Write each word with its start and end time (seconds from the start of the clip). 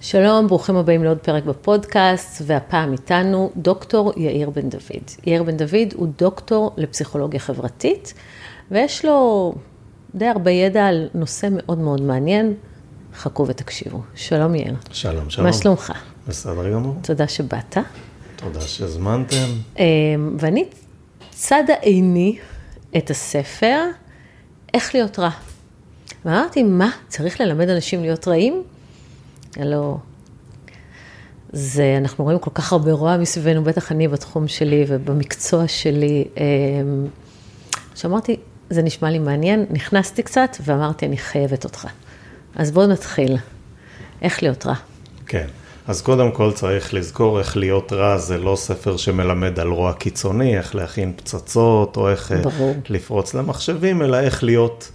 שלום, 0.00 0.46
ברוכים 0.46 0.76
הבאים 0.76 1.04
לעוד 1.04 1.18
פרק 1.18 1.44
בפודקאסט, 1.44 2.42
והפעם 2.46 2.92
איתנו 2.92 3.50
דוקטור 3.56 4.12
יאיר 4.16 4.50
בן 4.50 4.68
דוד. 4.68 5.10
יאיר 5.26 5.42
בן 5.42 5.56
דוד 5.56 5.94
הוא 5.94 6.08
דוקטור 6.18 6.74
לפסיכולוגיה 6.76 7.40
חברתית, 7.40 8.14
ויש 8.70 9.04
לו 9.04 9.54
די 10.14 10.26
הרבה 10.26 10.50
ידע 10.50 10.86
על 10.86 11.08
נושא 11.14 11.48
מאוד 11.50 11.78
מאוד 11.78 12.00
מעניין. 12.00 12.54
חכו 13.16 13.46
ותקשיבו. 13.48 14.00
שלום 14.14 14.54
יאיר. 14.54 14.74
שלום, 14.92 15.30
שלום. 15.30 15.46
מה 15.46 15.52
שלומך? 15.52 15.92
בסדר 16.28 16.72
גמור. 16.72 16.94
תודה 17.02 17.28
שבאת. 17.28 17.76
תודה 18.36 18.60
שהזמנתם. 18.60 19.48
אמ, 19.78 20.36
ואני 20.38 20.64
צדה 21.30 21.74
עיני 21.74 22.38
את 22.96 23.10
הספר, 23.10 23.84
איך 24.74 24.94
להיות 24.94 25.18
רע. 25.18 25.30
ואמרתי, 26.24 26.62
מה, 26.62 26.90
צריך 27.08 27.40
ללמד 27.40 27.68
אנשים 27.68 28.02
להיות 28.02 28.28
רעים? 28.28 28.62
הלא, 29.56 29.96
זה, 31.52 31.94
אנחנו 32.00 32.24
רואים 32.24 32.38
כל 32.38 32.50
כך 32.54 32.72
הרבה 32.72 32.92
רוע 32.92 33.16
מסביבנו, 33.16 33.64
בטח 33.64 33.92
אני 33.92 34.08
בתחום 34.08 34.48
שלי 34.48 34.84
ובמקצוע 34.88 35.68
שלי. 35.68 36.24
אמ, 36.36 37.06
שאמרתי, 37.94 38.36
זה 38.70 38.82
נשמע 38.82 39.10
לי 39.10 39.18
מעניין, 39.18 39.66
נכנסתי 39.70 40.22
קצת 40.22 40.56
ואמרתי, 40.64 41.06
אני 41.06 41.16
חייבת 41.16 41.64
אותך. 41.64 41.86
אז 42.56 42.70
בואו 42.70 42.86
נתחיל. 42.86 43.36
איך 44.22 44.42
להיות 44.42 44.66
רע? 44.66 44.74
כן. 45.26 45.46
אז 45.86 46.02
קודם 46.02 46.32
כל 46.32 46.52
צריך 46.52 46.94
לזכור 46.94 47.38
איך 47.38 47.56
להיות 47.56 47.92
רע 47.92 48.18
זה 48.18 48.38
לא 48.38 48.56
ספר 48.56 48.96
שמלמד 48.96 49.60
על 49.60 49.68
רוע 49.68 49.92
קיצוני, 49.92 50.58
איך 50.58 50.74
להכין 50.74 51.12
פצצות 51.16 51.96
או 51.96 52.10
איך 52.10 52.32
אה, 52.32 52.42
ברור. 52.42 52.74
לפרוץ 52.88 53.34
למחשבים, 53.34 54.02
אלא 54.02 54.16
איך 54.16 54.44
להיות 54.44 54.90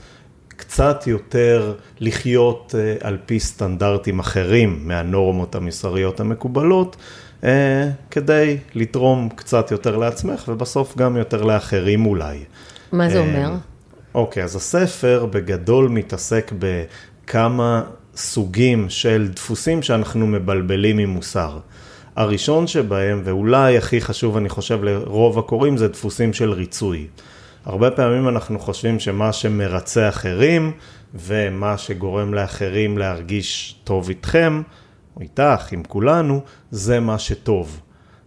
קצת 0.55 1.07
יותר, 1.07 1.73
לחיות 1.99 2.75
אה, 2.77 3.07
על 3.07 3.17
פי 3.25 3.39
סטנדרטים 3.39 4.20
אחרים 4.20 4.80
מהנורמות 4.81 5.55
המסריות 5.55 6.20
המקובלות, 6.20 6.95
אה, 7.44 7.89
כדי 8.11 8.58
לתרום 8.75 9.30
קצת 9.36 9.72
יותר 9.72 9.97
לעצמך 9.97 10.44
ובסוף 10.47 10.97
גם 10.97 11.17
יותר 11.17 11.42
לאחרים 11.44 12.05
אולי. 12.05 12.39
מה 12.92 13.09
זה 13.09 13.17
אה, 13.17 13.22
אומר? 13.22 13.55
אוקיי, 14.16 14.44
אז 14.44 14.55
הספר 14.55 15.25
בגדול 15.31 15.88
מתעסק 15.89 16.52
בכמה 16.59 17.83
סוגים 18.16 18.89
של 18.89 19.27
דפוסים 19.36 19.81
שאנחנו 19.81 20.27
מבלבלים 20.27 20.97
עם 20.97 21.09
מוסר. 21.09 21.59
הראשון 22.16 22.67
שבהם, 22.67 23.22
ואולי 23.23 23.77
הכי 23.77 24.02
חשוב 24.02 24.38
אני 24.38 24.49
חושב 24.49 24.83
לרוב 24.83 25.39
הקוראים, 25.39 25.77
זה 25.77 25.88
דפוסים 25.88 26.33
של 26.33 26.52
ריצוי. 26.52 27.08
הרבה 27.66 27.92
פעמים 27.92 28.28
אנחנו 28.28 28.59
חושבים 28.59 29.00
שמה 29.00 29.33
שמרצה 29.33 30.09
אחרים 30.09 30.72
ומה 31.14 31.78
שגורם 31.78 32.33
לאחרים 32.33 32.97
להרגיש 32.97 33.80
טוב 33.83 34.09
איתכם, 34.09 34.61
או 35.16 35.22
איתך, 35.22 35.72
עם 35.72 35.83
כולנו, 35.83 36.42
זה 36.72 37.00
מה 37.00 37.20
שטוב. 37.20 37.80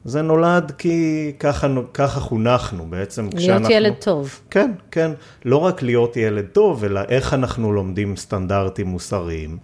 זה 0.05 0.23
נולד 0.23 0.73
כי 0.79 1.33
ככה, 1.39 1.69
ככה 1.95 2.21
חונכנו 2.21 2.87
בעצם 2.91 3.29
להיות 3.35 3.63
ילד 3.71 3.95
טוב. 4.01 4.41
כן, 4.51 4.73
כן. 4.91 5.11
לא 5.45 5.57
רק 5.57 5.83
להיות 5.83 6.17
ילד 6.17 6.47
טוב, 6.53 6.85
אלא 6.85 7.01
איך 7.09 7.35
אנחנו 7.35 7.73
לומדים 7.73 8.17
סטנדרטים 8.17 8.87
מוסריים. 8.87 9.59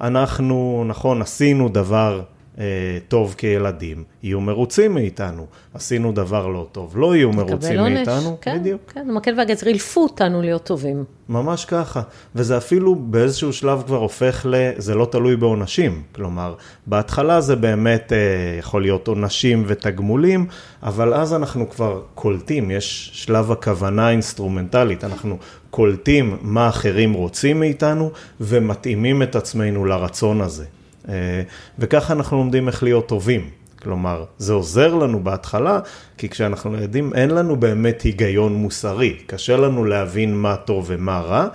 אנחנו, 0.00 0.84
נכון, 0.86 1.22
עשינו 1.22 1.68
דבר 1.68 2.22
טוב 3.08 3.34
כילדים, 3.38 4.04
יהיו 4.22 4.40
מרוצים 4.40 4.94
מאיתנו. 4.94 5.46
עשינו 5.74 6.12
דבר 6.12 6.46
לא 6.46 6.66
טוב, 6.72 6.98
לא 6.98 7.16
יהיו 7.16 7.32
מרוצים 7.32 7.78
עונש. 7.78 8.08
מאיתנו. 8.08 8.38
כן, 8.40 8.58
בדיוק. 8.58 8.80
כן, 8.94 9.10
המקל 9.10 9.34
והגזר 9.38 9.66
אילפו 9.66 10.02
אותנו 10.02 10.42
להיות 10.42 10.64
טובים. 10.64 11.04
ממש 11.28 11.64
ככה, 11.64 12.02
וזה 12.34 12.56
אפילו 12.56 12.94
באיזשהו 12.94 13.52
שלב 13.52 13.82
כבר 13.86 13.96
הופך 13.96 14.46
ל... 14.48 14.54
זה 14.76 14.94
לא 14.94 15.08
תלוי 15.10 15.36
בעונשים, 15.36 16.02
כלומר, 16.14 16.54
בהתחלה 16.86 17.40
זה 17.40 17.56
באמת 17.56 18.12
אה, 18.12 18.18
יכול 18.58 18.82
להיות 18.82 19.08
עונשים 19.08 19.64
ותגמולים, 19.66 20.46
אבל 20.82 21.14
אז 21.14 21.34
אנחנו 21.34 21.70
כבר 21.70 22.02
קולטים, 22.14 22.70
יש 22.70 23.10
שלב 23.12 23.52
הכוונה 23.52 24.06
האינסטרומנטלית, 24.06 25.04
אנחנו 25.04 25.38
קולטים 25.70 26.36
מה 26.42 26.68
אחרים 26.68 27.12
רוצים 27.12 27.60
מאיתנו 27.60 28.10
ומתאימים 28.40 29.22
את 29.22 29.36
עצמנו 29.36 29.84
לרצון 29.84 30.40
הזה. 30.40 30.64
אה, 31.08 31.42
וככה 31.78 32.12
אנחנו 32.12 32.36
לומדים 32.36 32.68
איך 32.68 32.82
להיות 32.82 33.08
טובים. 33.08 33.50
כלומר, 33.82 34.24
זה 34.38 34.52
עוזר 34.52 34.94
לנו 34.94 35.24
בהתחלה, 35.24 35.80
כי 36.18 36.28
כשאנחנו 36.28 36.76
יודעים, 36.76 37.14
אין 37.14 37.30
לנו 37.30 37.56
באמת 37.56 38.02
היגיון 38.02 38.54
מוסרי, 38.54 39.16
קשה 39.26 39.56
לנו 39.56 39.84
להבין 39.84 40.34
מה 40.34 40.56
טוב 40.56 40.84
ומה 40.88 41.20
רע, 41.20 41.46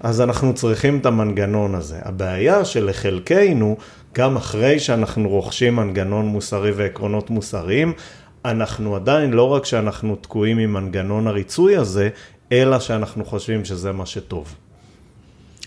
אז 0.00 0.20
אנחנו 0.20 0.54
צריכים 0.54 0.98
את 0.98 1.06
המנגנון 1.06 1.74
הזה. 1.74 1.96
הבעיה 2.02 2.64
שלחלקנו, 2.64 3.76
גם 4.14 4.36
אחרי 4.36 4.78
שאנחנו 4.78 5.28
רוכשים 5.28 5.76
מנגנון 5.76 6.26
מוסרי 6.26 6.70
ועקרונות 6.70 7.30
מוסריים, 7.30 7.92
אנחנו 8.44 8.96
עדיין, 8.96 9.32
לא 9.32 9.48
רק 9.48 9.64
שאנחנו 9.64 10.16
תקועים 10.16 10.58
עם 10.58 10.72
מנגנון 10.72 11.26
הריצוי 11.26 11.76
הזה, 11.76 12.08
אלא 12.52 12.80
שאנחנו 12.80 13.24
חושבים 13.24 13.64
שזה 13.64 13.92
מה 13.92 14.06
שטוב. 14.06 14.54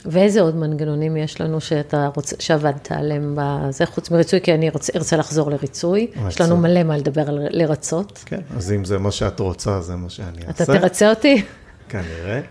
ואיזה 0.05 0.41
עוד 0.41 0.55
מנגנונים 0.55 1.17
יש 1.17 1.41
לנו 1.41 1.61
שאתה 1.61 2.09
רוצה, 2.15 2.35
שעבדת 2.39 2.91
עליהם 2.91 3.37
בזה, 3.37 3.85
חוץ 3.85 4.11
מריצוי, 4.11 4.41
כי 4.41 4.53
אני 4.53 4.69
רוצה, 4.69 4.93
ארצה 4.95 5.17
לחזור 5.17 5.51
לריצוי. 5.51 6.07
יש 6.27 6.41
לנו 6.41 6.57
מלא 6.57 6.83
מה 6.83 6.97
לדבר 6.97 7.29
על 7.29 7.47
לרצות. 7.49 8.23
כן, 8.25 8.39
אז 8.57 8.71
אם 8.71 8.85
זה 8.85 8.97
מה 8.97 9.11
שאת 9.11 9.39
רוצה, 9.39 9.81
זה 9.81 9.95
מה 9.95 10.09
שאני 10.09 10.38
אעשה. 10.47 10.63
אתה 10.63 10.79
תרצה 10.79 11.09
אותי? 11.09 11.41
כנראה. 11.89 12.41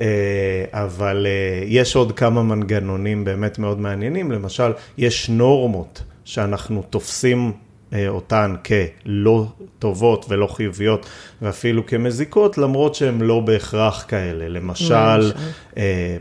אה, 0.00 0.64
אבל 0.72 1.26
אה, 1.26 1.64
יש 1.66 1.96
עוד 1.96 2.12
כמה 2.12 2.42
מנגנונים 2.42 3.24
באמת 3.24 3.58
מאוד 3.58 3.80
מעניינים, 3.80 4.32
למשל, 4.32 4.72
יש 4.98 5.28
נורמות 5.28 6.02
שאנחנו 6.24 6.82
תופסים 6.90 7.52
אותן 8.08 8.54
כלא 8.66 9.46
טובות 9.78 10.26
ולא 10.28 10.46
חיוביות 10.46 11.06
ואפילו 11.42 11.86
כמזיקות, 11.86 12.58
למרות 12.58 12.94
שהן 12.94 13.20
לא 13.20 13.40
בהכרח 13.40 14.04
כאלה. 14.08 14.48
למשל, 14.48 15.32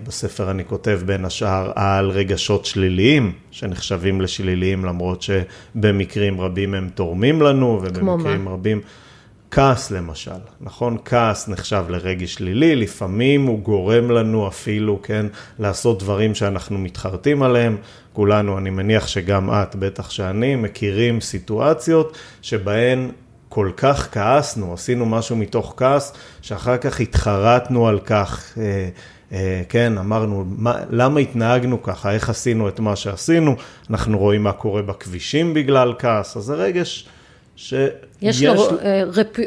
בספר 0.03 0.51
אני 0.51 0.66
כותב 0.66 1.00
בין 1.05 1.25
השאר 1.25 1.72
על 1.75 2.09
רגשות 2.09 2.66
שליליים, 2.66 3.31
שנחשבים 3.51 4.22
לשליליים, 4.22 4.85
למרות 4.85 5.22
שבמקרים 5.22 6.41
רבים 6.41 6.73
הם 6.73 6.89
תורמים 6.95 7.41
לנו, 7.41 7.81
ובמקרים? 7.84 8.49
רבים... 8.49 8.81
כעס 9.52 9.91
למשל, 9.91 10.31
נכון? 10.62 10.97
כעס 11.06 11.47
נחשב 11.47 11.84
לרגש 11.90 12.34
שלילי, 12.34 12.75
לפעמים 12.75 13.46
הוא 13.46 13.59
גורם 13.59 14.12
לנו 14.12 14.47
אפילו, 14.47 15.00
כן, 15.03 15.25
לעשות 15.59 16.00
דברים 16.00 16.35
שאנחנו 16.35 16.78
מתחרטים 16.78 17.44
עליהם. 17.44 17.78
כולנו, 18.13 18.58
אני 18.58 18.69
מניח 18.69 19.08
שגם 19.08 19.50
את, 19.50 19.75
בטח 19.75 20.09
שאני, 20.09 20.56
מכירים 20.56 21.22
סיטואציות 21.22 22.18
שבהן 22.41 23.12
כל 23.50 23.72
כך 23.78 24.08
כעסנו, 24.12 24.74
עשינו 24.74 25.06
משהו 25.06 25.35
מתוך 25.35 25.74
כעס, 25.78 26.14
שאחר 26.41 26.78
כך 26.78 27.00
התחרטנו 27.00 27.88
על 27.88 28.00
כך. 28.00 28.58
אה, 28.58 28.90
אה, 29.31 29.62
כן, 29.69 29.97
אמרנו, 29.97 30.46
מה, 30.58 30.75
למה 30.90 31.19
התנהגנו 31.19 31.84
ככה, 31.84 32.12
איך 32.12 32.29
עשינו 32.29 32.68
את 32.68 32.79
מה 32.79 32.96
שעשינו, 32.96 33.56
אנחנו 33.90 34.18
רואים 34.18 34.44
מה 34.44 34.52
קורה 34.52 34.81
בכבישים 34.81 35.53
בגלל 35.53 35.94
כעס, 36.00 36.38
אז 36.38 36.44
זה 36.44 36.56
רגש 36.56 37.08
שיש... 37.57 37.90
יש 38.22 38.44
לו 38.44 38.68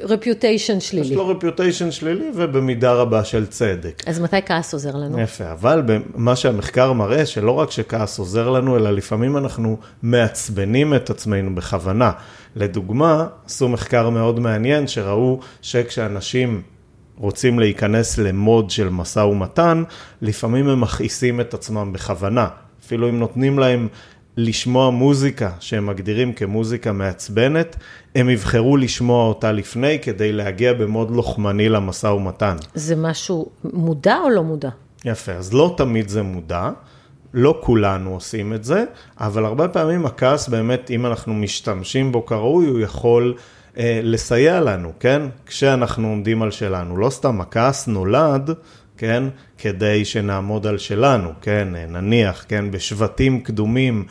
רפיוטיישן 0.03 0.81
שלילי. 0.81 1.07
יש 1.07 1.13
לו 1.13 1.29
רפיוטיישן 1.29 1.91
שלילי 1.91 2.31
ובמידה 2.35 2.93
רבה 2.93 3.25
של 3.25 3.47
צדק. 3.47 4.03
אז 4.07 4.21
מתי 4.21 4.37
כעס 4.47 4.73
עוזר 4.73 4.97
לנו? 4.97 5.21
יפה, 5.21 5.53
אבל 5.53 5.83
מה 6.15 6.37
שהמחקר 6.37 6.93
מראה, 6.93 7.27
שלא 7.27 7.51
רק 7.51 7.71
שכעס 7.71 8.19
עוזר 8.19 8.51
לנו, 8.51 8.77
אלא 8.77 8.91
לפעמים 8.91 9.37
אנחנו 9.37 9.77
מעצבנים 10.03 10.95
את 10.95 11.11
עצמנו 11.11 11.55
בכוונה. 11.55 12.11
לדוגמה, 12.57 13.27
עשו 13.47 13.69
מחקר 13.69 14.11
מאוד 14.11 14.41
מעניין, 14.41 14.87
שראו 14.87 15.41
שכשאנשים 15.63 16.63
רוצים 17.17 17.59
להיכנס 17.59 18.19
למוד 18.19 18.71
של 18.71 18.89
משא 18.89 19.21
ומתן, 19.21 19.83
לפעמים 20.23 20.69
הם 20.69 20.81
מכעיסים 20.81 21.41
את 21.41 21.55
עצמם 21.55 21.93
בכוונה. 21.93 22.49
אפילו 22.87 23.09
אם 23.09 23.19
נותנים 23.19 23.59
להם 23.59 23.89
לשמוע 24.37 24.91
מוזיקה 24.91 25.51
שהם 25.61 25.87
מגדירים 25.87 26.33
כמוזיקה 26.33 26.93
מעצבנת, 26.93 27.77
הם 28.15 28.31
יבחרו 28.31 28.77
לשמוע 28.77 29.29
אותה 29.29 29.53
לפני 29.53 29.99
כדי 30.03 30.33
להגיע 30.33 30.73
במוד 30.73 31.11
לוחמני 31.11 31.69
למשא 31.69 32.07
ומתן. 32.07 32.57
זה 32.75 32.97
משהו 32.97 33.49
מודע 33.65 34.17
או 34.25 34.31
לא 34.31 34.43
מודע? 34.43 34.69
יפה, 35.05 35.33
אז 35.33 35.55
לא 35.55 35.75
תמיד 35.77 36.09
זה 36.09 36.23
מודע, 36.23 36.71
לא 37.35 37.59
כולנו 37.63 38.15
עושים 38.15 38.53
את 38.53 38.65
זה, 38.65 38.85
אבל 39.21 39.45
הרבה 39.45 39.69
פעמים 39.69 40.07
הכעס 40.07 40.49
באמת, 40.49 40.91
אם 40.91 41.07
אנחנו 41.07 41.35
משתמשים 41.35 42.13
בו 42.13 42.27
כראוי, 42.27 42.67
הוא 42.67 42.81
יכול 42.81 43.35
אה, 43.79 44.01
לסייע 44.03 44.61
לנו, 44.61 44.93
כן? 45.01 45.23
כשאנחנו 45.47 46.09
עומדים 46.09 46.43
על 46.43 46.51
שלנו. 46.51 46.97
לא 46.97 47.11
סתם 47.11 47.41
הכעס 47.41 47.89
נולד, 47.89 48.51
כן? 49.01 49.25
כדי 49.59 50.05
שנעמוד 50.05 50.67
על 50.67 50.79
שלנו, 50.79 51.31
כן? 51.43 51.69
נניח, 51.89 52.45
כן? 52.49 52.71
בשבטים 52.71 53.41
קדומים, 53.41 54.05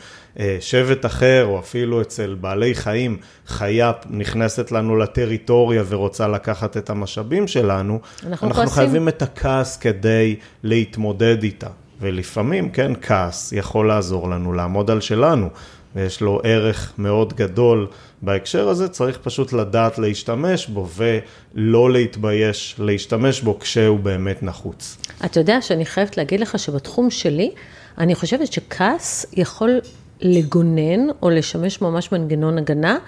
שבט 0.60 1.06
אחר, 1.06 1.44
או 1.44 1.58
אפילו 1.58 2.00
אצל 2.00 2.36
בעלי 2.40 2.74
חיים, 2.74 3.16
חיה 3.46 3.92
נכנסת 4.10 4.72
לנו 4.72 4.96
לטריטוריה 4.96 5.82
ורוצה 5.88 6.28
לקחת 6.28 6.76
את 6.76 6.90
המשאבים 6.90 7.48
שלנו, 7.48 8.00
אנחנו, 8.02 8.28
אנחנו 8.28 8.50
כועסים. 8.50 8.74
חייבים 8.74 9.08
את 9.08 9.22
הכעס 9.22 9.76
כדי 9.76 10.36
להתמודד 10.62 11.42
איתה. 11.42 11.68
ולפעמים, 12.00 12.70
כן, 12.70 12.92
כעס 13.02 13.52
יכול 13.52 13.88
לעזור 13.88 14.30
לנו 14.30 14.52
לעמוד 14.52 14.90
על 14.90 15.00
שלנו. 15.00 15.48
ויש 15.94 16.20
לו 16.20 16.40
ערך 16.44 16.92
מאוד 16.98 17.32
גדול 17.32 17.86
בהקשר 18.22 18.68
הזה, 18.68 18.88
צריך 18.88 19.18
פשוט 19.22 19.52
לדעת 19.52 19.98
להשתמש 19.98 20.66
בו 20.66 20.88
ולא 20.96 21.92
להתבייש 21.92 22.76
להשתמש 22.78 23.40
בו 23.40 23.58
כשהוא 23.58 23.98
באמת 23.98 24.42
נחוץ. 24.42 24.96
אתה 25.24 25.40
יודע 25.40 25.62
שאני 25.62 25.84
חייבת 25.84 26.16
להגיד 26.16 26.40
לך 26.40 26.58
שבתחום 26.58 27.10
שלי, 27.10 27.50
אני 27.98 28.14
חושבת 28.14 28.52
שכעס 28.52 29.26
יכול 29.32 29.80
לגונן 30.20 31.08
או 31.22 31.30
לשמש 31.30 31.80
ממש 31.80 32.12
מנגנון 32.12 32.58
הגנה 32.58 32.98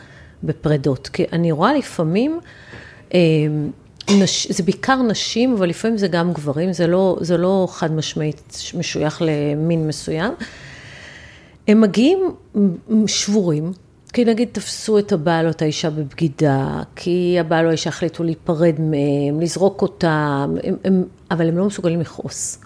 בפרדות. 0.42 1.08
כי 1.08 1.24
אני 1.32 1.52
רואה 1.52 1.74
לפעמים, 1.74 2.40
אה, 3.14 3.20
נש, 4.10 4.46
זה 4.50 4.62
בעיקר 4.62 5.02
נשים, 5.02 5.54
אבל 5.54 5.68
לפעמים 5.68 5.98
זה 5.98 6.08
גם 6.08 6.32
גברים, 6.32 6.72
זה 6.72 6.86
לא, 6.86 7.16
זה 7.20 7.36
לא 7.36 7.68
חד 7.70 7.92
משמעית 7.92 8.62
משוייך 8.78 9.22
למין 9.22 9.86
מסוים. 9.86 10.32
הם 11.68 11.80
מגיעים 11.80 12.18
שבורים, 13.06 13.72
כי 14.12 14.24
נגיד 14.24 14.48
תפסו 14.52 14.98
את 14.98 15.12
הבעל 15.12 15.46
או 15.46 15.50
את 15.50 15.62
האישה 15.62 15.90
בבגידה, 15.90 16.82
כי 16.96 17.36
הבעל 17.40 17.64
או 17.64 17.70
האישה 17.70 17.90
החליטו 17.90 18.24
להיפרד 18.24 18.74
מהם, 18.78 19.40
לזרוק 19.40 19.82
אותם, 19.82 20.54
הם, 20.64 20.76
הם, 20.84 21.04
אבל 21.30 21.48
הם 21.48 21.58
לא 21.58 21.64
מסוגלים 21.64 22.00
לכעוס. 22.00 22.58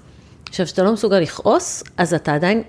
עכשיו, 0.49 0.67
כשאתה 0.67 0.83
לא 0.83 0.93
מסוגל 0.93 1.19
לכעוס, 1.19 1.83
אז 1.97 2.15
אתה 2.15 2.35
עדיין 2.35 2.63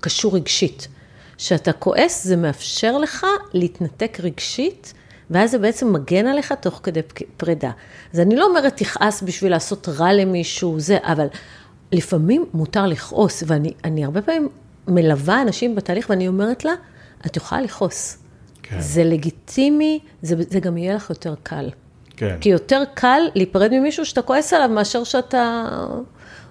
קשור 0.00 0.36
רגשית. 0.36 0.88
כשאתה 1.36 1.72
כועס, 1.72 2.24
זה 2.24 2.36
מאפשר 2.36 2.98
לך 2.98 3.26
להתנתק 3.52 4.18
רגשית, 4.20 4.94
ואז 5.30 5.50
זה 5.50 5.58
בעצם 5.58 5.92
מגן 5.92 6.26
עליך 6.26 6.52
תוך 6.52 6.80
כדי 6.82 7.00
פרידה. 7.36 7.70
אז 8.14 8.20
אני 8.20 8.36
לא 8.36 8.46
אומרת 8.46 8.76
תכעס 8.76 9.22
בשביל 9.22 9.50
לעשות 9.50 9.88
רע 9.88 10.12
למישהו, 10.12 10.80
זה, 10.80 10.98
אבל 11.02 11.26
לפעמים 11.92 12.44
מותר 12.54 12.86
לכעוס, 12.86 13.42
ואני 13.46 14.04
הרבה 14.04 14.22
פעמים 14.22 14.48
מלווה 14.90 15.42
אנשים 15.42 15.74
בתהליך 15.74 16.10
ואני 16.10 16.28
אומרת 16.28 16.64
לה, 16.64 16.72
את 17.26 17.36
יכולה 17.36 17.60
לכעוס. 17.60 18.18
כן. 18.62 18.80
זה 18.80 19.04
לגיטימי, 19.04 19.98
זה, 20.22 20.36
זה 20.50 20.60
גם 20.60 20.76
יהיה 20.76 20.94
לך 20.94 21.10
יותר 21.10 21.34
קל. 21.42 21.70
כן. 22.16 22.36
כי 22.40 22.48
יותר 22.48 22.82
קל 22.94 23.20
להיפרד 23.34 23.70
ממישהו 23.72 24.06
שאתה 24.06 24.22
כועס 24.22 24.52
עליו 24.52 24.68
מאשר 24.68 25.04
שאתה... 25.04 25.66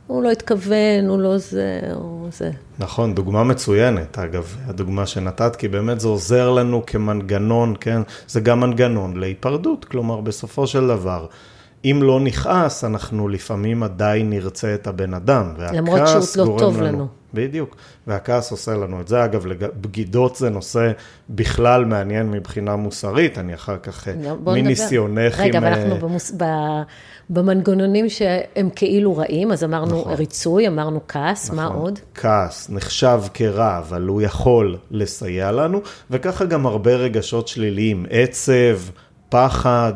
הוא 0.08 0.24
לא 0.24 0.32
התכוון, 0.32 1.08
הוא 1.08 1.20
לא 1.20 1.38
זה, 1.38 1.80
הוא 1.94 2.28
זה. 2.32 2.52
נכון, 2.80 3.16
דוגמה 3.16 3.44
מצוינת, 3.44 4.20
אגב, 4.20 4.56
הדוגמה 4.66 5.06
שנתת, 5.06 5.56
כי 5.56 5.68
באמת 5.68 6.00
זה 6.00 6.08
עוזר 6.08 6.52
לנו 6.52 6.86
כמנגנון, 6.88 7.76
כן? 7.80 8.02
זה 8.28 8.40
גם 8.40 8.60
מנגנון 8.60 9.18
להיפרדות, 9.18 9.86
כלומר, 9.86 10.22
בסופו 10.22 10.68
של 10.68 10.88
דבר, 10.88 11.26
אם 11.86 12.00
לא 12.04 12.20
נכעס, 12.20 12.84
אנחנו 12.84 13.28
לפעמים 13.28 13.84
עדיין 13.84 14.30
נרצה 14.30 14.74
את 14.74 14.88
הבן 14.88 15.14
אדם. 15.14 15.54
למרות 15.74 16.02
שהוא 16.34 16.48
לא 16.48 16.60
טוב 16.60 16.82
לנו. 16.82 16.88
לנו. 16.88 17.08
בדיוק, 17.34 17.76
והכעס 18.08 18.52
עושה 18.52 18.74
לנו 18.74 19.02
את 19.02 19.08
זה. 19.08 19.26
אגב, 19.26 19.46
בגידות 19.82 20.36
זה 20.36 20.50
נושא 20.50 20.92
בכלל 21.30 21.86
מעניין 21.86 22.32
מבחינה 22.32 22.76
מוסרית, 22.76 23.38
אני 23.38 23.54
אחר 23.54 23.78
כך, 23.78 24.08
לא, 24.24 24.54
מניסיונך 24.54 25.40
עם... 25.40 25.46
רגע, 25.46 25.60
אבל 25.60 25.68
אנחנו 25.68 25.96
במוס... 25.96 26.32
ב... 26.38 26.44
במנגנונים 27.30 28.10
שהם 28.10 28.70
כאילו 28.76 29.18
רעים, 29.18 29.52
אז 29.52 29.64
אמרנו 29.64 30.02
נכון. 30.02 30.14
ריצוי, 30.14 30.68
אמרנו 30.68 31.00
כעס, 31.08 31.46
נכון. 31.46 31.58
מה 31.58 31.66
עוד? 31.66 32.00
כעס, 32.16 32.70
נחשב 32.70 33.22
כרע, 33.34 33.78
אבל 33.78 34.08
הוא 34.08 34.22
יכול 34.22 34.78
לסייע 34.92 35.52
לנו, 35.52 35.82
וככה 36.12 36.46
גם 36.46 36.66
הרבה 36.66 36.96
רגשות 36.96 37.48
שליליים, 37.48 38.06
עצב, 38.10 38.78
פחד, 39.30 39.94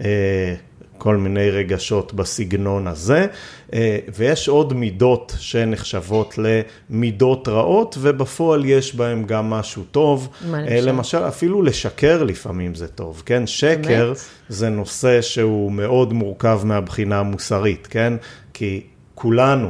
אה, 0.00 0.54
כל 0.98 1.16
מיני 1.16 1.50
רגשות 1.50 2.14
בסגנון 2.14 2.86
הזה, 2.86 3.26
אה, 3.72 3.98
ויש 4.14 4.48
עוד 4.48 4.72
מידות 4.72 5.34
שנחשבות 5.38 6.34
למידות 6.38 7.48
רעות, 7.48 7.96
ובפועל 8.00 8.64
יש 8.64 8.94
בהן 8.94 9.24
גם 9.26 9.50
משהו 9.50 9.82
טוב. 9.90 10.28
מה 10.50 10.60
למשל? 10.60 10.88
למשל, 10.88 11.28
אפילו 11.28 11.62
לשקר 11.62 12.22
לפעמים 12.22 12.74
זה 12.74 12.88
טוב, 12.88 13.22
כן? 13.26 13.46
שקר 13.46 14.04
באמת? 14.04 14.16
זה 14.48 14.68
נושא 14.68 15.22
שהוא 15.22 15.72
מאוד 15.72 16.12
מורכב 16.12 16.60
מהבחינה 16.64 17.18
המוסרית, 17.18 17.86
כן? 17.90 18.12
כי 18.54 18.80
כולנו 19.14 19.68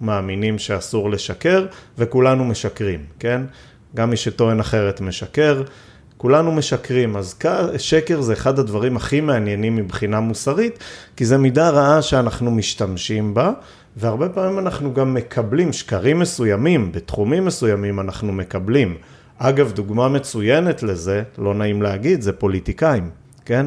מאמינים 0.00 0.58
שאסור 0.58 1.10
לשקר, 1.10 1.66
וכולנו 1.98 2.44
משקרים, 2.44 3.04
כן? 3.18 3.42
גם 3.94 4.10
מי 4.10 4.16
שטוען 4.16 4.60
אחרת 4.60 5.00
משקר. 5.00 5.62
כולנו 6.20 6.52
משקרים, 6.52 7.16
אז 7.16 7.34
שקר 7.78 8.20
זה 8.20 8.32
אחד 8.32 8.58
הדברים 8.58 8.96
הכי 8.96 9.20
מעניינים 9.20 9.76
מבחינה 9.76 10.20
מוסרית, 10.20 10.78
כי 11.16 11.24
זה 11.24 11.38
מידה 11.38 11.70
רעה 11.70 12.02
שאנחנו 12.02 12.50
משתמשים 12.50 13.34
בה, 13.34 13.52
והרבה 13.96 14.28
פעמים 14.28 14.58
אנחנו 14.58 14.94
גם 14.94 15.14
מקבלים 15.14 15.72
שקרים 15.72 16.18
מסוימים, 16.18 16.92
בתחומים 16.92 17.44
מסוימים 17.44 18.00
אנחנו 18.00 18.32
מקבלים. 18.32 18.96
אגב, 19.38 19.72
דוגמה 19.72 20.08
מצוינת 20.08 20.82
לזה, 20.82 21.22
לא 21.38 21.54
נעים 21.54 21.82
להגיד, 21.82 22.22
זה 22.22 22.32
פוליטיקאים, 22.32 23.10
כן? 23.44 23.66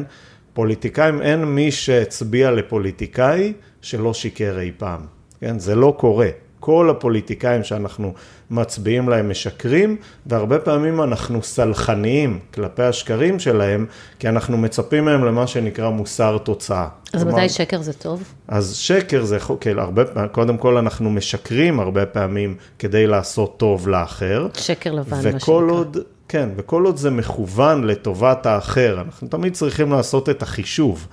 פוליטיקאים, 0.52 1.22
אין 1.22 1.44
מי 1.44 1.70
שהצביע 1.70 2.50
לפוליטיקאי 2.50 3.52
שלא 3.82 4.14
שיקר 4.14 4.58
אי 4.60 4.72
פעם, 4.76 5.00
כן? 5.40 5.58
זה 5.58 5.74
לא 5.74 5.94
קורה. 5.98 6.28
כל 6.64 6.90
הפוליטיקאים 6.90 7.64
שאנחנו 7.64 8.14
מצביעים 8.50 9.08
להם 9.08 9.30
משקרים, 9.30 9.96
והרבה 10.26 10.58
פעמים 10.58 11.02
אנחנו 11.02 11.42
סלחניים 11.42 12.38
כלפי 12.54 12.82
השקרים 12.82 13.38
שלהם, 13.38 13.86
כי 14.18 14.28
אנחנו 14.28 14.56
מצפים 14.56 15.04
מהם 15.04 15.24
למה 15.24 15.46
שנקרא 15.46 15.88
מוסר 15.88 16.38
תוצאה. 16.38 16.88
אז 17.12 17.22
כלומר, 17.22 17.38
מתי 17.38 17.48
שקר 17.48 17.82
זה 17.82 17.92
טוב? 17.92 18.22
אז 18.48 18.76
שקר 18.76 19.24
זה, 19.24 19.38
כן, 19.60 19.78
הרבה, 19.78 20.02
קודם 20.28 20.56
כל 20.56 20.76
אנחנו 20.76 21.10
משקרים 21.10 21.80
הרבה 21.80 22.06
פעמים 22.06 22.56
כדי 22.78 23.06
לעשות 23.06 23.56
טוב 23.56 23.88
לאחר. 23.88 24.46
שקר 24.54 24.92
לבן, 24.92 25.16
מה 25.16 25.22
שנקרא. 25.22 25.54
עוד... 25.54 25.98
כן, 26.28 26.48
וכל 26.56 26.84
עוד 26.84 26.96
זה 26.96 27.10
מכוון 27.10 27.84
לטובת 27.84 28.46
האחר, 28.46 29.00
אנחנו 29.06 29.28
תמיד 29.28 29.54
צריכים 29.54 29.92
לעשות 29.92 30.28
את 30.28 30.42
החישוב. 30.42 31.06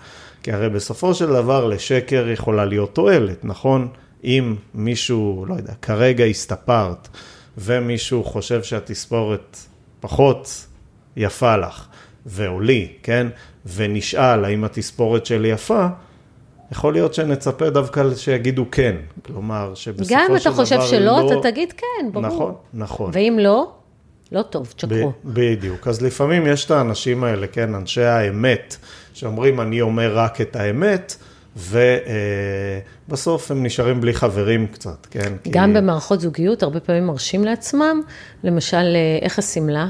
כי 0.43 0.51
הרי 0.51 0.69
בסופו 0.69 1.13
של 1.13 1.27
דבר 1.27 1.65
לשקר 1.65 2.29
יכולה 2.29 2.65
להיות 2.65 2.95
תועלת, 2.95 3.45
נכון? 3.45 3.87
אם 4.23 4.55
מישהו, 4.73 5.45
לא 5.47 5.53
יודע, 5.53 5.73
כרגע 5.81 6.25
הסתפרת, 6.25 7.07
ומישהו 7.57 8.23
חושב 8.23 8.63
שהתספורת 8.63 9.57
פחות 9.99 10.65
יפה 11.17 11.57
לך, 11.57 11.87
ואו 12.25 12.59
לי, 12.59 12.93
כן? 13.03 13.27
ונשאל 13.75 14.45
האם 14.45 14.63
התספורת 14.63 15.25
שלי 15.25 15.47
יפה, 15.47 15.87
יכול 16.71 16.93
להיות 16.93 17.13
שנצפה 17.13 17.69
דווקא 17.69 18.15
שיגידו 18.15 18.65
כן. 18.71 18.95
כלומר, 19.25 19.73
שבסופו 19.75 20.05
של 20.05 20.13
דבר. 20.13 20.23
גם 20.23 20.31
אם 20.31 20.37
אתה 20.37 20.51
חושב 20.51 20.81
שלא, 20.81 21.05
לא... 21.05 21.31
אתה 21.31 21.51
תגיד 21.51 21.73
כן, 21.73 22.11
ברור. 22.11 22.25
נכון, 22.25 22.53
נכון. 22.73 23.11
ואם 23.13 23.37
לא, 23.41 23.71
לא 24.31 24.41
טוב, 24.41 24.73
תשקרו. 24.75 25.11
בדיוק. 25.25 25.87
אז 25.87 26.01
לפעמים 26.01 26.47
יש 26.47 26.65
את 26.65 26.71
האנשים 26.71 27.23
האלה, 27.23 27.47
כן, 27.47 27.75
אנשי 27.75 28.03
האמת, 28.03 28.77
שאומרים, 29.13 29.61
אני 29.61 29.81
אומר 29.81 30.17
רק 30.17 30.41
את 30.41 30.55
האמת, 30.55 31.15
ובסוף 31.55 33.51
הם 33.51 33.63
נשארים 33.63 34.01
בלי 34.01 34.13
חברים 34.13 34.67
קצת, 34.67 35.07
כן? 35.11 35.33
גם 35.49 35.73
כי... 35.73 35.79
במערכות 35.79 36.21
זוגיות, 36.21 36.63
הרבה 36.63 36.79
פעמים 36.79 37.07
מרשים 37.07 37.43
לעצמם, 37.43 38.01
למשל, 38.43 38.77
אה, 38.77 39.19
איך 39.21 39.39
השמלה? 39.39 39.87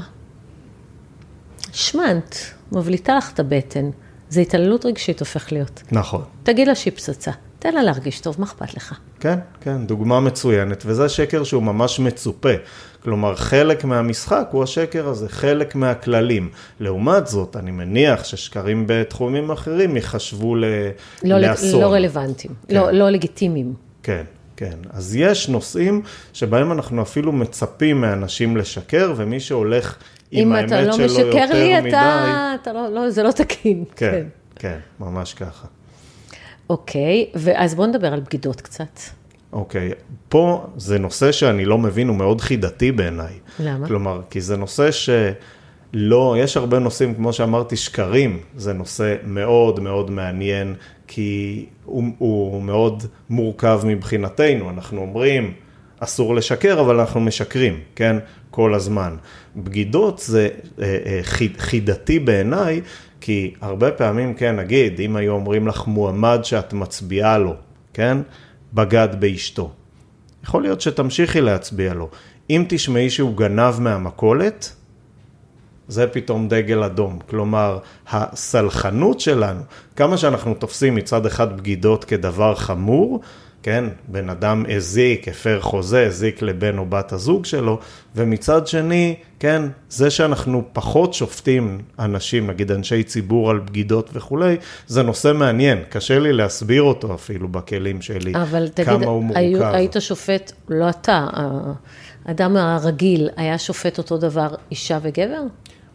שמנת, 1.72 2.36
מבליטה 2.72 3.16
לך 3.16 3.32
את 3.32 3.40
הבטן. 3.40 3.90
זה 4.28 4.40
התעללות 4.40 4.86
רגשית 4.86 5.20
הופך 5.20 5.52
להיות. 5.52 5.82
נכון. 5.92 6.22
תגיד 6.42 6.68
לה 6.68 6.74
שהיא 6.74 6.92
פצצה. 6.92 7.30
תן 7.58 7.74
לה 7.74 7.82
להרגיש 7.82 8.20
טוב, 8.20 8.36
מה 8.38 8.46
אכפת 8.46 8.74
לך? 8.74 8.98
כן, 9.20 9.38
כן, 9.60 9.86
דוגמה 9.86 10.20
מצוינת, 10.20 10.82
וזה 10.86 11.08
שקר 11.08 11.44
שהוא 11.44 11.62
ממש 11.62 12.00
מצופה. 12.00 12.52
כלומר, 13.02 13.34
חלק 13.34 13.84
מהמשחק 13.84 14.48
הוא 14.50 14.62
השקר 14.62 15.08
הזה, 15.08 15.28
חלק 15.28 15.74
מהכללים. 15.74 16.50
לעומת 16.80 17.26
זאת, 17.26 17.56
אני 17.56 17.70
מניח 17.70 18.24
ששקרים 18.24 18.84
בתחומים 18.86 19.50
אחרים 19.50 19.96
ייחשבו 19.96 20.56
ל... 20.56 20.64
לא, 21.24 21.38
לאסון. 21.38 21.80
לא 21.80 21.92
רלוונטיים, 21.92 22.54
כן. 22.68 22.74
לא, 22.74 22.90
לא 22.90 23.10
לגיטימיים. 23.10 23.74
כן. 24.02 24.24
כן, 24.56 24.76
אז 24.90 25.16
יש 25.16 25.48
נושאים 25.48 26.02
שבהם 26.32 26.72
אנחנו 26.72 27.02
אפילו 27.02 27.32
מצפים 27.32 28.00
מאנשים 28.00 28.56
לשקר, 28.56 29.12
ומי 29.16 29.40
שהולך 29.40 29.96
עם 30.30 30.52
האמת 30.52 30.68
שלו 30.68 30.78
יותר 30.78 30.94
מדי... 30.94 31.00
אם 31.00 31.08
אתה 31.08 31.26
לא 31.30 31.46
משקר 31.46 31.54
לי, 31.54 31.88
אתה, 31.88 32.54
אתה 32.62 32.72
לא, 32.72 32.88
לא, 32.88 33.10
זה 33.10 33.22
לא 33.22 33.30
תקין. 33.30 33.84
כן, 33.96 34.10
כן, 34.10 34.26
כן, 34.56 34.78
ממש 35.00 35.34
ככה. 35.34 35.66
אוקיי, 36.70 37.30
ואז 37.34 37.74
בואו 37.74 37.86
נדבר 37.86 38.12
על 38.12 38.20
בגידות 38.20 38.60
קצת. 38.60 39.00
אוקיי, 39.52 39.90
פה 40.28 40.66
זה 40.76 40.98
נושא 40.98 41.32
שאני 41.32 41.64
לא 41.64 41.78
מבין, 41.78 42.08
הוא 42.08 42.16
מאוד 42.16 42.40
חידתי 42.40 42.92
בעיניי. 42.92 43.32
למה? 43.60 43.86
כלומר, 43.86 44.20
כי 44.30 44.40
זה 44.40 44.56
נושא 44.56 44.88
שלא, 44.90 46.36
יש 46.38 46.56
הרבה 46.56 46.78
נושאים, 46.78 47.14
כמו 47.14 47.32
שאמרתי, 47.32 47.76
שקרים, 47.76 48.40
זה 48.56 48.72
נושא 48.72 49.14
מאוד 49.24 49.80
מאוד 49.80 50.10
מעניין, 50.10 50.74
כי 51.06 51.66
הוא, 51.84 52.04
הוא 52.18 52.62
מאוד 52.62 53.02
מורכב 53.30 53.80
מבחינתנו. 53.84 54.70
אנחנו 54.70 55.00
אומרים, 55.00 55.54
אסור 55.98 56.34
לשקר, 56.34 56.80
אבל 56.80 57.00
אנחנו 57.00 57.20
משקרים, 57.20 57.80
כן? 57.94 58.16
כל 58.50 58.74
הזמן. 58.74 59.16
בגידות 59.56 60.18
זה 60.18 60.48
אה, 60.80 60.98
אה, 61.06 61.20
חידתי 61.58 62.18
בעיניי, 62.18 62.80
כי 63.20 63.54
הרבה 63.60 63.90
פעמים, 63.90 64.34
כן, 64.34 64.56
נגיד, 64.56 65.00
אם 65.00 65.16
היו 65.16 65.32
אומרים 65.32 65.66
לך 65.68 65.86
מועמד 65.86 66.40
שאת 66.42 66.72
מצביעה 66.72 67.38
לו, 67.38 67.54
כן? 67.94 68.18
בגד 68.74 69.08
באשתו. 69.18 69.70
יכול 70.44 70.62
להיות 70.62 70.80
שתמשיכי 70.80 71.40
להצביע 71.40 71.94
לו. 71.94 72.08
אם 72.50 72.64
תשמעי 72.68 73.10
שהוא 73.10 73.36
גנב 73.36 73.80
מהמכולת, 73.80 74.72
זה 75.88 76.06
פתאום 76.06 76.48
דגל 76.48 76.82
אדום. 76.82 77.18
כלומר, 77.30 77.78
הסלחנות 78.10 79.20
שלנו, 79.20 79.60
כמה 79.96 80.16
שאנחנו 80.16 80.54
תופסים 80.54 80.94
מצד 80.94 81.26
אחד 81.26 81.56
בגידות 81.56 82.04
כדבר 82.04 82.54
חמור, 82.54 83.20
כן, 83.62 83.84
בן 84.08 84.30
אדם 84.30 84.64
הזיק, 84.76 85.28
הפר 85.28 85.60
חוזה, 85.60 86.06
הזיק 86.06 86.42
לבן 86.42 86.78
או 86.78 86.86
בת 86.86 87.12
הזוג 87.12 87.44
שלו, 87.44 87.78
ומצד 88.16 88.66
שני, 88.66 89.14
כן, 89.38 89.62
זה 89.88 90.10
שאנחנו 90.10 90.64
פחות 90.72 91.14
שופטים 91.14 91.78
אנשים, 91.98 92.50
נגיד 92.50 92.72
אנשי 92.72 93.02
ציבור 93.02 93.50
על 93.50 93.58
בגידות 93.58 94.10
וכולי, 94.12 94.56
זה 94.86 95.02
נושא 95.02 95.32
מעניין, 95.32 95.78
קשה 95.88 96.18
לי 96.18 96.32
להסביר 96.32 96.82
אותו 96.82 97.14
אפילו 97.14 97.48
בכלים 97.48 98.02
שלי, 98.02 98.32
אבל 98.34 98.68
תגיד, 98.68 98.86
כמה 98.88 99.06
הוא 99.06 99.22
מורכב. 99.22 99.40
היו, 99.40 99.64
היית 99.64 99.96
שופט, 99.98 100.52
לא 100.68 100.88
אתה, 100.90 101.26
האדם 102.26 102.56
הרגיל 102.56 103.28
היה 103.36 103.58
שופט 103.58 103.98
אותו 103.98 104.18
דבר 104.18 104.48
אישה 104.70 104.98
וגבר? 105.02 105.42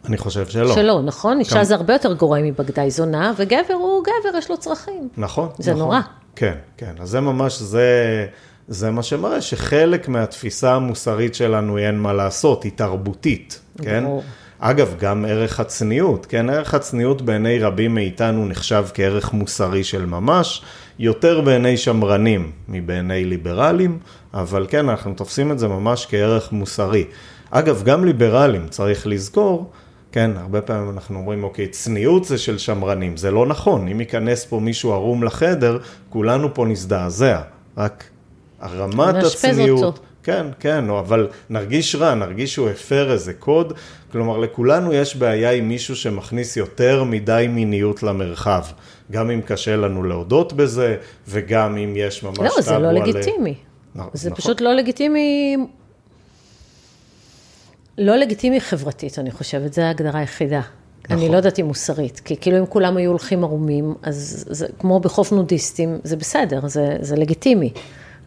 אני 0.04 0.18
חושב 0.18 0.46
שלא. 0.46 0.74
שלא, 0.74 1.02
נכון? 1.02 1.38
אישה 1.38 1.64
זה 1.64 1.74
הרבה 1.74 1.92
יותר 1.92 2.12
גורם 2.12 2.44
מבגדי 2.44 2.90
זונה, 2.90 3.32
וגבר 3.36 3.74
הוא 3.74 4.02
גבר, 4.02 4.38
יש 4.38 4.50
לו 4.50 4.56
צרכים. 4.56 5.08
נכון. 5.16 5.48
זה 5.58 5.70
נכון. 5.70 5.82
נורא. 5.82 6.00
כן, 6.38 6.54
כן. 6.76 6.92
אז 7.00 7.08
זה 7.10 7.20
ממש, 7.20 7.58
זה, 7.58 8.26
זה 8.68 8.90
מה 8.90 9.02
שמראה 9.02 9.40
שחלק 9.40 10.08
מהתפיסה 10.08 10.74
המוסרית 10.74 11.34
שלנו 11.34 11.76
היא 11.76 11.86
אין 11.86 11.98
מה 11.98 12.12
לעשות, 12.12 12.64
היא 12.64 12.72
תרבותית, 12.76 13.60
כן? 13.82 14.04
ברור. 14.04 14.22
אגב, 14.58 14.94
גם 14.98 15.24
ערך 15.24 15.60
הצניעות, 15.60 16.26
כן? 16.26 16.50
ערך 16.50 16.74
הצניעות 16.74 17.22
בעיני 17.22 17.58
רבים 17.58 17.94
מאיתנו 17.94 18.46
נחשב 18.46 18.86
כערך 18.94 19.32
מוסרי 19.32 19.84
של 19.84 20.06
ממש, 20.06 20.62
יותר 20.98 21.40
בעיני 21.40 21.76
שמרנים 21.76 22.52
מבעיני 22.68 23.24
ליברלים, 23.24 23.98
אבל 24.34 24.66
כן, 24.68 24.88
אנחנו 24.88 25.14
תופסים 25.14 25.52
את 25.52 25.58
זה 25.58 25.68
ממש 25.68 26.06
כערך 26.10 26.52
מוסרי. 26.52 27.04
אגב, 27.50 27.82
גם 27.84 28.04
ליברלים, 28.04 28.68
צריך 28.68 29.06
לזכור, 29.06 29.70
כן, 30.12 30.30
הרבה 30.36 30.60
פעמים 30.60 30.90
אנחנו 30.90 31.18
אומרים, 31.18 31.44
אוקיי, 31.44 31.68
צניעות 31.68 32.24
זה 32.24 32.38
של 32.38 32.58
שמרנים, 32.58 33.16
זה 33.16 33.30
לא 33.30 33.46
נכון, 33.46 33.88
אם 33.88 34.00
ייכנס 34.00 34.44
פה 34.44 34.60
מישהו 34.60 34.92
ערום 34.92 35.22
לחדר, 35.24 35.78
כולנו 36.08 36.54
פה 36.54 36.64
נזדעזע, 36.66 37.40
רק 37.76 38.04
רמת 38.62 39.14
נאשפז 39.14 39.34
הצניעות, 39.44 39.84
אותו. 39.84 40.02
כן, 40.22 40.46
כן, 40.60 40.84
אבל 40.90 41.28
נרגיש 41.50 41.94
רע, 41.94 42.14
נרגיש 42.14 42.54
שהוא 42.54 42.68
הפר 42.68 43.12
איזה 43.12 43.32
קוד, 43.34 43.72
כלומר 44.12 44.36
לכולנו 44.38 44.92
יש 44.92 45.16
בעיה 45.16 45.50
עם 45.52 45.68
מישהו 45.68 45.96
שמכניס 45.96 46.56
יותר 46.56 47.04
מדי 47.04 47.46
מיניות 47.50 48.02
למרחב, 48.02 48.62
גם 49.10 49.30
אם 49.30 49.40
קשה 49.40 49.76
לנו 49.76 50.02
להודות 50.04 50.52
בזה, 50.52 50.96
וגם 51.28 51.76
אם 51.76 51.92
יש 51.96 52.22
ממש 52.22 52.38
לא, 52.38 52.60
זה 52.62 52.78
לא 52.78 52.88
על- 52.88 52.94
לגיטימי. 53.02 53.54
נכון. 53.94 54.10
זה 54.14 54.30
פשוט 54.30 54.60
לא 54.60 54.72
לגיטימי, 54.74 55.56
לא 57.98 58.16
לגיטימי 58.16 58.60
חברתית, 58.60 59.18
אני 59.18 59.30
חושבת, 59.30 59.74
זו 59.74 59.82
ההגדרה 59.82 60.20
היחידה. 60.20 60.60
אני 61.10 61.16
נכון. 61.16 61.30
לא 61.30 61.36
יודעת 61.36 61.60
אם 61.60 61.66
מוסרית, 61.66 62.20
כי 62.24 62.36
כאילו 62.40 62.58
אם 62.58 62.66
כולם 62.66 62.96
היו 62.96 63.10
הולכים 63.10 63.44
ערומים, 63.44 63.94
אז 64.02 64.44
זה 64.50 64.66
כמו 64.78 65.00
בחוף 65.00 65.32
נודיסטים, 65.32 65.98
זה 66.04 66.16
בסדר, 66.16 66.68
זה, 66.68 66.96
זה 67.00 67.16
לגיטימי. 67.16 67.72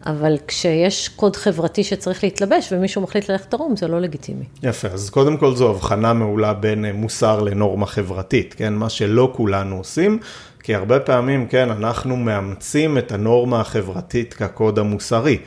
אבל 0.06 0.36
כשיש 0.46 1.08
קוד 1.08 1.36
חברתי 1.36 1.84
שצריך 1.84 2.24
להתלבש 2.24 2.72
ומישהו 2.72 3.02
מחליט 3.02 3.30
ללכת 3.30 3.54
ערום, 3.54 3.76
זה 3.76 3.88
לא 3.88 4.00
לגיטימי. 4.00 4.44
יפה, 4.62 4.88
אז 4.88 5.10
קודם 5.10 5.36
כל 5.36 5.54
זו 5.54 5.70
הבחנה 5.70 6.12
מעולה 6.12 6.54
בין 6.54 6.84
אה, 6.84 6.92
מוסר 6.92 7.40
לנורמה 7.40 7.86
חברתית, 7.86 8.54
כן? 8.54 8.74
מה 8.74 8.88
שלא 8.88 9.32
כולנו 9.36 9.76
עושים, 9.76 10.18
כי 10.62 10.74
הרבה 10.74 11.00
פעמים, 11.00 11.46
כן, 11.46 11.70
אנחנו 11.70 12.16
מאמצים 12.16 12.98
את 12.98 13.12
הנורמה 13.12 13.60
החברתית 13.60 14.34
כקוד 14.34 14.78
המוסרי. 14.78 15.38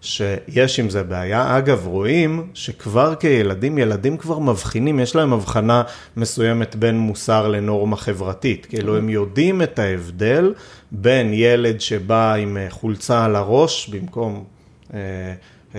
שיש 0.00 0.80
עם 0.80 0.90
זה 0.90 1.02
בעיה. 1.02 1.58
אגב, 1.58 1.86
רואים 1.86 2.46
שכבר 2.54 3.14
כילדים, 3.14 3.78
ילדים 3.78 4.16
כבר 4.16 4.38
מבחינים, 4.38 5.00
יש 5.00 5.16
להם 5.16 5.32
הבחנה 5.32 5.82
מסוימת 6.16 6.76
בין 6.76 6.98
מוסר 6.98 7.48
לנורמה 7.48 7.96
חברתית. 7.96 8.66
כאילו, 8.66 8.96
הם 8.96 9.08
יודעים 9.08 9.62
את 9.62 9.78
ההבדל 9.78 10.54
בין 10.92 11.30
ילד 11.34 11.80
שבא 11.80 12.34
עם 12.34 12.56
אה, 12.56 12.66
חולצה 12.70 13.24
על 13.24 13.36
הראש 13.36 13.88
במקום... 13.88 14.44
אה, 14.94 15.34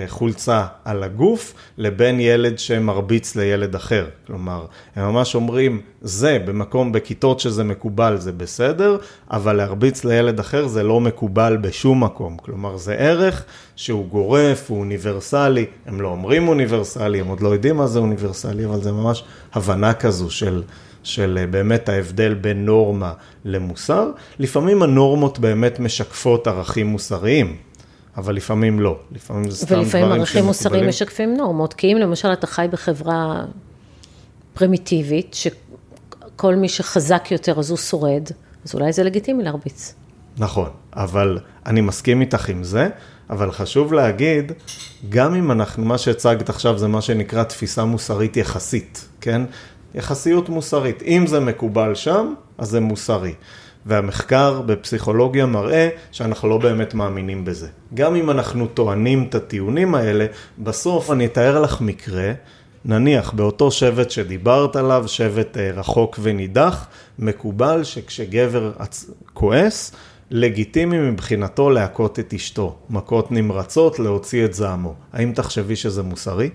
חולצה 0.07 0.65
על 0.85 1.03
הגוף, 1.03 1.53
לבין 1.77 2.19
ילד 2.19 2.59
שמרביץ 2.59 3.35
לילד 3.35 3.75
אחר. 3.75 4.07
כלומר, 4.27 4.65
הם 4.95 5.05
ממש 5.11 5.35
אומרים, 5.35 5.81
זה 6.01 6.39
במקום, 6.45 6.91
בכיתות 6.91 7.39
שזה 7.39 7.63
מקובל 7.63 8.17
זה 8.17 8.31
בסדר, 8.31 8.97
אבל 9.31 9.53
להרביץ 9.53 10.05
לילד 10.05 10.39
אחר 10.39 10.67
זה 10.67 10.83
לא 10.83 10.99
מקובל 10.99 11.57
בשום 11.61 12.03
מקום. 12.03 12.37
כלומר, 12.37 12.77
זה 12.77 12.93
ערך 12.93 13.45
שהוא 13.75 14.07
גורף, 14.07 14.69
הוא 14.69 14.79
אוניברסלי. 14.79 15.65
הם 15.85 16.01
לא 16.01 16.07
אומרים 16.07 16.47
אוניברסלי, 16.47 17.19
הם 17.19 17.27
עוד 17.27 17.41
לא 17.41 17.49
יודעים 17.49 17.75
מה 17.75 17.87
זה 17.87 17.99
אוניברסלי, 17.99 18.65
אבל 18.65 18.81
זה 18.81 18.91
ממש 18.91 19.23
הבנה 19.53 19.93
כזו 19.93 20.29
של... 20.29 20.63
של 21.03 21.37
אה, 21.41 21.47
באמת 21.47 21.89
ההבדל 21.89 22.33
בין 22.33 22.65
נורמה 22.65 23.13
למוסר. 23.45 24.09
לפעמים 24.39 24.83
הנורמות 24.83 25.39
באמת 25.39 25.79
משקפות 25.79 26.47
ערכים 26.47 26.87
מוסריים. 26.87 27.55
אבל 28.17 28.35
לפעמים 28.35 28.79
לא, 28.79 28.99
לפעמים 29.11 29.49
זה 29.49 29.57
סתם 29.57 29.65
דברים 29.65 29.83
ולפעמים 29.83 30.11
ערכים 30.11 30.45
מוסריים 30.45 30.73
שמקובלים. 30.73 30.89
משקפים 30.89 31.37
נורמות, 31.37 31.73
כי 31.73 31.93
אם 31.93 31.97
למשל 31.97 32.33
אתה 32.33 32.47
חי 32.47 32.67
בחברה 32.71 33.45
פרימיטיבית, 34.53 35.33
שכל 35.33 36.55
מי 36.55 36.69
שחזק 36.69 37.27
יותר 37.31 37.59
אז 37.59 37.69
הוא 37.69 37.77
שורד, 37.77 38.23
אז 38.65 38.73
אולי 38.73 38.93
זה 38.93 39.03
לגיטימי 39.03 39.43
להרביץ. 39.43 39.93
נכון, 40.37 40.69
אבל 40.93 41.39
אני 41.65 41.81
מסכים 41.81 42.21
איתך 42.21 42.49
עם 42.49 42.63
זה, 42.63 42.89
אבל 43.29 43.51
חשוב 43.51 43.93
להגיד, 43.93 44.51
גם 45.09 45.35
אם 45.35 45.51
אנחנו, 45.51 45.85
מה 45.85 45.97
שהצגת 45.97 46.49
עכשיו 46.49 46.77
זה 46.77 46.87
מה 46.87 47.01
שנקרא 47.01 47.43
תפיסה 47.43 47.85
מוסרית 47.85 48.37
יחסית, 48.37 49.07
כן? 49.21 49.41
יחסיות 49.95 50.49
מוסרית. 50.49 51.03
אם 51.03 51.27
זה 51.27 51.39
מקובל 51.39 51.95
שם, 51.95 52.33
אז 52.57 52.69
זה 52.69 52.79
מוסרי. 52.79 53.33
והמחקר 53.85 54.61
בפסיכולוגיה 54.61 55.45
מראה 55.45 55.89
שאנחנו 56.11 56.49
לא 56.49 56.57
באמת 56.57 56.93
מאמינים 56.93 57.45
בזה. 57.45 57.67
גם 57.93 58.15
אם 58.15 58.29
אנחנו 58.29 58.67
טוענים 58.67 59.25
את 59.29 59.35
הטיעונים 59.35 59.95
האלה, 59.95 60.25
בסוף 60.59 61.11
אני 61.11 61.25
אתאר 61.25 61.61
לך 61.61 61.81
מקרה, 61.81 62.31
נניח 62.85 63.31
באותו 63.31 63.71
שבט 63.71 64.11
שדיברת 64.11 64.75
עליו, 64.75 65.03
שבט 65.07 65.57
אה, 65.57 65.71
רחוק 65.71 66.19
ונידח, 66.21 66.87
מקובל 67.19 67.83
שכשגבר 67.83 68.71
כועס, 69.33 69.91
לגיטימי 70.31 70.97
מבחינתו 71.11 71.69
להכות 71.69 72.19
את 72.19 72.33
אשתו, 72.33 72.75
מכות 72.89 73.31
נמרצות, 73.31 73.99
להוציא 73.99 74.45
את 74.45 74.53
זעמו. 74.53 74.93
האם 75.13 75.31
תחשבי 75.35 75.75
שזה 75.75 76.03
מוסרי? 76.03 76.49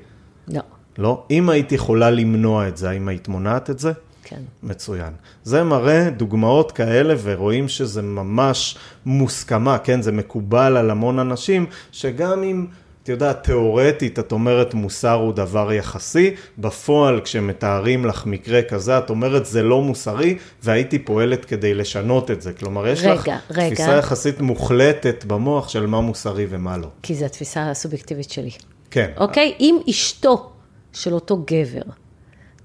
לא, 0.48 0.60
לא. 0.98 1.24
אם 1.30 1.48
היית 1.48 1.72
יכולה 1.72 2.10
למנוע 2.10 2.68
את 2.68 2.76
זה, 2.76 2.90
האם 2.90 3.08
היית 3.08 3.28
מונעת 3.28 3.70
את 3.70 3.78
זה? 3.78 3.92
כן. 4.28 4.40
מצוין. 4.62 5.12
זה 5.44 5.62
מראה 5.62 6.10
דוגמאות 6.10 6.72
כאלה 6.72 7.14
ורואים 7.22 7.68
שזה 7.68 8.02
ממש 8.02 8.78
מוסכמה, 9.06 9.78
כן? 9.78 10.02
זה 10.02 10.12
מקובל 10.12 10.76
על 10.76 10.90
המון 10.90 11.18
אנשים, 11.18 11.66
שגם 11.92 12.42
אם, 12.42 12.66
את 13.02 13.08
יודעת, 13.08 13.44
תיאורטית 13.44 14.18
את 14.18 14.32
אומרת 14.32 14.74
מוסר 14.74 15.12
הוא 15.12 15.32
דבר 15.32 15.72
יחסי, 15.72 16.34
בפועל 16.58 17.20
כשמתארים 17.20 18.06
לך 18.06 18.26
מקרה 18.26 18.62
כזה, 18.62 18.98
את 18.98 19.10
אומרת 19.10 19.46
זה 19.46 19.62
לא 19.62 19.82
מוסרי, 19.82 20.38
והייתי 20.62 20.98
פועלת 20.98 21.44
כדי 21.44 21.74
לשנות 21.74 22.30
את 22.30 22.42
זה. 22.42 22.52
כלומר, 22.52 22.88
יש 22.88 23.04
לך 23.04 23.22
רגע, 23.22 23.38
רגע. 23.50 23.74
תפיסה 23.74 23.96
יחסית 23.96 24.40
מוחלטת 24.40 25.24
במוח 25.24 25.68
של 25.68 25.86
מה 25.86 26.00
מוסרי 26.00 26.46
ומה 26.48 26.76
לא. 26.76 26.88
כי 27.02 27.14
זו 27.14 27.24
התפיסה 27.24 27.70
הסובייקטיבית 27.70 28.30
שלי. 28.30 28.50
כן. 28.90 29.10
אוקיי? 29.16 29.54
אם 29.60 29.78
אשתו 29.90 30.50
של 30.92 31.14
אותו 31.14 31.36
גבר 31.46 31.82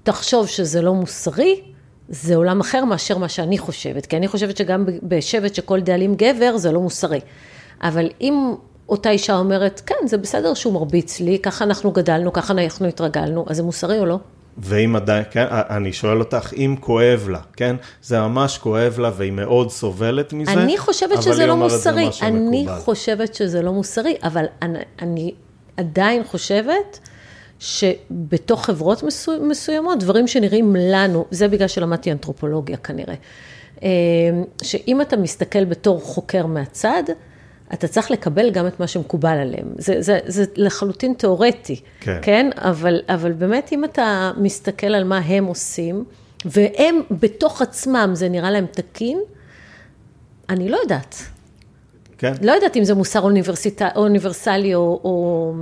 תחשוב 0.02 0.46
שזה 0.46 0.82
לא 0.82 0.94
מוסרי, 0.94 1.60
זה 2.08 2.36
עולם 2.36 2.60
אחר 2.60 2.84
מאשר 2.84 3.16
מה 3.16 3.28
שאני 3.28 3.58
חושבת. 3.58 4.06
כי 4.06 4.16
אני 4.16 4.28
חושבת 4.28 4.56
שגם 4.56 4.84
בשבט 5.02 5.54
שכל 5.54 5.80
דאלים 5.80 6.14
גבר, 6.14 6.56
זה 6.56 6.72
לא 6.72 6.80
מוסרי. 6.80 7.20
אבל 7.82 8.08
אם 8.20 8.54
אותה 8.88 9.10
אישה 9.10 9.36
אומרת, 9.36 9.82
כן, 9.86 10.06
זה 10.06 10.18
בסדר 10.18 10.54
שהוא 10.54 10.72
מרביץ 10.72 11.20
לי, 11.20 11.38
ככה 11.38 11.64
אנחנו 11.64 11.90
גדלנו, 11.90 12.32
ככה 12.32 12.52
אנחנו 12.52 12.86
התרגלנו, 12.86 13.44
אז 13.48 13.56
זה 13.56 13.62
מוסרי 13.62 13.98
או 13.98 14.06
לא? 14.06 14.18
ואם 14.58 14.96
עדיין, 14.96 15.24
כן, 15.30 15.46
אני 15.50 15.92
שואל 15.92 16.18
אותך, 16.18 16.52
אם 16.56 16.76
כואב 16.80 17.28
לה, 17.30 17.40
כן? 17.56 17.76
זה 18.02 18.20
ממש 18.20 18.58
כואב 18.58 18.98
לה 18.98 19.10
והיא 19.16 19.32
מאוד 19.32 19.70
סובלת 19.70 20.32
מזה. 20.32 20.52
אני 20.52 20.78
חושבת 20.78 21.12
אבל 21.12 21.22
שזה 21.22 21.46
לא 21.46 21.56
מוסרי. 21.56 22.10
אני 22.22 22.62
מקובל. 22.62 22.78
חושבת 22.80 23.34
שזה 23.34 23.62
לא 23.62 23.72
מוסרי, 23.72 24.16
אבל 24.22 24.44
אני, 24.62 24.78
אני 25.02 25.34
עדיין 25.76 26.24
חושבת 26.24 26.98
שבתוך 27.62 28.64
חברות 28.64 29.02
מסו, 29.02 29.32
מסוימות, 29.42 29.98
דברים 29.98 30.26
שנראים 30.26 30.76
לנו, 30.78 31.24
זה 31.30 31.48
בגלל 31.48 31.68
שלמדתי 31.68 32.12
אנתרופולוגיה 32.12 32.76
כנראה, 32.76 33.14
אה, 33.82 33.88
שאם 34.62 35.00
אתה 35.00 35.16
מסתכל 35.16 35.64
בתור 35.64 36.00
חוקר 36.00 36.46
מהצד, 36.46 37.02
אתה 37.72 37.88
צריך 37.88 38.10
לקבל 38.10 38.50
גם 38.50 38.66
את 38.66 38.80
מה 38.80 38.86
שמקובל 38.86 39.38
עליהם. 39.38 39.66
זה, 39.78 40.02
זה, 40.02 40.18
זה 40.26 40.44
לחלוטין 40.56 41.14
תיאורטי, 41.14 41.80
כן. 42.00 42.18
כן? 42.22 42.50
אבל, 42.56 43.00
אבל 43.08 43.32
באמת, 43.32 43.72
אם 43.72 43.84
אתה 43.84 44.32
מסתכל 44.36 44.86
על 44.86 45.04
מה 45.04 45.18
הם 45.18 45.44
עושים, 45.44 46.04
והם 46.44 47.00
בתוך 47.10 47.62
עצמם, 47.62 48.10
זה 48.12 48.28
נראה 48.28 48.50
להם 48.50 48.66
תקין, 48.70 49.20
אני 50.48 50.68
לא 50.68 50.76
יודעת. 50.76 51.16
כן, 52.18 52.32
לא 52.42 52.52
יודעת 52.52 52.76
אם 52.76 52.84
זה 52.84 52.94
מוסר 52.94 53.20
אוניברסיט... 53.20 53.82
אוניברסלי 53.96 54.74
או, 54.74 55.00
או 55.04 55.52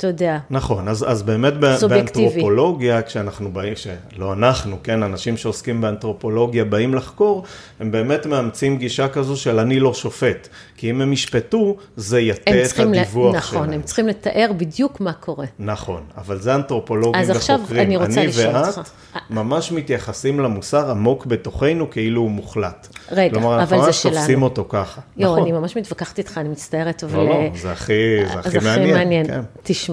אתה 0.00 0.08
יודע. 0.08 0.38
נכון, 0.50 0.88
אז, 0.88 1.04
אז 1.08 1.22
באמת 1.22 1.54
סובייקטיבי. 1.76 2.26
באנתרופולוגיה, 2.26 3.02
כשאנחנו 3.02 3.52
באים, 3.52 3.72
שלא 3.76 4.32
אנחנו, 4.32 4.76
כן, 4.82 5.02
אנשים 5.02 5.36
שעוסקים 5.36 5.80
באנתרופולוגיה 5.80 6.64
באים 6.64 6.94
לחקור, 6.94 7.44
הם 7.80 7.90
באמת 7.90 8.26
מאמצים 8.26 8.78
גישה 8.78 9.08
כזו 9.08 9.36
של 9.36 9.58
אני 9.58 9.80
לא 9.80 9.94
שופט. 9.94 10.48
כי 10.76 10.90
אם 10.90 11.00
הם 11.00 11.12
ישפטו, 11.12 11.76
זה 11.96 12.20
יטה 12.20 12.50
את 12.50 12.66
צריכים, 12.66 12.94
ל... 12.94 12.98
הדיווח 12.98 13.34
נכון, 13.36 13.58
שלהם. 13.58 13.72
הם 13.72 13.82
צריכים 13.82 14.08
לתאר 14.08 14.50
בדיוק 14.56 15.00
מה 15.00 15.12
קורה. 15.12 15.46
נכון, 15.58 16.02
אבל 16.16 16.40
זה 16.40 16.54
אנתרופולוגים 16.54 17.20
אז 17.20 17.30
עכשיו 17.30 17.60
וחוקרים. 17.62 17.86
אני 17.86 17.96
רוצה 17.96 18.26
לשאול 18.26 18.54
ואת 18.54 18.78
אותך. 18.78 18.90
ממש 19.30 19.72
מתייחסים 19.72 20.40
למוסר 20.40 20.90
עמוק 20.90 21.26
בתוכנו 21.26 21.90
כאילו 21.90 22.20
הוא 22.20 22.30
מוחלט. 22.30 22.88
רגע, 23.12 23.34
כלומר, 23.34 23.54
אבל 23.54 23.60
אנחנו 23.60 23.76
זה 23.76 23.82
ממש 23.86 24.02
שלנו. 24.02 24.14
תופסים 24.14 24.42
אותו 24.42 24.64
ככה. 24.68 25.00
יואו, 25.16 25.32
נכון. 25.32 25.42
אני 25.42 25.52
ממש 25.52 25.76
מתווכחת 25.76 26.18
איתך, 26.18 26.38
אני 26.38 26.48
מצטערת, 26.48 27.04
אבל... 27.04 27.18
לא, 27.18 27.28
לא, 27.28 27.34
אה, 27.34 27.48
זה 27.54 27.72
הכי, 27.72 27.92
זה 28.32 28.38
הכי 28.38 28.58
מעניין. 28.58 28.80
הכי 28.80 28.92
מעניין. 28.92 29.26
כן. 29.26 29.40
תשמע, 29.62 29.89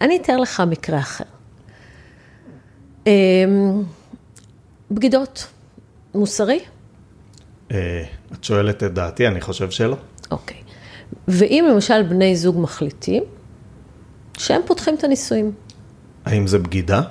אני 0.00 0.16
אתאר 0.16 0.36
לך 0.36 0.62
מקרה 0.66 0.98
אחר. 0.98 1.24
אמ, 3.06 3.82
בגידות, 4.90 5.46
מוסרי? 6.14 6.60
אה, 7.72 8.04
את 8.32 8.44
שואלת 8.44 8.82
את 8.82 8.94
דעתי, 8.94 9.26
אני 9.26 9.40
חושב 9.40 9.70
שלא. 9.70 9.96
אוקיי. 10.30 10.56
ואם 11.28 11.66
למשל 11.70 12.02
בני 12.02 12.36
זוג 12.36 12.58
מחליטים 12.60 13.22
שהם 14.38 14.60
פותחים 14.66 14.94
את 14.94 15.04
הנישואים, 15.04 15.52
האם 16.24 16.46
זה 16.46 16.58
בגידה? 16.58 17.02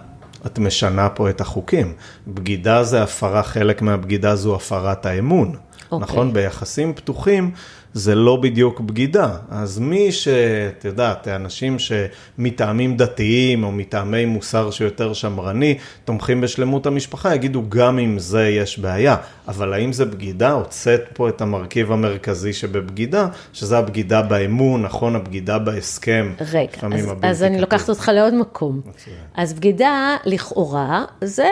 את 0.46 0.60
משנה 0.60 1.10
פה 1.10 1.30
את 1.30 1.42
החוקים. 1.42 1.94
בגידה 2.28 2.84
זה 2.84 3.04
הפרה, 3.04 3.44
חלק 3.44 3.82
מהבגידה 3.82 4.36
זו 4.36 4.56
הפרת 4.56 5.06
האמון. 5.06 5.56
אוקיי. 5.92 6.04
נכון? 6.04 6.34
ביחסים 6.34 6.94
פתוחים 6.94 7.52
זה 7.96 8.16
לא 8.16 8.36
בדיוק 8.36 8.80
בגידה. 8.80 9.38
אז 9.50 9.80
מי 9.80 10.12
שאת 10.12 10.86
יודעת, 10.86 11.28
אנשים 11.28 11.78
שמטעמים 11.80 12.98
דתיים 12.98 13.64
או 13.64 13.72
מטעמי 13.72 14.26
מוסר 14.26 14.72
שיותר 14.72 15.14
שמרני, 15.14 15.78
תומכים 16.06 16.42
בשלמות 16.42 16.86
המשפחה, 16.86 17.36
יגידו 17.36 17.64
גם 17.70 17.98
עם 17.98 18.20
זה 18.20 18.48
יש 18.48 18.80
בעיה. 18.80 19.16
אבל 19.48 19.74
האם 19.74 19.94
זה 19.94 20.06
בגידה? 20.06 20.52
הוצאת 20.52 21.02
פה 21.14 21.30
את 21.30 21.42
המרכיב 21.42 21.92
המרכזי 21.92 22.54
שבבגידה, 22.54 23.28
שזה 23.54 23.78
הבגידה 23.78 24.22
באמון, 24.22 24.82
נכון? 24.82 25.16
הבגידה 25.16 25.60
בהסכם. 25.60 26.34
רגע, 26.54 26.70
אז, 26.96 27.10
אז 27.22 27.44
אני. 27.44 27.62
לוקחת 27.62 27.90
אותך 27.90 28.12
לעוד 28.14 28.34
מקום. 28.34 28.82
מצוין. 28.86 29.16
אז 29.36 29.54
בגידה, 29.54 30.16
לכאורה, 30.26 31.06
זה 31.22 31.50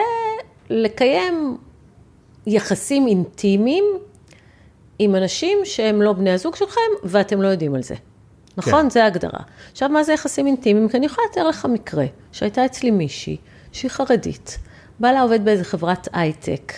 לקיים 0.70 1.56
יחסים 2.46 3.06
אינטימיים 3.06 3.84
עם 4.98 5.14
אנשים 5.14 5.58
שהם 5.64 6.02
לא 6.02 6.12
בני 6.12 6.30
הזוג 6.30 6.56
שלכם, 6.56 6.80
ואתם 7.04 7.42
לא 7.42 7.48
יודעים 7.48 7.74
על 7.74 7.82
זה. 7.82 7.94
נכון? 8.56 8.82
כן. 8.82 8.90
זה 8.90 9.04
ההגדרה. 9.04 9.40
עכשיו, 9.72 9.88
מה 9.88 10.04
זה 10.04 10.12
יחסים 10.12 10.46
אינטימיים? 10.46 10.88
כי 10.88 10.96
אני 10.96 11.06
יכולה 11.06 11.26
לתאר 11.30 11.48
לך 11.48 11.66
מקרה, 11.70 12.04
שהייתה 12.32 12.64
אצלי 12.64 12.90
מישהי, 12.90 13.36
שהיא 13.72 13.90
חרדית, 13.90 14.58
בעלה 15.00 15.22
עובד 15.22 15.44
באיזה 15.44 15.64
חברת 15.64 16.08
הייטק, 16.12 16.72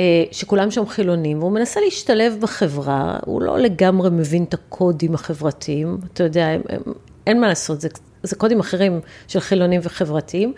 אה, 0.00 0.04
שכולם 0.30 0.70
שם 0.70 0.86
חילונים, 0.86 1.38
והוא 1.38 1.52
מנסה 1.52 1.80
להשתלב 1.80 2.36
בחברה, 2.40 3.18
הוא 3.24 3.42
לא 3.42 3.58
לגמרי 3.58 4.10
מבין 4.10 4.44
את 4.44 4.54
הקודים 4.54 5.14
החברתיים, 5.14 5.98
אתה 6.12 6.24
יודע, 6.24 6.46
הם, 6.46 6.60
הם, 6.68 6.80
אין 7.26 7.40
מה 7.40 7.48
לעשות, 7.48 7.80
זה, 7.80 7.88
זה 8.22 8.36
קודים 8.36 8.60
אחרים 8.60 9.00
של 9.28 9.40
חילונים 9.40 9.80
וחברתיים, 9.84 10.52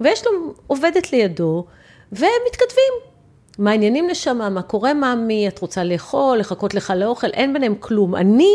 ויש 0.00 0.26
לו 0.26 0.54
עובדת 0.66 1.12
לידו, 1.12 1.64
והם 2.12 2.30
מתכתבים. 2.48 3.11
מה 3.58 3.70
העניינים 3.70 4.06
נשמה, 4.10 4.48
מה 4.48 4.62
קורה 4.62 4.94
מאמי, 4.94 5.48
את 5.48 5.58
רוצה 5.58 5.84
לאכול, 5.84 6.38
לחכות 6.38 6.74
לך 6.74 6.92
לאוכל, 6.96 7.26
אין 7.26 7.52
ביניהם 7.52 7.74
כלום. 7.80 8.16
אני 8.16 8.54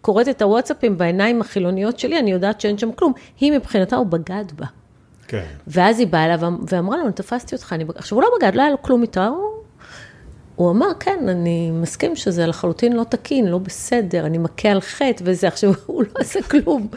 קוראת 0.00 0.28
את 0.28 0.42
הוואטסאפים 0.42 0.98
בעיניים 0.98 1.40
החילוניות 1.40 1.98
שלי, 1.98 2.18
אני 2.18 2.30
יודעת 2.30 2.60
שאין 2.60 2.78
שם 2.78 2.92
כלום. 2.92 3.12
היא 3.40 3.52
מבחינתה, 3.52 3.96
הוא 3.96 4.06
בגד 4.06 4.44
בה. 4.56 4.66
כן. 5.28 5.44
ואז 5.66 5.98
היא 5.98 6.06
באה 6.06 6.24
אליו 6.24 6.40
ואמרה 6.68 6.96
לו, 6.96 7.04
אני 7.04 7.12
תפסתי 7.12 7.54
אותך, 7.54 7.72
אני... 7.72 7.84
בג-" 7.84 7.96
עכשיו, 7.96 8.18
הוא 8.18 8.22
לא 8.22 8.28
בגד, 8.38 8.54
לא 8.54 8.62
היה 8.62 8.70
לו 8.70 8.82
כלום 8.82 9.02
איתו, 9.02 9.24
הוא... 9.24 9.56
הוא 10.56 10.70
אמר, 10.70 10.86
כן, 11.00 11.28
אני 11.28 11.70
מסכים 11.70 12.16
שזה 12.16 12.46
לחלוטין 12.46 12.92
לא 12.92 13.04
תקין, 13.04 13.46
לא 13.46 13.58
בסדר, 13.58 14.26
אני 14.26 14.38
מכה 14.38 14.68
על 14.68 14.80
חטא 14.80 15.22
וזה, 15.22 15.48
עכשיו, 15.48 15.72
הוא 15.86 16.02
לא 16.02 16.20
עשה 16.20 16.42
כלום. 16.42 16.88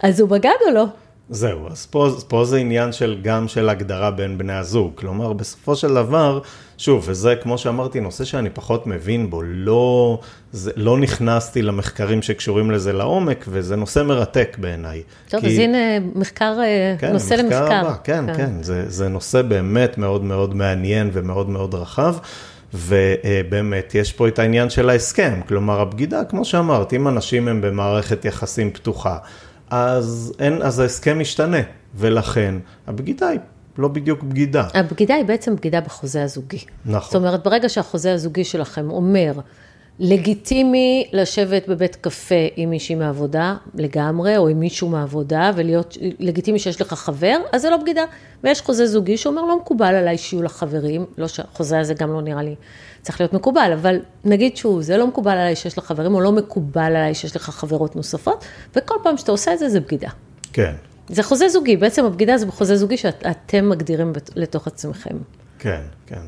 אז 0.00 0.20
הוא 0.20 0.28
בגד 0.28 0.54
או 0.66 0.72
לא? 0.74 0.86
זהו, 1.30 1.66
אז 1.70 1.86
פה, 1.86 2.08
פה 2.28 2.44
זה 2.44 2.56
עניין 2.56 2.92
של 2.92 3.18
גם 3.22 3.48
של 3.48 3.68
הגדרה 3.68 4.10
בין 4.10 4.38
בני 4.38 4.52
הזוג. 4.52 4.92
כלומר, 4.94 5.32
בסופו 5.32 5.76
של 5.76 5.94
דבר, 5.94 6.40
שוב, 6.78 7.04
וזה 7.08 7.34
כמו 7.42 7.58
שאמרתי, 7.58 8.00
נושא 8.00 8.24
שאני 8.24 8.50
פחות 8.50 8.86
מבין 8.86 9.30
בו, 9.30 9.42
לא, 9.42 10.18
זה, 10.52 10.70
לא 10.76 10.98
נכנסתי 10.98 11.62
למחקרים 11.62 12.22
שקשורים 12.22 12.70
לזה 12.70 12.92
לעומק, 12.92 13.44
וזה 13.48 13.76
נושא 13.76 14.02
מרתק 14.02 14.56
בעיניי. 14.60 15.02
טוב, 15.28 15.40
כי- 15.40 15.46
אז 15.46 15.58
הנה 15.58 15.78
מחקר, 16.14 16.54
אה, 16.60 16.94
כן, 16.98 17.12
נושא 17.12 17.34
המחקר 17.34 17.60
למחקר. 17.60 17.74
הבא, 17.80 17.94
כן, 18.04 18.24
כן, 18.26 18.34
כן. 18.36 18.62
זה, 18.62 18.84
זה 18.90 19.08
נושא 19.08 19.42
באמת 19.42 19.98
מאוד 19.98 20.24
מאוד 20.24 20.54
מעניין 20.54 21.10
ומאוד 21.12 21.48
מאוד 21.48 21.74
רחב. 21.74 22.14
ובאמת, 22.74 23.94
יש 23.94 24.12
פה 24.12 24.28
את 24.28 24.38
העניין 24.38 24.70
של 24.70 24.90
ההסכם, 24.90 25.40
כלומר, 25.48 25.80
הבגידה, 25.80 26.24
כמו 26.24 26.44
שאמרת, 26.44 26.92
אם 26.92 27.08
אנשים 27.08 27.48
הם 27.48 27.60
במערכת 27.60 28.24
יחסים 28.24 28.70
פתוחה, 28.70 29.16
אז, 29.70 30.32
אין, 30.38 30.62
אז 30.62 30.78
ההסכם 30.78 31.18
משתנה, 31.18 31.60
ולכן 31.94 32.54
הבגידה 32.86 33.28
היא 33.28 33.40
לא 33.78 33.88
בדיוק 33.88 34.22
בגידה. 34.22 34.68
הבגידה 34.74 35.14
היא 35.14 35.24
בעצם 35.24 35.56
בגידה 35.56 35.80
בחוזה 35.80 36.22
הזוגי. 36.22 36.64
נכון. 36.86 37.00
זאת 37.04 37.14
אומרת, 37.14 37.44
ברגע 37.44 37.68
שהחוזה 37.68 38.12
הזוגי 38.12 38.44
שלכם 38.44 38.90
אומר, 38.90 39.32
לגיטימי 39.98 41.08
לשבת 41.12 41.68
בבית 41.68 41.96
קפה 41.96 42.34
עם 42.56 42.70
מישהי 42.70 42.94
מהעבודה 42.94 43.56
לגמרי, 43.74 44.36
או 44.36 44.48
עם 44.48 44.60
מישהו 44.60 44.88
מהעבודה, 44.88 45.50
ולהיות, 45.56 45.96
לגיטימי 46.18 46.58
שיש 46.58 46.80
לך 46.80 46.94
חבר, 46.94 47.36
אז 47.52 47.62
זה 47.62 47.70
לא 47.70 47.76
בגידה. 47.76 48.04
ויש 48.44 48.60
חוזה 48.60 48.86
זוגי 48.86 49.16
שאומר, 49.16 49.42
לא 49.42 49.58
מקובל 49.58 49.94
עליי 49.94 50.18
שיהיו 50.18 50.42
לך 50.42 50.52
חברים, 50.52 51.06
לא 51.18 51.28
שהחוזה 51.28 51.78
הזה 51.78 51.94
גם 51.94 52.12
לא 52.12 52.22
נראה 52.22 52.42
לי 52.42 52.54
צריך 53.08 53.20
להיות 53.20 53.32
מקובל, 53.32 53.70
אבל 53.80 53.96
נגיד 54.24 54.56
שהוא, 54.56 54.82
זה 54.82 54.96
לא 54.96 55.06
מקובל 55.06 55.30
עליי 55.30 55.56
שיש 55.56 55.78
לך 55.78 55.84
חברים, 55.84 56.14
או 56.14 56.20
לא 56.20 56.32
מקובל 56.32 56.82
עליי 56.82 57.14
שיש 57.14 57.36
לך 57.36 57.50
חברות 57.50 57.96
נוספות, 57.96 58.44
וכל 58.76 58.94
פעם 59.02 59.16
שאתה 59.16 59.32
עושה 59.32 59.52
את 59.52 59.58
זה, 59.58 59.68
זה 59.68 59.80
בגידה. 59.80 60.08
כן, 60.52 60.72
זה 61.08 61.22
חוזה 61.22 61.48
זוגי, 61.48 61.76
בעצם 61.76 62.04
הבגידה 62.04 62.36
זה 62.36 62.46
בחוזה 62.46 62.76
זוגי 62.76 62.96
שאתם 62.96 63.68
מגדירים 63.68 64.12
לתוך 64.36 64.66
עצמכם. 64.66 65.16
כן, 65.58 65.80
כן. 66.06 66.20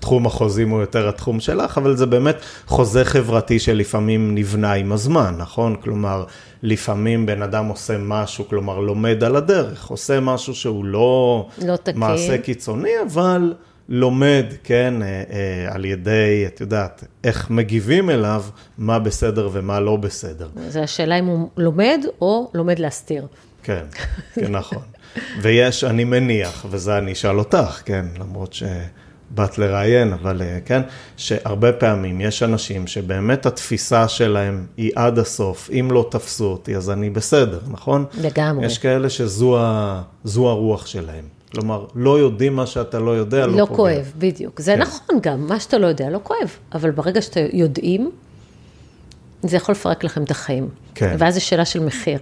תחום 0.00 0.26
החוזים 0.26 0.70
הוא 0.70 0.80
יותר 0.80 1.08
התחום 1.08 1.40
שלך, 1.40 1.78
אבל 1.78 1.96
זה 1.96 2.06
באמת 2.06 2.36
חוזה 2.66 3.04
חברתי 3.04 3.58
שלפעמים 3.58 4.34
נבנה 4.34 4.72
עם 4.72 4.92
הזמן, 4.92 5.34
נכון? 5.38 5.76
כלומר, 5.82 6.24
לפעמים 6.62 7.26
בן 7.26 7.42
אדם 7.42 7.66
עושה 7.66 7.98
משהו, 7.98 8.48
כלומר, 8.48 8.80
לומד 8.80 9.24
על 9.24 9.36
הדרך, 9.36 9.86
עושה 9.86 10.20
משהו 10.20 10.54
שהוא 10.54 10.84
לא, 10.84 11.46
לא 11.64 11.76
תקין. 11.76 11.98
מעשה 11.98 12.38
קיצוני, 12.38 12.92
אבל 13.06 13.54
לומד, 13.88 14.44
כן, 14.64 15.02
אה, 15.02 15.08
אה, 15.08 15.74
על 15.74 15.84
ידי, 15.84 16.44
את 16.46 16.60
יודעת, 16.60 17.04
איך 17.24 17.50
מגיבים 17.50 18.10
אליו, 18.10 18.44
מה 18.78 18.98
בסדר 18.98 19.48
ומה 19.52 19.80
לא 19.80 19.96
בסדר. 19.96 20.48
זה 20.68 20.82
השאלה 20.82 21.18
אם 21.18 21.26
הוא 21.26 21.48
לומד 21.56 22.00
או 22.20 22.50
לומד 22.54 22.78
להסתיר. 22.78 23.26
כן, 23.62 23.84
כן, 24.34 24.52
נכון. 24.52 24.82
ויש, 25.40 25.84
אני 25.84 26.04
מניח, 26.04 26.66
וזה 26.70 26.98
אני 26.98 27.12
אשאל 27.12 27.38
אותך, 27.38 27.82
כן, 27.84 28.04
למרות 28.18 28.52
שבאת 28.52 29.58
לראיין, 29.58 30.12
אבל 30.12 30.42
אה, 30.42 30.58
כן, 30.64 30.82
שהרבה 31.16 31.72
פעמים 31.72 32.20
יש 32.20 32.42
אנשים 32.42 32.86
שבאמת 32.86 33.46
התפיסה 33.46 34.08
שלהם 34.08 34.66
היא 34.76 34.90
עד 34.94 35.18
הסוף, 35.18 35.70
אם 35.70 35.88
לא 35.92 36.08
תפסו 36.10 36.44
אותי, 36.44 36.76
אז 36.76 36.90
אני 36.90 37.10
בסדר, 37.10 37.60
נכון? 37.68 38.04
לגמרי. 38.20 38.66
יש 38.66 38.78
כאלה 38.78 39.10
שזו 39.10 39.58
ה, 39.60 40.02
זו 40.24 40.48
הרוח 40.48 40.86
שלהם. 40.86 41.35
כלומר, 41.60 41.86
לא 41.94 42.18
יודעים 42.18 42.56
מה 42.56 42.66
שאתה 42.66 42.98
לא 42.98 43.10
יודע, 43.10 43.46
לא, 43.46 43.56
לא 43.56 43.64
פוגע. 43.64 43.76
כואב, 43.76 44.12
בדיוק. 44.18 44.60
זה 44.60 44.74
כן. 44.74 44.82
נכון 44.82 45.18
גם, 45.22 45.46
מה 45.46 45.60
שאתה 45.60 45.78
לא 45.78 45.86
יודע 45.86 46.10
לא 46.10 46.20
כואב, 46.22 46.50
אבל 46.74 46.90
ברגע 46.90 47.22
שאתה 47.22 47.40
יודעים, 47.52 48.10
זה 49.42 49.56
יכול 49.56 49.72
לפרק 49.72 50.04
לכם 50.04 50.22
את 50.22 50.30
החיים. 50.30 50.68
כן. 50.94 51.16
ואז 51.18 51.34
זו 51.34 51.44
שאלה 51.44 51.64
של 51.64 51.80
מחיר. 51.80 52.18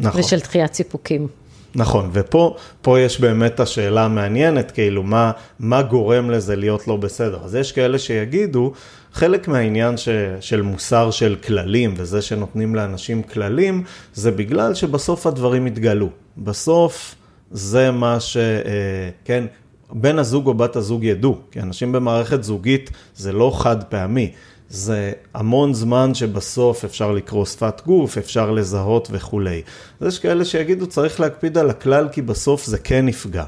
נכון. 0.00 0.20
ושל 0.20 0.38
דחיית 0.38 0.74
סיפוקים. 0.74 1.26
נכון, 1.74 2.10
ופה 2.12 2.56
פה 2.82 3.00
יש 3.00 3.20
באמת 3.20 3.60
השאלה 3.60 4.04
המעניינת, 4.04 4.70
כאילו, 4.70 5.02
מה, 5.02 5.32
מה 5.58 5.82
גורם 5.82 6.30
לזה 6.30 6.56
להיות 6.56 6.88
לא 6.88 6.96
בסדר? 6.96 7.38
אז 7.44 7.54
יש 7.54 7.72
כאלה 7.72 7.98
שיגידו, 7.98 8.72
חלק 9.12 9.48
מהעניין 9.48 9.96
ש, 9.96 10.08
של 10.40 10.62
מוסר 10.62 11.10
של 11.10 11.36
כללים, 11.46 11.94
וזה 11.96 12.22
שנותנים 12.22 12.74
לאנשים 12.74 13.22
כללים, 13.22 13.84
זה 14.14 14.30
בגלל 14.30 14.74
שבסוף 14.74 15.26
הדברים 15.26 15.66
יתגלו. 15.66 16.08
בסוף 16.38 17.14
זה 17.50 17.90
מה 17.90 18.20
ש... 18.20 18.36
אה, 18.36 19.10
כן, 19.24 19.44
בן 19.92 20.18
הזוג 20.18 20.46
או 20.46 20.54
בת 20.54 20.76
הזוג 20.76 21.04
ידעו, 21.04 21.38
כי 21.50 21.60
אנשים 21.60 21.92
במערכת 21.92 22.42
זוגית 22.42 22.90
זה 23.16 23.32
לא 23.32 23.52
חד 23.54 23.84
פעמי. 23.84 24.32
זה 24.70 25.12
המון 25.34 25.74
זמן 25.74 26.14
שבסוף 26.14 26.84
אפשר 26.84 27.12
לקרוא 27.12 27.44
שפת 27.44 27.82
גוף, 27.86 28.18
אפשר 28.18 28.50
לזהות 28.50 29.08
וכולי. 29.10 29.62
אז 30.00 30.06
יש 30.12 30.18
כאלה 30.18 30.44
שיגידו 30.44 30.86
צריך 30.86 31.20
להקפיד 31.20 31.58
על 31.58 31.70
הכלל 31.70 32.08
כי 32.12 32.22
בסוף 32.22 32.64
זה 32.64 32.78
כן 32.78 33.08
יפגע. 33.08 33.44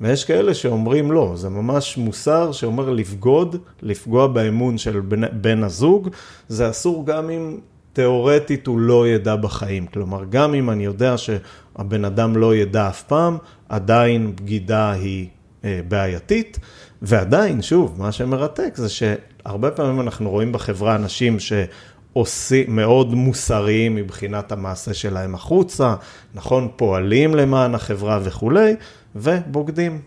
ויש 0.00 0.24
כאלה 0.24 0.54
שאומרים 0.54 1.12
לא, 1.12 1.32
זה 1.36 1.48
ממש 1.48 1.96
מוסר 1.96 2.52
שאומר 2.52 2.90
לבגוד, 2.90 3.56
לפגוע 3.82 4.26
באמון 4.26 4.78
של 4.78 5.00
בן, 5.00 5.42
בן 5.42 5.64
הזוג, 5.64 6.08
זה 6.48 6.70
אסור 6.70 7.06
גם 7.06 7.30
אם 7.30 7.58
תיאורטית 7.92 8.66
הוא 8.66 8.78
לא 8.78 9.08
ידע 9.08 9.36
בחיים. 9.36 9.86
כלומר, 9.86 10.24
גם 10.30 10.54
אם 10.54 10.70
אני 10.70 10.84
יודע 10.84 11.14
שהבן 11.18 12.04
אדם 12.04 12.36
לא 12.36 12.54
ידע 12.54 12.88
אף 12.88 13.02
פעם, 13.02 13.38
עדיין 13.68 14.36
בגידה 14.36 14.92
היא 14.92 15.28
אה, 15.64 15.80
בעייתית. 15.88 16.58
ועדיין, 17.02 17.62
שוב, 17.62 17.94
מה 17.98 18.12
שמרתק 18.12 18.72
זה 18.76 18.88
שהרבה 18.88 19.70
פעמים 19.70 20.00
אנחנו 20.00 20.30
רואים 20.30 20.52
בחברה 20.52 20.94
אנשים 20.96 21.36
שעושים, 21.40 22.76
מאוד 22.76 23.14
מוסריים 23.14 23.94
מבחינת 23.94 24.52
המעשה 24.52 24.94
שלהם 24.94 25.34
החוצה, 25.34 25.94
נכון, 26.34 26.68
פועלים 26.76 27.34
למען 27.34 27.74
החברה 27.74 28.18
וכולי, 28.22 28.74
ובוגדים, 29.16 30.00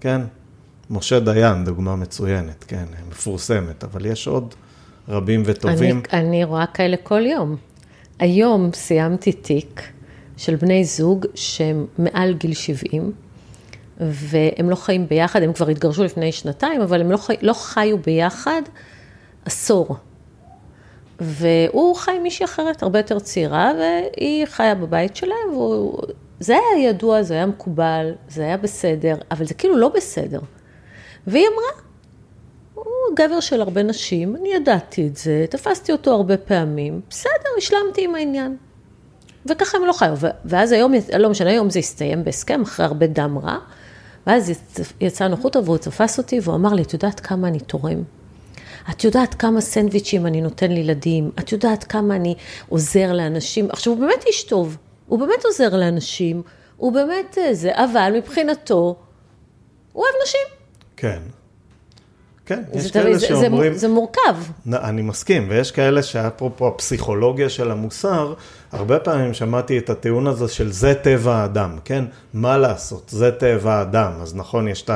כן. 0.00 0.20
משה 0.90 1.20
דיין, 1.20 1.64
דוגמה 1.64 1.96
מצוינת, 1.96 2.64
כן, 2.68 2.84
מפורסמת, 3.10 3.84
אבל 3.84 4.06
יש 4.06 4.26
עוד 4.26 4.54
רבים 5.10 5.42
וטובים. 5.44 6.02
אני, 6.12 6.20
אני 6.20 6.44
רואה 6.44 6.66
כאלה 6.66 6.96
כל 6.96 7.26
יום. 7.26 7.56
היום 8.18 8.70
סיימתי 8.74 9.32
תיק 9.32 9.82
של 10.36 10.56
בני 10.56 10.84
זוג 10.84 11.26
שהם 11.34 11.86
מעל 11.98 12.34
גיל 12.34 12.54
70, 12.54 13.12
והם 14.00 14.70
לא 14.70 14.74
חיים 14.74 15.08
ביחד, 15.08 15.42
הם 15.42 15.52
כבר 15.52 15.68
התגרשו 15.68 16.04
לפני 16.04 16.32
שנתיים, 16.32 16.80
אבל 16.80 17.00
הם 17.00 17.10
לא, 17.10 17.16
חי, 17.16 17.34
לא 17.42 17.52
חיו 17.52 17.98
ביחד 17.98 18.62
עשור. 19.44 19.96
והוא 21.20 21.96
חי 21.96 22.12
עם 22.16 22.22
מישהי 22.22 22.44
אחרת, 22.44 22.82
הרבה 22.82 22.98
יותר 22.98 23.18
צעירה, 23.18 23.72
והיא 23.78 24.46
חיה 24.46 24.74
בבית 24.74 25.16
שלהם, 25.16 25.56
וזה 25.56 26.56
היה 26.56 26.88
ידוע, 26.88 27.22
זה 27.22 27.34
היה 27.34 27.46
מקובל, 27.46 28.12
זה 28.28 28.42
היה 28.42 28.56
בסדר, 28.56 29.14
אבל 29.30 29.46
זה 29.46 29.54
כאילו 29.54 29.76
לא 29.76 29.88
בסדר. 29.88 30.40
והיא 31.26 31.46
אמרה, 31.46 31.82
הוא 32.84 33.16
גבר 33.16 33.40
של 33.40 33.60
הרבה 33.60 33.82
נשים, 33.82 34.36
אני 34.36 34.52
ידעתי 34.54 35.06
את 35.06 35.16
זה, 35.16 35.44
תפסתי 35.50 35.92
אותו 35.92 36.10
הרבה 36.12 36.36
פעמים, 36.36 37.00
בסדר, 37.10 37.50
השלמתי 37.58 38.04
עם 38.04 38.14
העניין. 38.14 38.56
וככה 39.46 39.78
הם 39.78 39.84
לא 39.84 39.92
חיו, 39.92 40.16
ואז 40.44 40.72
היום, 40.72 40.92
לא 41.18 41.30
משנה, 41.30 41.50
היום 41.50 41.70
זה 41.70 41.78
הסתיים 41.78 42.24
בהסכם, 42.24 42.62
אחרי 42.62 42.86
הרבה 42.86 43.06
דם 43.06 43.38
רע. 43.38 43.58
ואז 44.26 44.52
יצאנו 45.00 45.34
החוצה 45.34 45.58
והוא 45.64 45.76
תפס 45.76 46.18
אותי 46.18 46.40
והוא 46.42 46.54
אמר 46.54 46.72
לי, 46.72 46.82
את 46.82 46.92
יודעת 46.92 47.20
כמה 47.20 47.48
אני 47.48 47.60
תורם? 47.60 48.02
את 48.90 49.04
יודעת 49.04 49.34
כמה 49.34 49.60
סנדוויצ'ים 49.60 50.26
אני 50.26 50.40
נותן 50.40 50.70
לילדים? 50.70 51.30
את 51.38 51.52
יודעת 51.52 51.84
כמה 51.84 52.16
אני 52.16 52.34
עוזר 52.68 53.12
לאנשים? 53.12 53.68
עכשיו, 53.70 53.92
הוא 53.92 54.00
באמת 54.00 54.24
איש 54.26 54.42
טוב, 54.42 54.76
הוא 55.06 55.18
באמת 55.18 55.44
עוזר 55.44 55.76
לאנשים, 55.76 56.42
הוא 56.76 56.92
באמת 56.92 57.38
אה, 57.38 57.54
זה, 57.54 57.70
אבל 57.74 58.12
מבחינתו, 58.16 58.96
הוא 59.92 60.02
אוהב 60.04 60.14
נשים. 60.24 60.56
כן. 60.96 61.20
כן, 62.50 62.62
יש 62.74 62.82
זה, 62.82 62.90
כאלה 62.90 63.18
זה, 63.18 63.26
שאומרים... 63.26 63.72
זה, 63.72 63.78
זה 63.78 63.88
מורכב. 63.88 64.36
אני 64.72 65.02
מסכים, 65.02 65.46
ויש 65.48 65.70
כאלה 65.70 66.02
שאפרופו 66.02 66.68
הפסיכולוגיה 66.68 67.48
של 67.48 67.70
המוסר, 67.70 68.34
הרבה 68.72 68.98
פעמים 68.98 69.34
שמעתי 69.34 69.78
את 69.78 69.90
הטיעון 69.90 70.26
הזה 70.26 70.48
של 70.48 70.72
זה 70.72 70.94
טבע 70.94 71.34
האדם, 71.34 71.78
כן? 71.84 72.04
מה 72.34 72.58
לעשות, 72.58 73.08
זה 73.08 73.30
טבע 73.30 73.74
האדם. 73.74 74.12
אז 74.22 74.36
נכון, 74.36 74.68
יש 74.68 74.82
את 74.82 74.90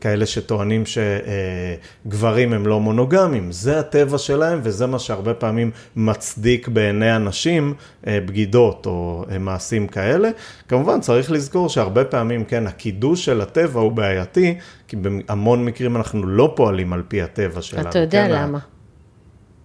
כאלה 0.00 0.26
שטוענים 0.26 0.82
שגברים 0.86 2.52
הם 2.52 2.66
לא 2.66 2.80
מונוגמים, 2.80 3.52
זה 3.52 3.80
הטבע 3.80 4.18
שלהם 4.18 4.60
וזה 4.62 4.86
מה 4.86 4.98
שהרבה 4.98 5.34
פעמים 5.34 5.70
מצדיק 5.96 6.68
בעיני 6.68 7.16
אנשים 7.16 7.74
אה, 8.06 8.18
בגידות 8.26 8.86
או 8.86 9.24
אה, 9.30 9.38
מעשים 9.38 9.86
כאלה. 9.86 10.30
כמובן 10.68 11.00
צריך 11.00 11.30
לזכור 11.30 11.68
שהרבה 11.68 12.04
פעמים, 12.04 12.44
כן, 12.44 12.66
הקידוש 12.66 13.24
של 13.24 13.40
הטבע 13.40 13.80
הוא 13.80 13.92
בעייתי, 13.92 14.58
כי 14.88 14.96
בהמון 14.96 15.64
מקרים 15.64 15.96
אנחנו 15.96 16.26
לא 16.26 16.52
פועלים 16.56 16.92
על 16.92 17.02
פי 17.08 17.22
הטבע 17.22 17.62
שלנו. 17.62 17.88
אתה 17.88 17.98
יודע 17.98 18.26
כן, 18.26 18.30
למה? 18.30 18.58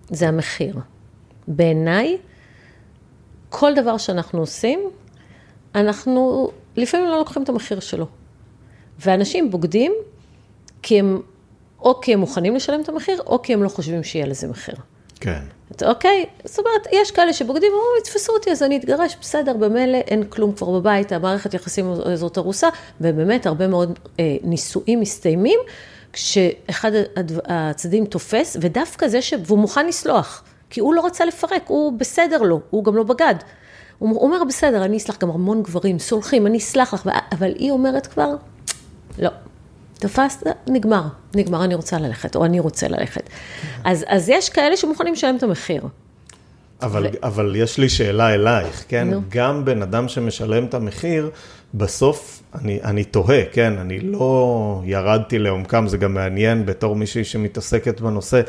זה 0.10 0.28
המחיר. 0.28 0.76
בעיניי, 1.48 2.18
כל 3.58 3.74
דבר 3.74 3.98
שאנחנו 3.98 4.40
עושים, 4.40 4.80
אנחנו 5.76 6.52
לפעמים 6.76 7.08
לא 7.08 7.18
לוקחים 7.18 7.44
את 7.44 7.50
המחיר 7.50 7.80
שלו. 7.80 8.06
ואנשים 9.00 9.52
בוגדים 9.52 9.94
כי 10.82 11.00
הם, 11.00 11.22
או 11.80 12.02
כי 12.02 12.14
הם 12.14 12.20
מוכנים 12.20 12.56
לשלם 12.56 12.82
את 12.82 12.90
המחיר, 12.90 13.22
או 13.26 13.42
כי 13.42 13.54
הם 13.54 13.64
לא 13.64 13.70
חושבים 13.70 14.04
שיהיה 14.04 14.26
לזה 14.26 14.48
מחיר. 14.48 14.76
כן. 15.20 15.40
אוקיי? 15.86 16.26
זאת 16.46 16.60
אומרת, 16.60 16.88
יש 16.92 17.12
כאלה 17.12 17.34
שבוגדים, 17.34 17.72
אומרים, 17.72 17.92
יתפסו 18.02 18.34
אותי, 18.34 18.52
אז 18.52 18.64
אני 18.64 18.78
אתגרש, 18.78 19.18
בסדר, 19.22 19.54
במילא 19.54 19.98
אין 19.98 20.24
כלום 20.24 20.52
כבר 20.54 20.80
בבית, 20.80 21.12
המערכת 21.12 21.54
יחסים 21.54 21.92
הזאת 21.92 22.38
הרוסה, 22.38 22.68
ובאמת 23.02 23.46
הרבה 23.46 23.68
מאוד 23.68 24.00
אה, 24.20 24.38
נישואים 24.44 25.00
מסתיימים, 25.00 25.60
כשאחד 26.14 26.92
הצדדים 27.46 28.06
תופס, 28.06 28.58
ודווקא 28.62 29.08
זה 29.08 29.22
ש... 29.22 29.34
והוא 29.46 29.60
מוכן 29.60 29.88
לסלוח, 29.88 30.44
כי 30.76 30.82
הוא 30.82 30.94
לא 30.94 31.06
רצה 31.06 31.26
לפרק, 31.26 31.64
הוא 31.68 32.00
בסדר 32.00 32.42
לו, 32.42 32.60
הוא 32.70 32.84
גם 32.84 32.96
לא 32.96 33.04
בגד. 33.04 33.36
הוא 34.00 34.22
אומר, 34.22 34.44
בסדר, 34.44 34.86
אני 34.86 34.98
אסלח, 34.98 35.18
גם 35.20 35.30
המון 35.30 35.64
גברים 35.64 36.00
סולחים, 36.00 36.48
אני 36.48 36.58
אסלח 36.58 36.94
לך, 36.94 37.10
אבל 37.32 37.54
היא 37.56 37.72
אומרת 37.72 38.08
כבר, 38.08 38.36
לא. 39.20 39.30
תפסת, 39.94 40.48
נגמר, 40.68 41.04
נגמר, 41.36 41.64
אני 41.64 41.76
רוצה 41.76 42.00
ללכת, 42.00 42.36
או 42.36 42.46
אני 42.46 42.60
רוצה 42.60 42.88
ללכת. 42.88 43.30
אז, 43.84 44.06
אז 44.08 44.30
יש 44.30 44.50
כאלה 44.50 44.78
שמוכנים 44.78 45.14
לשלם 45.14 45.36
את 45.36 45.44
המחיר. 45.44 45.88
אבל, 46.82 47.06
ו... 47.06 47.28
אבל 47.28 47.56
יש 47.56 47.78
לי 47.78 47.90
שאלה 47.90 48.34
אלייך, 48.34 48.86
כן? 48.88 49.10
נו. 49.10 49.22
גם 49.30 49.66
בן 49.66 49.82
אדם 49.82 50.08
שמשלם 50.08 50.66
את 50.66 50.74
המחיר, 50.74 51.30
בסוף 51.74 52.44
אני, 52.56 52.80
אני 52.84 53.04
תוהה, 53.04 53.42
כן? 53.52 53.78
אני 53.78 54.00
לא 54.00 54.82
ירדתי 54.86 55.40
לעומקם, 55.40 55.88
זה 55.88 55.98
גם 55.98 56.14
מעניין 56.14 56.66
בתור 56.66 56.96
מישהי 56.96 57.24
שמתעסקת 57.24 58.02
בנושא, 58.02 58.42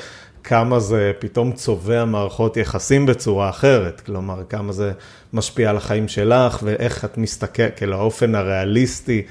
כמה 0.49 0.81
זה 0.81 1.13
פתאום 1.19 1.53
צובע 1.53 2.05
מערכות 2.05 2.57
יחסים 2.57 3.07
בצורה 3.07 3.51
אחרת, 3.51 4.01
כלומר, 4.01 4.43
כמה 4.49 4.73
זה 4.73 4.93
משפיע 5.33 5.71
על 5.71 5.77
החיים 5.77 6.09
שלך, 6.09 6.59
ואיך 6.63 7.05
את 7.05 7.19
מסתכלת, 7.19 7.77
כאילו, 7.77 7.97
האופן 7.97 8.35
הריאליסטי. 8.35 9.23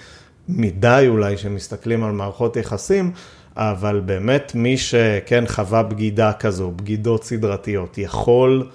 מדי 0.49 1.05
אולי 1.07 1.37
שמסתכלים 1.37 2.03
על 2.03 2.11
מערכות 2.11 2.57
יחסים, 2.57 3.11
אבל 3.55 4.01
באמת 4.05 4.51
מי 4.55 4.77
שכן 4.77 5.43
חווה 5.47 5.83
בגידה 5.83 6.33
כזו, 6.33 6.71
בגידות 6.71 7.23
סדרתיות, 7.23 7.97
יכול 7.97 8.69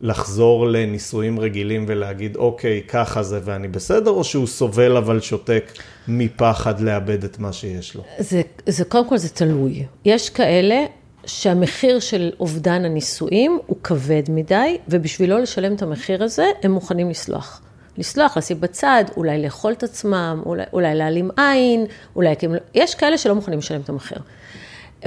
לחזור 0.00 0.66
לנישואים 0.66 1.40
רגילים 1.40 1.84
ולהגיד, 1.88 2.36
אוקיי, 2.36 2.82
ככה 2.88 3.22
זה 3.22 3.40
ואני 3.44 3.68
בסדר, 3.68 4.10
או 4.10 4.24
שהוא 4.24 4.46
סובל 4.46 4.96
אבל 4.96 5.20
שותק 5.20 5.72
מפחד 6.08 6.80
לאבד 6.80 7.24
את 7.24 7.38
מה 7.38 7.52
שיש 7.52 7.94
לו? 7.94 8.02
זה, 8.18 8.42
זה 8.66 8.84
קודם 8.84 9.08
כל 9.08 9.18
זה 9.18 9.28
תלוי. 9.28 9.86
יש 10.04 10.30
כאלה 10.30 10.84
שהמחיר 11.26 12.00
של 12.00 12.30
אובדן 12.40 12.84
הנישואים 12.84 13.58
הוא 13.66 13.76
כבד 13.82 14.22
מדי, 14.28 14.78
ובשביל 14.88 15.30
לא 15.30 15.40
לשלם 15.40 15.74
את 15.74 15.82
המחיר 15.82 16.24
הזה, 16.24 16.46
הם 16.62 16.70
מוכנים 16.70 17.10
לסלוח. 17.10 17.60
לסלוח, 17.98 18.36
לשים 18.36 18.60
בצד, 18.60 19.04
אולי 19.16 19.42
לאכול 19.42 19.72
את 19.72 19.82
עצמם, 19.82 20.42
אולי, 20.46 20.62
אולי 20.72 20.94
להעלים 20.94 21.30
עין, 21.36 21.86
אולי... 22.16 22.34
יש 22.74 22.94
כאלה 22.94 23.18
שלא 23.18 23.34
מוכנים 23.34 23.58
לשלם 23.58 23.80
את 23.80 23.88
המחיר. 23.88 24.18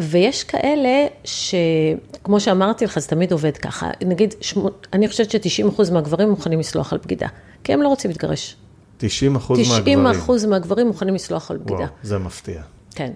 ויש 0.01 0.43
כאלה 0.43 1.07
שכמו 1.23 2.39
שאמרתי 2.39 2.85
לך, 2.85 2.99
זה 2.99 3.07
תמיד 3.07 3.31
עובד 3.31 3.57
ככה. 3.57 3.91
נגיד, 4.05 4.33
שמו, 4.41 4.69
אני 4.93 5.07
חושבת 5.07 5.31
ש-90% 5.31 5.93
מהגברים 5.93 6.29
מוכנים 6.29 6.59
לסלוח 6.59 6.93
על 6.93 6.99
בגידה, 7.03 7.27
כי 7.63 7.73
הם 7.73 7.81
לא 7.81 7.87
רוצים 7.87 8.11
להתגרש. 8.11 8.55
90 8.97 9.35
אחוז 9.35 9.59
מהגברים. 9.59 9.99
90 9.99 10.07
אחוז 10.07 10.45
מהגברים 10.45 10.87
מוכנים 10.87 11.15
לסלוח 11.15 11.51
על 11.51 11.57
בגידה. 11.57 11.77
וואו, 11.77 11.89
זה 12.03 12.17
מפתיע. 12.17 12.61
כן. 12.95 13.11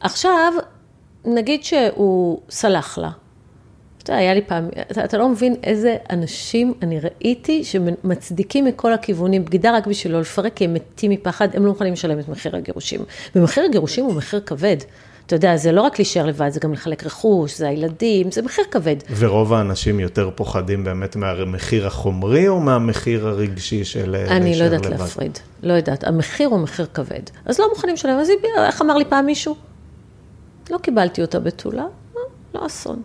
עכשיו, 0.00 0.52
נגיד 1.24 1.64
שהוא 1.64 2.40
סלח 2.50 2.98
לה, 2.98 3.10
אתה 4.04 4.16
היה 4.16 4.34
לי 4.34 4.42
פעם, 4.42 4.68
אתה, 4.90 5.04
אתה 5.04 5.18
לא 5.18 5.28
מבין 5.28 5.54
איזה 5.62 5.96
אנשים 6.10 6.74
אני 6.82 7.00
ראיתי 7.00 7.64
שמצדיקים 7.64 8.64
מכל 8.64 8.92
הכיוונים 8.92 9.44
בגידה 9.44 9.76
רק 9.76 9.86
בשביל 9.86 10.12
לא 10.12 10.20
לפרק, 10.20 10.52
כי 10.54 10.64
הם 10.64 10.74
מתים 10.74 11.10
מפחד, 11.10 11.48
הם 11.54 11.64
לא 11.64 11.72
מוכנים 11.72 11.92
לשלם 11.92 12.18
את 12.18 12.28
מחיר 12.28 12.56
הגירושים. 12.56 13.00
ומחיר 13.34 13.64
הגירושים 13.64 14.04
הוא 14.04 14.14
מחיר 14.14 14.40
כבד. 14.40 14.76
אתה 15.26 15.36
יודע, 15.36 15.56
זה 15.56 15.72
לא 15.72 15.82
רק 15.82 15.98
להישאר 15.98 16.26
לבד, 16.26 16.48
זה 16.48 16.60
גם 16.60 16.72
לחלק 16.72 17.06
רכוש, 17.06 17.58
זה 17.58 17.68
הילדים, 17.68 18.30
זה 18.30 18.42
מחיר 18.42 18.64
כבד. 18.70 18.96
ורוב 19.18 19.52
האנשים 19.52 20.00
יותר 20.00 20.30
פוחדים 20.34 20.84
באמת 20.84 21.16
מהמחיר 21.16 21.86
החומרי 21.86 22.48
או 22.48 22.60
מהמחיר 22.60 23.26
הרגשי 23.26 23.84
של 23.84 24.10
להישאר 24.10 24.34
לבד? 24.34 24.42
אני 24.42 24.58
לא 24.58 24.64
יודעת 24.64 24.86
להפריד, 24.86 25.38
לא 25.62 25.72
יודעת. 25.72 26.04
המחיר 26.04 26.48
הוא 26.48 26.58
מחיר 26.58 26.86
כבד. 26.94 27.22
אז 27.44 27.58
לא 27.58 27.68
מוכנים 27.68 27.94
לשלם, 27.94 28.18
אז 28.18 28.30
איך 28.66 28.82
אמר 28.82 28.96
לי 28.96 29.04
פעם 29.04 29.26
מישהו? 29.26 29.54
לא 30.70 30.78
קיבלתי 30.78 31.22
אותה 31.22 31.40
בתולה, 31.40 31.86
לא, 32.14 32.20
לא 32.54 32.66
אסון. 32.66 33.02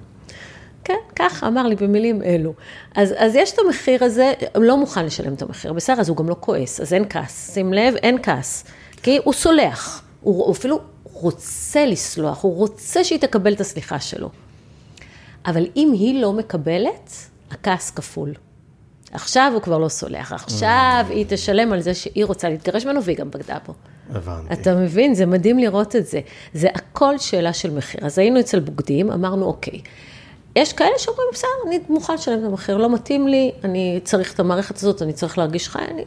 כן, 0.83 0.97
ככה 1.15 1.47
אמר 1.47 1.67
לי 1.67 1.75
במילים 1.75 2.23
אלו. 2.23 2.53
אז, 2.95 3.13
אז 3.17 3.35
יש 3.35 3.53
את 3.53 3.59
המחיר 3.65 4.03
הזה, 4.03 4.33
הוא 4.55 4.63
לא 4.63 4.77
מוכן 4.77 5.05
לשלם 5.05 5.33
את 5.33 5.41
המחיר, 5.41 5.73
בסדר, 5.73 5.99
אז 5.99 6.09
הוא 6.09 6.17
גם 6.17 6.29
לא 6.29 6.35
כועס, 6.39 6.81
אז 6.81 6.93
אין 6.93 7.05
כעס. 7.09 7.53
שים 7.53 7.73
לב, 7.73 7.95
אין 7.95 8.17
כעס. 8.23 8.63
כי 9.03 9.19
הוא 9.23 9.33
סולח, 9.33 10.03
הוא, 10.21 10.45
הוא 10.45 10.51
אפילו 10.53 10.79
רוצה 11.03 11.85
לסלוח, 11.85 12.43
הוא 12.43 12.55
רוצה 12.55 13.03
שהיא 13.03 13.19
תקבל 13.19 13.53
את 13.53 13.61
הסליחה 13.61 13.99
שלו. 13.99 14.29
אבל 15.45 15.67
אם 15.75 15.91
היא 15.93 16.21
לא 16.21 16.33
מקבלת, 16.33 17.11
הכעס 17.51 17.89
כפול. 17.89 18.33
עכשיו 19.11 19.51
הוא 19.53 19.61
כבר 19.61 19.77
לא 19.77 19.89
סולח, 19.89 20.33
עכשיו 20.33 21.05
היא 21.09 21.25
תשלם 21.29 21.73
על 21.73 21.81
זה 21.81 21.93
שהיא 21.93 22.25
רוצה 22.25 22.49
להתגרש 22.49 22.85
ממנו 22.85 23.03
והיא 23.03 23.17
גם 23.17 23.31
בגדה 23.31 23.57
בו. 23.65 23.73
הבנתי. 24.09 24.53
אתה 24.53 24.75
מבין? 24.75 25.13
זה 25.13 25.25
מדהים 25.25 25.59
לראות 25.59 25.95
את 25.95 26.07
זה. 26.07 26.19
זה 26.53 26.67
הכל 26.75 27.17
שאלה 27.17 27.53
של 27.53 27.73
מחיר. 27.73 28.05
אז 28.05 28.19
היינו 28.19 28.39
אצל 28.39 28.59
בוגדים, 28.59 29.11
אמרנו, 29.11 29.45
אוקיי, 29.45 29.81
יש 30.55 30.73
כאלה 30.73 30.97
שאומרים, 30.97 31.27
בסדר, 31.33 31.49
אני 31.67 31.79
מוכן 31.89 32.13
לשלם 32.13 32.39
את 32.39 32.43
המחיר, 32.43 32.77
לא 32.77 32.93
מתאים 32.93 33.27
לי, 33.27 33.51
אני 33.63 33.99
צריך 34.03 34.33
את 34.33 34.39
המערכת 34.39 34.77
הזאת, 34.77 35.01
אני 35.01 35.13
צריך 35.13 35.37
להרגיש 35.37 35.69
חי, 35.69 35.79
אני... 35.91 36.05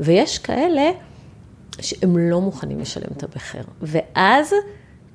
ויש 0.00 0.38
כאלה 0.38 0.90
שהם 1.80 2.18
לא 2.18 2.40
מוכנים 2.40 2.80
לשלם 2.80 3.08
את 3.16 3.22
המחיר. 3.22 3.62
ואז 3.82 4.54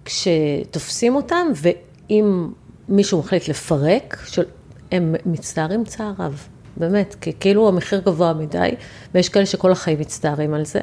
כשתופסים 0.06 1.16
אותם, 1.16 1.48
ואם 1.56 2.50
מישהו 2.90 3.20
מחליט 3.20 3.48
לפרק, 3.48 4.18
של... 4.26 4.44
הם 4.92 5.16
מצטערים 5.26 5.84
צער 5.84 6.14
רב, 6.20 6.48
באמת, 6.78 7.16
כי 7.22 7.34
כאילו 7.40 7.68
המחיר 7.68 8.00
גבוה 8.00 8.34
מדי, 8.34 8.76
ויש 9.14 9.30
כאלה 9.30 9.46
שכל 9.46 9.72
החיים 9.72 10.00
מצטערים 10.00 10.54
על 10.54 10.66
זה. 10.66 10.80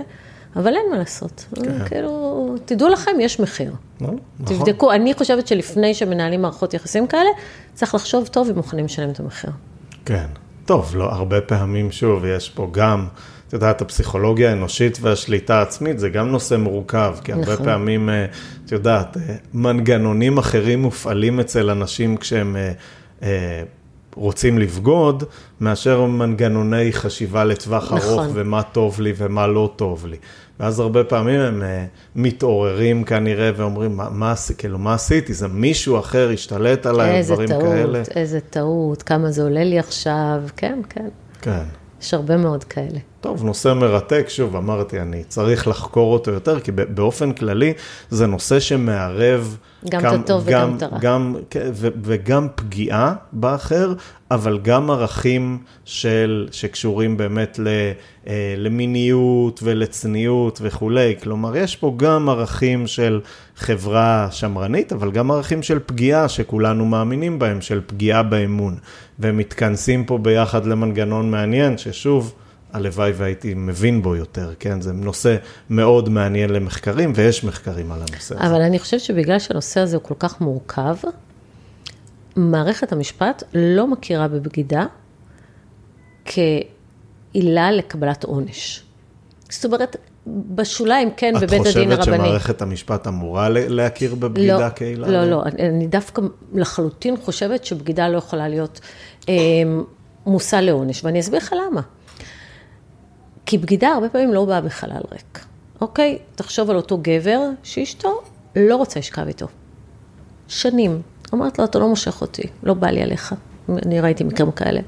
אבל 0.56 0.74
אין 0.74 0.86
מה 0.90 0.98
לעשות. 0.98 1.46
כן. 1.64 1.84
כאילו, 1.84 2.54
תדעו 2.64 2.88
לכם, 2.88 3.10
יש 3.20 3.40
מחיר. 3.40 3.72
לא, 4.00 4.08
נכון. 4.40 4.56
תבדקו, 4.56 4.92
אני 4.92 5.14
חושבת 5.14 5.46
שלפני 5.46 5.94
שמנהלים 5.94 6.42
מערכות 6.42 6.74
יחסים 6.74 7.06
כאלה, 7.06 7.30
צריך 7.74 7.94
לחשוב 7.94 8.26
טוב 8.26 8.48
אם 8.48 8.56
מוכנים 8.56 8.84
לשלם 8.84 9.10
את 9.10 9.20
המחיר. 9.20 9.50
כן. 10.04 10.26
טוב, 10.66 10.96
לא, 10.96 11.12
הרבה 11.12 11.40
פעמים, 11.40 11.92
שוב, 11.92 12.24
יש 12.24 12.50
פה 12.50 12.68
גם, 12.70 13.06
את 13.48 13.52
יודעת, 13.52 13.80
הפסיכולוגיה 13.80 14.50
האנושית 14.50 14.98
והשליטה 15.00 15.58
העצמית, 15.58 15.98
זה 15.98 16.08
גם 16.08 16.28
נושא 16.28 16.54
מורכב, 16.54 17.16
כי 17.24 17.32
הרבה 17.32 17.52
נכון. 17.52 17.66
פעמים, 17.66 18.08
אה, 18.08 18.26
את 18.66 18.72
יודעת, 18.72 19.16
אה, 19.16 19.34
מנגנונים 19.54 20.38
אחרים 20.38 20.82
מופעלים 20.82 21.40
אצל 21.40 21.70
אנשים 21.70 22.16
כשהם... 22.16 22.56
אה, 23.22 23.62
רוצים 24.14 24.58
לבגוד, 24.58 25.24
מאשר 25.60 26.04
מנגנוני 26.04 26.92
חשיבה 26.92 27.44
לטווח 27.44 27.92
נכון. 27.92 27.98
ארוך 27.98 28.26
ומה 28.34 28.62
טוב 28.62 29.00
לי 29.00 29.12
ומה 29.16 29.46
לא 29.46 29.72
טוב 29.76 30.06
לי. 30.06 30.16
ואז 30.60 30.80
הרבה 30.80 31.04
פעמים 31.04 31.40
הם 31.40 31.62
uh, 31.62 31.64
מתעוררים 32.16 33.04
כנראה 33.04 33.50
ואומרים, 33.56 33.96
מה, 33.96 34.10
מה, 34.10 34.34
כאילו, 34.58 34.78
מה 34.78 34.94
עשיתי? 34.94 35.34
זה 35.34 35.48
מישהו 35.48 35.98
אחר 35.98 36.30
השתלט 36.30 36.86
עליי, 36.86 37.22
דברים 37.22 37.48
טעות, 37.48 37.62
כאלה. 37.62 37.98
איזה 37.98 38.04
טעות, 38.04 38.16
איזה 38.16 38.40
טעות, 38.40 39.02
כמה 39.02 39.30
זה 39.30 39.42
עולה 39.42 39.64
לי 39.64 39.78
עכשיו, 39.78 40.42
כן, 40.56 40.80
כן. 40.88 41.08
כן. 41.40 41.62
יש 42.02 42.14
הרבה 42.14 42.36
מאוד 42.36 42.64
כאלה. 42.64 42.98
טוב, 43.20 43.44
נושא 43.44 43.74
מרתק, 43.74 44.24
שוב, 44.28 44.56
אמרתי, 44.56 45.00
אני 45.00 45.24
צריך 45.24 45.68
לחקור 45.68 46.12
אותו 46.12 46.30
יותר, 46.30 46.60
כי 46.60 46.72
באופן 46.72 47.32
כללי 47.32 47.72
זה 48.10 48.26
נושא 48.26 48.60
שמערב... 48.60 49.56
גם 49.90 50.00
את 50.00 50.20
הטוב 50.20 50.42
וגם 50.46 50.76
את 50.76 50.82
הרע. 50.82 50.98
גם, 50.98 51.34
כן, 51.50 51.70
ו, 51.74 51.88
וגם 52.02 52.48
פגיעה 52.54 53.14
באחר, 53.32 53.92
אבל 54.30 54.58
גם 54.62 54.90
ערכים 54.90 55.58
של, 55.84 56.48
שקשורים 56.52 57.16
באמת 57.16 57.58
ל, 57.58 57.68
אה, 58.26 58.54
למיניות 58.56 59.60
ולצניעות 59.62 60.58
וכולי. 60.62 61.14
כלומר, 61.22 61.56
יש 61.56 61.76
פה 61.76 61.94
גם 61.96 62.28
ערכים 62.28 62.86
של 62.86 63.20
חברה 63.56 64.28
שמרנית, 64.30 64.92
אבל 64.92 65.10
גם 65.10 65.30
ערכים 65.30 65.62
של 65.62 65.78
פגיעה 65.86 66.28
שכולנו 66.28 66.86
מאמינים 66.86 67.38
בהם, 67.38 67.60
של 67.60 67.80
פגיעה 67.86 68.22
באמון. 68.22 68.76
והם 69.18 69.36
מתכנסים 69.36 70.04
פה 70.04 70.18
ביחד 70.18 70.66
למנגנון 70.66 71.30
מעניין, 71.30 71.78
ששוב, 71.78 72.34
הלוואי 72.72 73.12
והייתי 73.14 73.54
מבין 73.54 74.02
בו 74.02 74.16
יותר, 74.16 74.52
כן? 74.58 74.80
זה 74.80 74.92
נושא 74.92 75.36
מאוד 75.70 76.08
מעניין 76.08 76.50
למחקרים, 76.50 77.12
ויש 77.16 77.44
מחקרים 77.44 77.92
על 77.92 77.98
הנושא 77.98 78.34
הזה. 78.34 78.46
אבל 78.46 78.62
אני 78.62 78.78
חושבת 78.78 79.00
שבגלל 79.00 79.38
שהנושא 79.38 79.80
הזה 79.80 79.96
הוא 79.96 80.04
כל 80.04 80.14
כך 80.18 80.40
מורכב, 80.40 80.96
מערכת 82.36 82.92
המשפט 82.92 83.42
לא 83.54 83.86
מכירה 83.86 84.28
בבגידה 84.28 84.86
כעילה 86.24 87.72
לקבלת 87.72 88.24
עונש. 88.24 88.82
זאת 89.50 89.64
אומרת, 89.64 89.96
בשוליים 90.26 91.10
כן 91.16 91.32
בבית 91.40 91.66
הדין 91.66 91.92
הרבני. 91.92 91.94
את 91.94 91.98
חושבת 91.98 92.16
שמערכת 92.16 92.62
המשפט 92.62 93.06
אמורה 93.06 93.48
להכיר 93.48 94.14
בבגידה 94.14 94.58
לא, 94.58 94.68
כעילה? 94.76 95.08
לא, 95.08 95.24
לא, 95.30 95.42
אני 95.58 95.86
דווקא 95.86 96.22
לחלוטין 96.54 97.16
חושבת 97.16 97.64
שבגידה 97.64 98.08
לא 98.08 98.18
יכולה 98.18 98.48
להיות 98.48 98.80
אה, 99.28 99.34
מושא 100.26 100.56
לעונש, 100.56 101.04
ואני 101.04 101.20
אסביר 101.20 101.38
לך 101.38 101.54
למה. 101.66 101.80
כי 103.52 103.58
בגידה 103.58 103.88
הרבה 103.88 104.08
פעמים 104.08 104.34
לא 104.34 104.44
באה 104.44 104.60
בחלל 104.60 105.00
ריק, 105.12 105.44
אוקיי? 105.80 106.18
תחשוב 106.34 106.70
על 106.70 106.76
אותו 106.76 106.98
גבר 107.02 107.40
שאשתו 107.62 108.20
לא 108.56 108.76
רוצה 108.76 109.00
לשכב 109.00 109.26
איתו. 109.26 109.46
שנים. 110.48 111.02
אמרת 111.34 111.58
לו, 111.58 111.64
אתה 111.64 111.78
לא 111.78 111.88
מושך 111.88 112.20
אותי, 112.20 112.42
לא 112.62 112.74
בא 112.74 112.86
לי 112.88 113.02
עליך. 113.02 113.34
אני 113.68 114.00
ראיתי 114.00 114.24
מקרים 114.24 114.52
כאלה. 114.52 114.80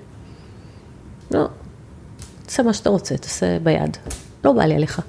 לא, 1.31 1.47
תעשה 2.47 2.63
מה 2.63 2.75
שאתה 2.75 2.91
רוצה, 2.91 3.17
תעשה 3.17 3.59
ביד. 3.59 3.97
לא 4.45 4.53
בא 4.53 4.65
לי 4.65 4.75
עליך. 4.75 5.01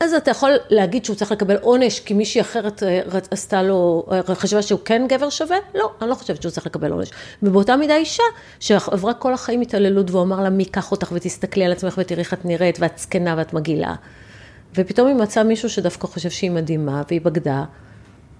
אז 0.00 0.14
אתה 0.14 0.30
יכול 0.30 0.50
להגיד 0.70 1.04
שהוא 1.04 1.16
צריך 1.16 1.32
לקבל 1.32 1.56
עונש 1.56 2.00
כי 2.00 2.14
מישהי 2.14 2.40
אחרת 2.40 2.82
אה, 2.82 3.00
עשתה 3.30 3.62
לו, 3.62 4.06
אה, 4.12 4.34
חשבה 4.34 4.62
שהוא 4.62 4.80
כן 4.84 5.06
גבר 5.08 5.30
שווה? 5.30 5.56
לא, 5.74 5.92
אני 6.02 6.10
לא 6.10 6.14
חושבת 6.14 6.42
שהוא 6.42 6.52
צריך 6.52 6.66
לקבל 6.66 6.92
עונש. 6.92 7.10
ובאותה 7.42 7.76
מידה 7.76 7.96
אישה, 7.96 8.22
שעברה 8.60 9.14
כל 9.14 9.34
החיים 9.34 9.60
התעללות 9.60 10.10
והוא 10.10 10.22
אמר 10.22 10.42
לה 10.42 10.50
מי 10.50 10.62
ייקח 10.62 10.92
אותך 10.92 11.12
ותסתכלי 11.12 11.64
על 11.64 11.72
עצמך 11.72 11.94
ותראי 11.98 12.20
איך 12.20 12.34
את 12.34 12.44
נראית 12.44 12.78
ואת 12.80 12.98
זקנה 12.98 13.34
ואת 13.38 13.52
מגעילה. 13.52 13.94
ופתאום 14.74 15.08
היא 15.08 15.16
מצאה 15.16 15.44
מישהו 15.44 15.70
שדווקא 15.70 16.06
חושב 16.06 16.30
שהיא 16.30 16.50
מדהימה 16.50 17.02
והיא 17.08 17.20
בגדה, 17.20 17.64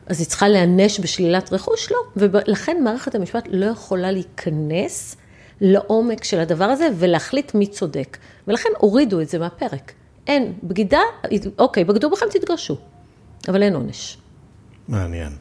אז 0.07 0.21
היא 0.21 0.27
צריכה 0.27 0.49
להיענש 0.49 1.01
בשלילת 1.01 1.53
רכוש? 1.53 1.93
לא. 1.93 1.99
ולכן 2.17 2.77
מערכת 2.85 3.15
המשפט 3.15 3.49
לא 3.51 3.67
יכולה 3.67 4.11
להיכנס 4.11 5.17
לעומק 5.61 6.25
של 6.25 6.41
הדבר 6.41 6.65
הזה 6.65 6.89
ולהחליט 6.99 7.55
מי 7.55 7.67
צודק. 7.67 8.17
ולכן 8.49 8.69
הורידו 8.79 9.21
את 9.21 9.29
זה 9.29 9.39
מהפרק. 9.39 9.93
אין, 10.27 10.53
בגידה, 10.63 11.01
אוקיי, 11.59 11.85
בגדו 11.85 12.11
בכם, 12.11 12.27
תתגרשו, 12.31 12.77
אבל 13.49 13.63
אין 13.63 13.75
עונש. 13.75 14.19
מעניין. 14.89 15.33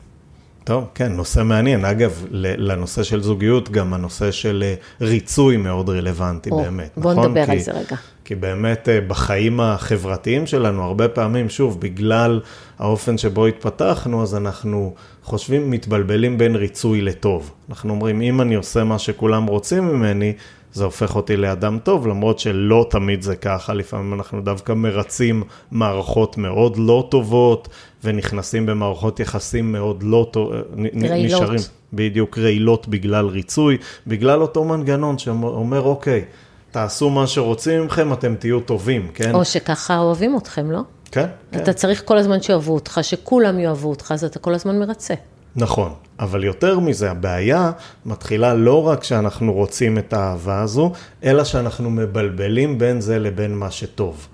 טוב, 0.63 0.85
כן, 0.95 1.11
נושא 1.11 1.43
מעניין. 1.43 1.85
אגב, 1.85 2.25
לנושא 2.31 3.03
של 3.03 3.23
זוגיות, 3.23 3.69
גם 3.69 3.93
הנושא 3.93 4.31
של 4.31 4.63
אה, 4.65 4.73
ריצוי 5.01 5.57
מאוד 5.57 5.89
רלוונטי 5.89 6.49
או, 6.49 6.57
באמת, 6.61 6.89
בוא 6.97 7.13
נכון? 7.13 7.25
נדבר 7.25 7.45
כי, 7.45 7.51
על 7.51 7.59
זה 7.59 7.71
רגע. 7.71 7.95
כי 8.25 8.35
באמת 8.35 8.89
אה, 8.89 9.01
בחיים 9.01 9.59
החברתיים 9.59 10.47
שלנו, 10.47 10.83
הרבה 10.83 11.07
פעמים, 11.07 11.49
שוב, 11.49 11.81
בגלל 11.81 12.41
האופן 12.79 13.17
שבו 13.17 13.45
התפתחנו, 13.45 14.23
אז 14.23 14.35
אנחנו 14.35 14.93
חושבים, 15.23 15.71
מתבלבלים 15.71 16.37
בין 16.37 16.55
ריצוי 16.55 17.01
לטוב. 17.01 17.51
אנחנו 17.69 17.93
אומרים, 17.93 18.21
אם 18.21 18.41
אני 18.41 18.55
עושה 18.55 18.83
מה 18.83 18.99
שכולם 18.99 19.45
רוצים 19.45 19.87
ממני, 19.87 20.33
זה 20.73 20.83
הופך 20.83 21.15
אותי 21.15 21.37
לאדם 21.37 21.79
טוב, 21.83 22.07
למרות 22.07 22.39
שלא 22.39 22.87
תמיד 22.89 23.21
זה 23.21 23.35
ככה, 23.35 23.73
לפעמים 23.73 24.13
אנחנו 24.13 24.41
דווקא 24.41 24.73
מרצים 24.73 25.43
מערכות 25.71 26.37
מאוד 26.37 26.77
לא 26.77 27.07
טובות, 27.11 27.69
ונכנסים 28.03 28.65
במערכות 28.65 29.19
יחסים 29.19 29.71
מאוד 29.71 30.03
לא 30.03 30.27
טובות, 30.31 30.55
נשארים 30.75 31.59
בדיוק 31.93 32.37
רעילות 32.37 32.87
בגלל 32.87 33.25
ריצוי, 33.25 33.77
בגלל 34.07 34.41
אותו 34.41 34.63
מנגנון 34.63 35.17
שאומר, 35.17 35.81
אוקיי, 35.81 36.25
תעשו 36.71 37.09
מה 37.09 37.27
שרוצים 37.27 37.85
מכם, 37.85 38.13
אתם 38.13 38.35
תהיו 38.35 38.59
טובים, 38.59 39.07
כן? 39.13 39.35
או 39.35 39.45
שככה 39.45 39.97
אוהבים 39.97 40.37
אתכם, 40.37 40.71
לא? 40.71 40.79
כן, 41.11 41.25
כן. 41.51 41.59
אתה 41.59 41.73
צריך 41.73 42.01
כל 42.05 42.17
הזמן 42.17 42.41
שאוהבו 42.41 42.73
אותך, 42.73 42.99
שכולם 43.01 43.59
יאהבו 43.59 43.89
אותך, 43.89 44.11
אז 44.11 44.23
אתה 44.23 44.39
כל 44.39 44.53
הזמן 44.53 44.79
מרצה. 44.79 45.13
נכון, 45.55 45.93
אבל 46.19 46.43
יותר 46.43 46.79
מזה, 46.79 47.11
הבעיה 47.11 47.71
מתחילה 48.05 48.53
לא 48.53 48.87
רק 48.87 49.03
שאנחנו 49.03 49.53
רוצים 49.53 49.97
את 49.97 50.13
האהבה 50.13 50.61
הזו, 50.61 50.91
אלא 51.23 51.43
שאנחנו 51.43 51.89
מבלבלים 51.89 52.77
בין 52.77 53.01
זה 53.01 53.19
לבין 53.19 53.55
מה 53.55 53.71
שטוב. 53.71 54.27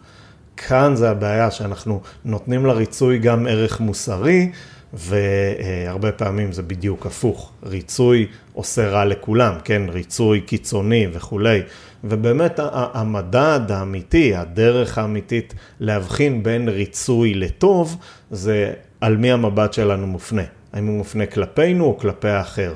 כאן 0.58 0.96
זה 0.96 1.10
הבעיה 1.10 1.52
שאנחנו 1.52 2.02
נותנים 2.26 2.66
לריצוי 2.66 3.20
גם 3.20 3.48
ערך 3.48 3.80
מוסרי, 3.80 4.52
והרבה 4.94 6.12
פעמים 6.12 6.52
זה 6.52 6.62
בדיוק 6.62 7.06
הפוך. 7.06 7.52
ריצוי 7.64 8.28
עושה 8.54 8.90
רע 8.90 9.06
לכולם, 9.06 9.54
כן? 9.64 9.82
ריצוי 9.90 10.42
קיצוני 10.42 11.08
וכולי. 11.14 11.62
ובאמת 12.04 12.60
המדד 12.74 13.62
האמיתי, 13.70 14.36
הדרך 14.36 14.98
האמיתית 14.98 15.54
להבחין 15.80 16.44
בין 16.44 16.70
ריצוי 16.70 17.34
לטוב, 17.34 17.98
זה 18.32 18.74
על 19.02 19.18
מי 19.18 19.32
המבט 19.32 19.74
שלנו 19.74 20.08
מופנה. 20.08 20.42
האם 20.74 20.88
הוא 20.88 20.98
מופנה 20.98 21.26
כלפינו 21.26 21.86
או 21.86 21.98
כלפי 21.98 22.28
האחר. 22.28 22.74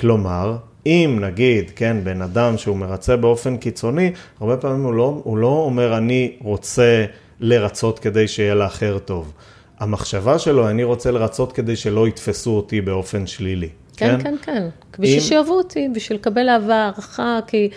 כלומר, 0.00 0.56
אם 0.86 1.18
נגיד, 1.20 1.70
כן, 1.76 1.96
בן 2.04 2.22
אדם 2.22 2.58
שהוא 2.58 2.76
מרצה 2.76 3.16
באופן 3.16 3.56
קיצוני, 3.56 4.12
הרבה 4.40 4.56
פעמים 4.56 4.84
הוא 4.84 4.94
לא, 4.94 5.20
הוא 5.24 5.38
לא 5.38 5.46
אומר 5.46 5.96
אני 5.96 6.36
רוצה 6.40 7.04
לרצות 7.40 7.98
כדי 7.98 8.28
שיהיה 8.28 8.54
לאחר 8.54 8.98
טוב. 8.98 9.32
המחשבה 9.80 10.38
שלו, 10.38 10.68
אני 10.68 10.84
רוצה 10.84 11.10
לרצות 11.10 11.52
כדי 11.52 11.76
שלא 11.76 12.08
יתפסו 12.08 12.50
אותי 12.50 12.80
באופן 12.80 13.26
שלילי. 13.26 13.68
כן, 13.96 14.18
כן, 14.22 14.34
כן. 14.42 14.68
כן. 14.92 15.02
בשביל 15.02 15.18
אם... 15.18 15.24
שיאהבו 15.24 15.52
אותי, 15.52 15.88
בשביל 15.94 16.18
לקבל 16.18 16.48
אהבה, 16.48 16.74
הערכה, 16.74 17.38
כי... 17.46 17.70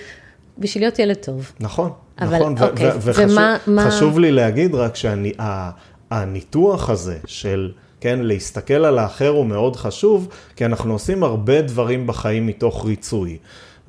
בשביל 0.58 0.84
להיות 0.84 1.00
ילד 1.00 1.15
טוב. 1.15 1.52
נכון, 1.60 1.91
אבל, 2.22 2.38
נכון. 2.38 2.56
אוקיי, 2.62 2.91
ומה... 3.02 3.58
וחשוב 3.67 4.13
מה... 4.13 4.20
לי 4.20 4.32
להגיד 4.32 4.76
רק 4.76 4.96
שהניתוח 6.12 6.89
הזה 6.89 7.17
של... 7.26 7.71
כן, 8.02 8.19
להסתכל 8.21 8.74
על 8.86 9.00
האחר 9.00 9.30
הוא 9.30 9.45
מאוד 9.45 9.76
חשוב, 9.76 10.28
כי 10.56 10.65
אנחנו 10.65 10.93
עושים 10.93 11.24
הרבה 11.24 11.62
דברים 11.62 12.08
בחיים 12.08 12.47
מתוך 12.47 12.86
ריצוי. 12.86 13.38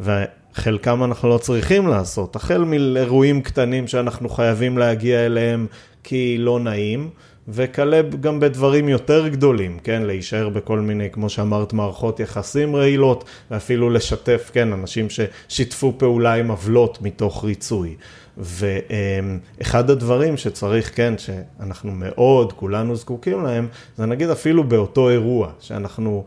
וחלקם 0.01 1.05
אנחנו 1.05 1.29
לא 1.29 1.39
צריכים 1.39 1.87
לעשות, 1.87 2.37
החל 2.37 2.65
מאירועים 2.65 3.43
קטנים 3.43 3.89
שאנחנו 3.89 4.29
חייבים 4.29 4.79
להגיע 4.79 5.27
אליהם 5.27 5.67
כי 6.05 6.37
לא 6.39 6.61
נעים, 6.61 7.11
וכלה 7.49 8.03
גם 8.21 8.41
בדברים 8.41 8.89
יותר 8.89 9.29
גדולים, 9.29 9.79
כן, 9.85 10.03
להישאר 10.03 10.49
בכל 10.49 10.81
מיני, 10.81 11.11
כמו 11.11 11.29
שאמרת, 11.29 11.73
מערכות 11.73 12.21
יחסים 12.21 12.77
רעילות, 12.77 13.25
ואפילו 13.51 13.91
לשתף, 13.91 14.51
כן, 14.53 14.73
אנשים 14.73 15.07
ששיתפו 15.11 15.95
פעולה 15.99 16.35
עם 16.35 16.51
עוולות 16.51 17.03
מתוך 17.03 17.45
ריצוי. 17.45 17.97
ואחד 18.37 19.91
הדברים 19.91 20.37
שצריך, 20.37 20.97
כן, 20.97 21.15
שאנחנו 21.19 21.93
מאוד, 21.93 22.53
כולנו 22.53 22.97
זקוקים 22.97 23.45
להם, 23.45 23.69
זה 23.97 24.07
נגיד 24.07 24.31
אפילו 24.31 24.65
באותו 24.65 25.11
אירוע, 25.11 25.51
שאנחנו 25.61 26.25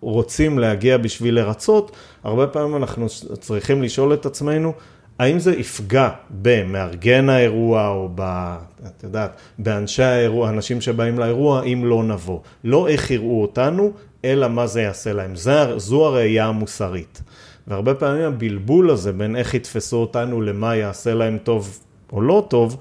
רוצים 0.00 0.58
להגיע 0.58 0.96
בשביל 0.96 1.34
לרצות, 1.34 1.92
הרבה 2.24 2.46
פעמים 2.46 2.76
אנחנו 2.76 3.06
צריכים 3.40 3.82
לשאול 3.82 4.14
את 4.14 4.26
עצמנו, 4.26 4.72
האם 5.18 5.38
זה 5.38 5.52
יפגע 5.54 6.08
במארגן 6.30 7.28
האירוע 7.28 7.88
או 7.88 8.08
ב... 8.14 8.54
את 8.86 9.02
יודעת, 9.02 9.36
באנשי 9.58 10.02
האירוע, 10.02 10.48
אנשים 10.48 10.80
שבאים 10.80 11.18
לאירוע, 11.18 11.62
אם 11.62 11.84
לא 11.84 12.02
נבוא. 12.02 12.40
לא 12.64 12.88
איך 12.88 13.10
יראו 13.10 13.42
אותנו, 13.42 13.92
אלא 14.24 14.48
מה 14.48 14.66
זה 14.66 14.82
יעשה 14.82 15.12
להם. 15.12 15.36
זה, 15.36 15.78
זו 15.78 16.06
הראייה 16.06 16.46
המוסרית. 16.46 17.22
והרבה 17.66 17.94
פעמים 17.94 18.22
הבלבול 18.22 18.90
הזה 18.90 19.12
בין 19.12 19.36
איך 19.36 19.54
יתפסו 19.54 19.96
אותנו 19.96 20.40
למה 20.40 20.76
יעשה 20.76 21.14
להם 21.14 21.38
טוב 21.44 21.78
או 22.12 22.22
לא 22.22 22.46
טוב, 22.48 22.76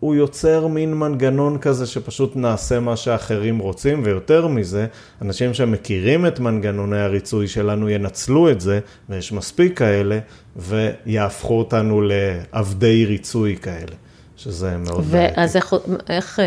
הוא 0.00 0.14
יוצר 0.14 0.66
מין 0.66 0.94
מנגנון 0.94 1.58
כזה 1.58 1.86
שפשוט 1.86 2.36
נעשה 2.36 2.80
מה 2.80 2.96
שאחרים 2.96 3.58
רוצים, 3.58 4.02
ויותר 4.04 4.46
מזה, 4.46 4.86
אנשים 5.22 5.54
שמכירים 5.54 6.26
את 6.26 6.40
מנגנוני 6.40 7.00
הריצוי 7.00 7.48
שלנו 7.48 7.88
ינצלו 7.88 8.50
את 8.50 8.60
זה, 8.60 8.80
ויש 9.08 9.32
מספיק 9.32 9.78
כאלה, 9.78 10.18
ויהפכו 10.56 11.58
אותנו 11.58 12.02
לעבדי 12.02 13.04
ריצוי 13.06 13.56
כאלה, 13.56 13.96
שזה 14.36 14.76
מאוד. 14.76 15.04
ואז 15.08 15.56
איך, 15.56 15.74
איך, 16.08 16.40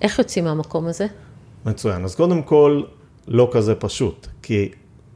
איך 0.00 0.18
יוצאים 0.18 0.44
מהמקום 0.44 0.86
הזה? 0.86 1.06
מצוין. 1.66 2.04
אז 2.04 2.14
קודם 2.14 2.42
כל, 2.42 2.82
לא 3.28 3.48
כזה 3.52 3.74
פשוט, 3.74 4.26
כי 4.42 4.68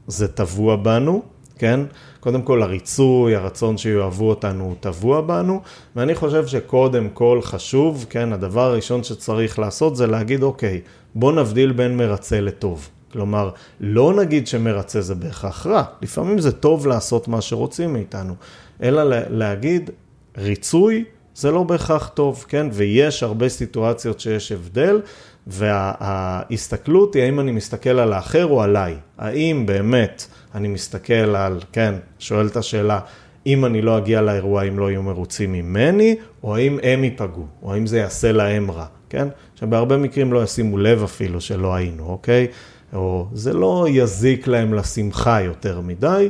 זה 0.07 0.29
טבוע 0.29 0.77
בנו, 0.77 1.23
כן? 1.63 1.81
קודם 2.21 2.43
כל 2.43 2.63
הריצוי, 2.63 3.37
הרצון 3.37 3.79
שיאהבו 3.79 4.29
אותנו 4.29 4.65
הוא 4.65 4.75
טבוע 4.81 5.21
בנו, 5.21 5.61
ואני 5.97 6.15
חושב 6.15 6.47
שקודם 6.47 7.09
כל 7.09 7.41
חשוב, 7.43 8.07
כן, 8.11 8.33
הדבר 8.33 8.61
הראשון 8.61 9.05
שצריך 9.05 9.59
לעשות 9.59 9.97
זה 9.97 10.07
להגיד, 10.07 10.43
אוקיי, 10.43 10.81
בוא 11.15 11.33
נבדיל 11.33 11.73
בין 11.73 11.97
מרצה 11.97 12.41
לטוב. 12.41 12.89
כלומר, 13.13 13.51
לא 13.81 14.15
נגיד 14.15 14.47
שמרצה 14.47 15.01
זה 15.01 15.15
בהכרח 15.15 15.67
רע, 15.67 15.83
לפעמים 16.03 16.39
זה 16.39 16.53
טוב 16.53 16.87
לעשות 16.87 17.29
מה 17.29 17.41
שרוצים 17.41 17.93
מאיתנו, 17.93 18.35
אלא 18.83 19.03
להגיד, 19.31 19.91
ריצוי 20.39 21.05
זה 21.35 21.51
לא 21.51 21.63
בהכרח 21.63 22.09
טוב, 22.15 22.45
כן? 22.49 22.67
ויש 22.73 23.23
הרבה 23.23 23.49
סיטואציות 23.49 24.21
שיש 24.21 24.53
הבדל, 24.53 25.01
וההסתכלות 25.47 27.15
היא 27.15 27.23
האם 27.23 27.41
אני 27.41 27.53
מסתכל 27.53 27.91
על 27.91 28.13
האחר 28.13 28.47
או 28.47 28.63
עליי. 28.63 28.97
האם 29.19 29.67
באמת 29.67 30.27
אני 30.55 30.69
מסתכל 30.69 31.37
על, 31.37 31.61
כן, 31.73 31.95
שואל 32.19 32.47
את 32.47 32.57
השאלה, 32.57 33.01
אם 33.47 33.65
אני 33.65 33.83
לא 33.83 33.99
אגיע 33.99 34.21
לאירוע, 34.21 34.63
אם 34.63 34.79
לא 34.79 34.91
יהיו 34.91 35.03
מרוצים 35.03 35.53
ממני, 35.53 36.17
או 36.43 36.57
האם 36.57 36.79
הם 36.83 37.05
ייפגעו, 37.05 37.47
או 37.63 37.75
האם 37.75 37.87
זה 37.87 37.99
יעשה 37.99 38.33
להם 38.33 38.71
רע, 38.71 38.87
כן? 39.11 39.29
שבהרבה 39.55 39.97
מקרים 39.97 40.33
לא 40.33 40.43
ישימו 40.43 40.79
לב 40.79 41.03
אפילו 41.03 41.41
שלא 41.41 41.75
היינו, 41.75 42.07
אוקיי? 42.07 42.47
או 42.93 43.27
זה 43.33 43.53
לא 43.53 43.87
יזיק 43.91 44.47
להם 44.47 44.75
לשמחה 44.75 45.43
יותר 45.43 45.81
מדי, 45.81 46.29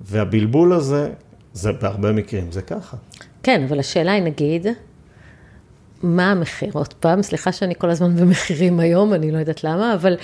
והבלבול 0.00 0.72
הזה, 0.72 1.10
זה 1.52 1.72
בהרבה 1.72 2.12
מקרים 2.12 2.52
זה 2.52 2.62
ככה. 2.62 2.96
כן, 3.42 3.64
אבל 3.68 3.78
השאלה 3.78 4.12
היא, 4.12 4.22
נגיד, 4.22 4.66
מה 6.06 6.30
המחיר? 6.30 6.70
עוד 6.72 6.92
פעם, 6.92 7.22
סליחה 7.22 7.52
שאני 7.52 7.74
כל 7.78 7.90
הזמן 7.90 8.16
במחירים 8.16 8.80
היום, 8.80 9.14
אני 9.14 9.30
לא 9.30 9.38
יודעת 9.38 9.64
למה, 9.64 9.94
אבל 9.94 10.16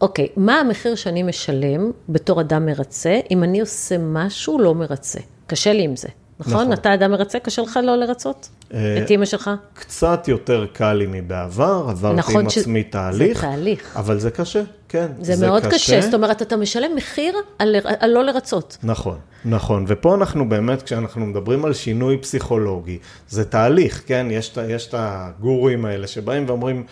אוקיי, 0.00 0.28
מה 0.36 0.60
המחיר 0.60 0.94
שאני 0.94 1.22
משלם 1.22 1.90
בתור 2.08 2.40
אדם 2.40 2.66
מרצה, 2.66 3.20
אם 3.30 3.42
אני 3.44 3.60
עושה 3.60 3.98
משהו 3.98 4.58
לא 4.58 4.74
מרצה? 4.74 5.20
קשה 5.46 5.72
לי 5.72 5.82
עם 5.82 5.96
זה, 5.96 6.08
נכון? 6.40 6.52
נכון. 6.54 6.72
אתה 6.72 6.94
אדם 6.94 7.10
מרצה, 7.10 7.38
קשה 7.38 7.62
לך 7.62 7.78
לא 7.82 7.96
לרצות? 7.96 8.48
אה, 8.74 9.02
את 9.04 9.10
אימא 9.10 9.24
שלך? 9.24 9.50
קצת 9.74 10.28
יותר 10.28 10.66
קל 10.72 10.92
לי 10.92 11.06
מבעבר, 11.08 11.86
עברתי 11.88 12.16
נכון 12.16 12.40
עם 12.40 12.50
ש... 12.50 12.58
עצמי 12.58 12.82
תהליך. 12.82 13.40
זה 13.40 13.46
תהליך. 13.46 13.96
אבל 13.96 14.18
זה 14.18 14.30
קשה, 14.30 14.62
כן. 14.88 15.06
זה, 15.20 15.36
זה 15.36 15.46
מאוד 15.46 15.66
קשה. 15.66 15.74
קשה, 15.74 16.00
זאת 16.00 16.14
אומרת, 16.14 16.42
אתה 16.42 16.56
משלם 16.56 16.96
מחיר 16.96 17.34
על, 17.58 17.76
על 18.00 18.10
לא 18.10 18.24
לרצות. 18.24 18.76
נכון, 18.82 19.18
נכון. 19.44 19.84
ופה 19.88 20.14
אנחנו 20.14 20.48
באמת, 20.48 20.82
כשאנחנו 20.82 21.26
מדברים 21.26 21.64
על 21.64 21.72
שינוי 21.72 22.18
פסיכולוגי, 22.18 22.98
זה 23.28 23.44
תהליך, 23.44 24.02
כן? 24.06 24.26
יש, 24.30 24.52
את 24.88 24.94
הגורואים 24.98 25.84
האלה 25.84 26.06
שבאים 26.06 26.44
ואומרים, 26.48 26.84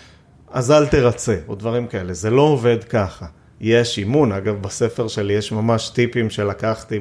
אז 0.50 0.70
אל 0.70 0.86
תרצה, 0.86 1.36
או 1.48 1.54
דברים 1.54 1.86
כאלה. 1.86 2.14
זה 2.14 2.30
לא 2.30 2.42
עובד 2.42 2.84
ככה. 2.84 3.26
יש 3.64 3.98
אימון, 3.98 4.32
אגב, 4.32 4.62
בספר 4.62 5.08
שלי 5.08 5.32
יש 5.32 5.52
ממש 5.52 5.88
טיפים 5.88 6.30
שלקחתי 6.30 6.98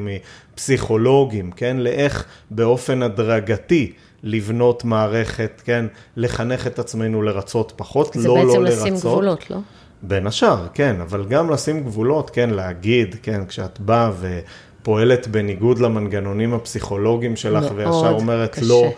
מפסיכולוגים, 0.53 1.51
כן? 1.51 1.77
לאיך 1.77 2.25
באופן 2.51 3.03
הדרגתי 3.03 3.91
לבנות 4.23 4.83
מערכת, 4.85 5.61
כן? 5.65 5.85
לחנך 6.17 6.67
את 6.67 6.79
עצמנו 6.79 7.21
לרצות 7.21 7.73
פחות, 7.75 8.15
לא 8.15 8.23
לא 8.23 8.35
לרצות. 8.35 8.51
זה 8.51 8.59
בעצם 8.59 8.81
לשים 8.81 8.95
גבולות, 8.95 9.51
לא? 9.51 9.57
בין 10.01 10.27
השאר, 10.27 10.67
כן, 10.73 10.95
אבל 11.01 11.25
גם 11.25 11.49
לשים 11.49 11.83
גבולות, 11.83 12.29
כן, 12.29 12.49
להגיד, 12.49 13.15
כן, 13.21 13.45
כשאת 13.47 13.79
באה 13.79 14.11
ופועלת 14.19 15.27
בניגוד 15.27 15.79
למנגנונים 15.79 16.53
הפסיכולוגיים 16.53 17.35
שלך, 17.35 17.65
וישר 17.75 18.11
אומרת 18.11 18.55
קשה. 18.55 18.65
לא 18.65 18.93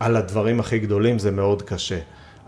על 0.00 0.16
הדברים 0.16 0.60
הכי 0.60 0.78
גדולים, 0.78 1.18
זה 1.18 1.30
מאוד 1.30 1.62
קשה. 1.62 1.98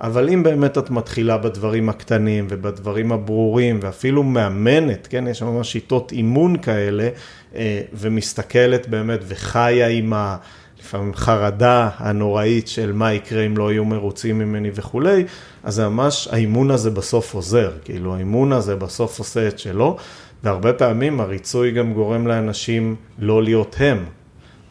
אבל 0.01 0.29
אם 0.29 0.43
באמת 0.43 0.79
את 0.79 0.91
מתחילה 0.91 1.39
בדברים 1.39 1.89
הקטנים 1.89 2.47
ובדברים 2.51 3.13
הברורים 3.13 3.79
ואפילו 3.83 4.23
מאמנת, 4.23 5.07
כן, 5.11 5.27
יש 5.27 5.43
ממש 5.43 5.73
שיטות 5.73 6.13
אימון 6.13 6.59
כאלה, 6.59 7.09
אה, 7.55 7.81
ומסתכלת 7.93 8.89
באמת 8.89 9.21
וחיה 9.29 9.89
עם 9.89 10.13
ה... 10.13 10.37
לפעמים 10.85 11.15
חרדה 11.15 11.89
הנוראית 11.97 12.69
של 12.69 12.93
מה 12.93 13.13
יקרה 13.13 13.47
אם 13.47 13.57
לא 13.57 13.73
יהיו 13.73 13.85
מרוצים 13.85 14.39
ממני 14.39 14.71
וכולי, 14.75 15.25
אז 15.63 15.81
ממש, 15.81 16.29
האימון 16.33 16.71
הזה 16.71 16.91
בסוף 16.91 17.35
עוזר, 17.35 17.73
כאילו 17.85 18.15
האימון 18.15 18.53
הזה 18.53 18.77
בסוף 18.77 19.19
עושה 19.19 19.49
את 19.49 19.59
שלו, 19.59 19.97
והרבה 20.43 20.73
פעמים 20.73 21.21
הריצוי 21.21 21.71
גם 21.71 21.93
גורם 21.93 22.27
לאנשים 22.27 22.97
לא 23.19 23.43
להיות 23.43 23.77
הם, 23.79 24.05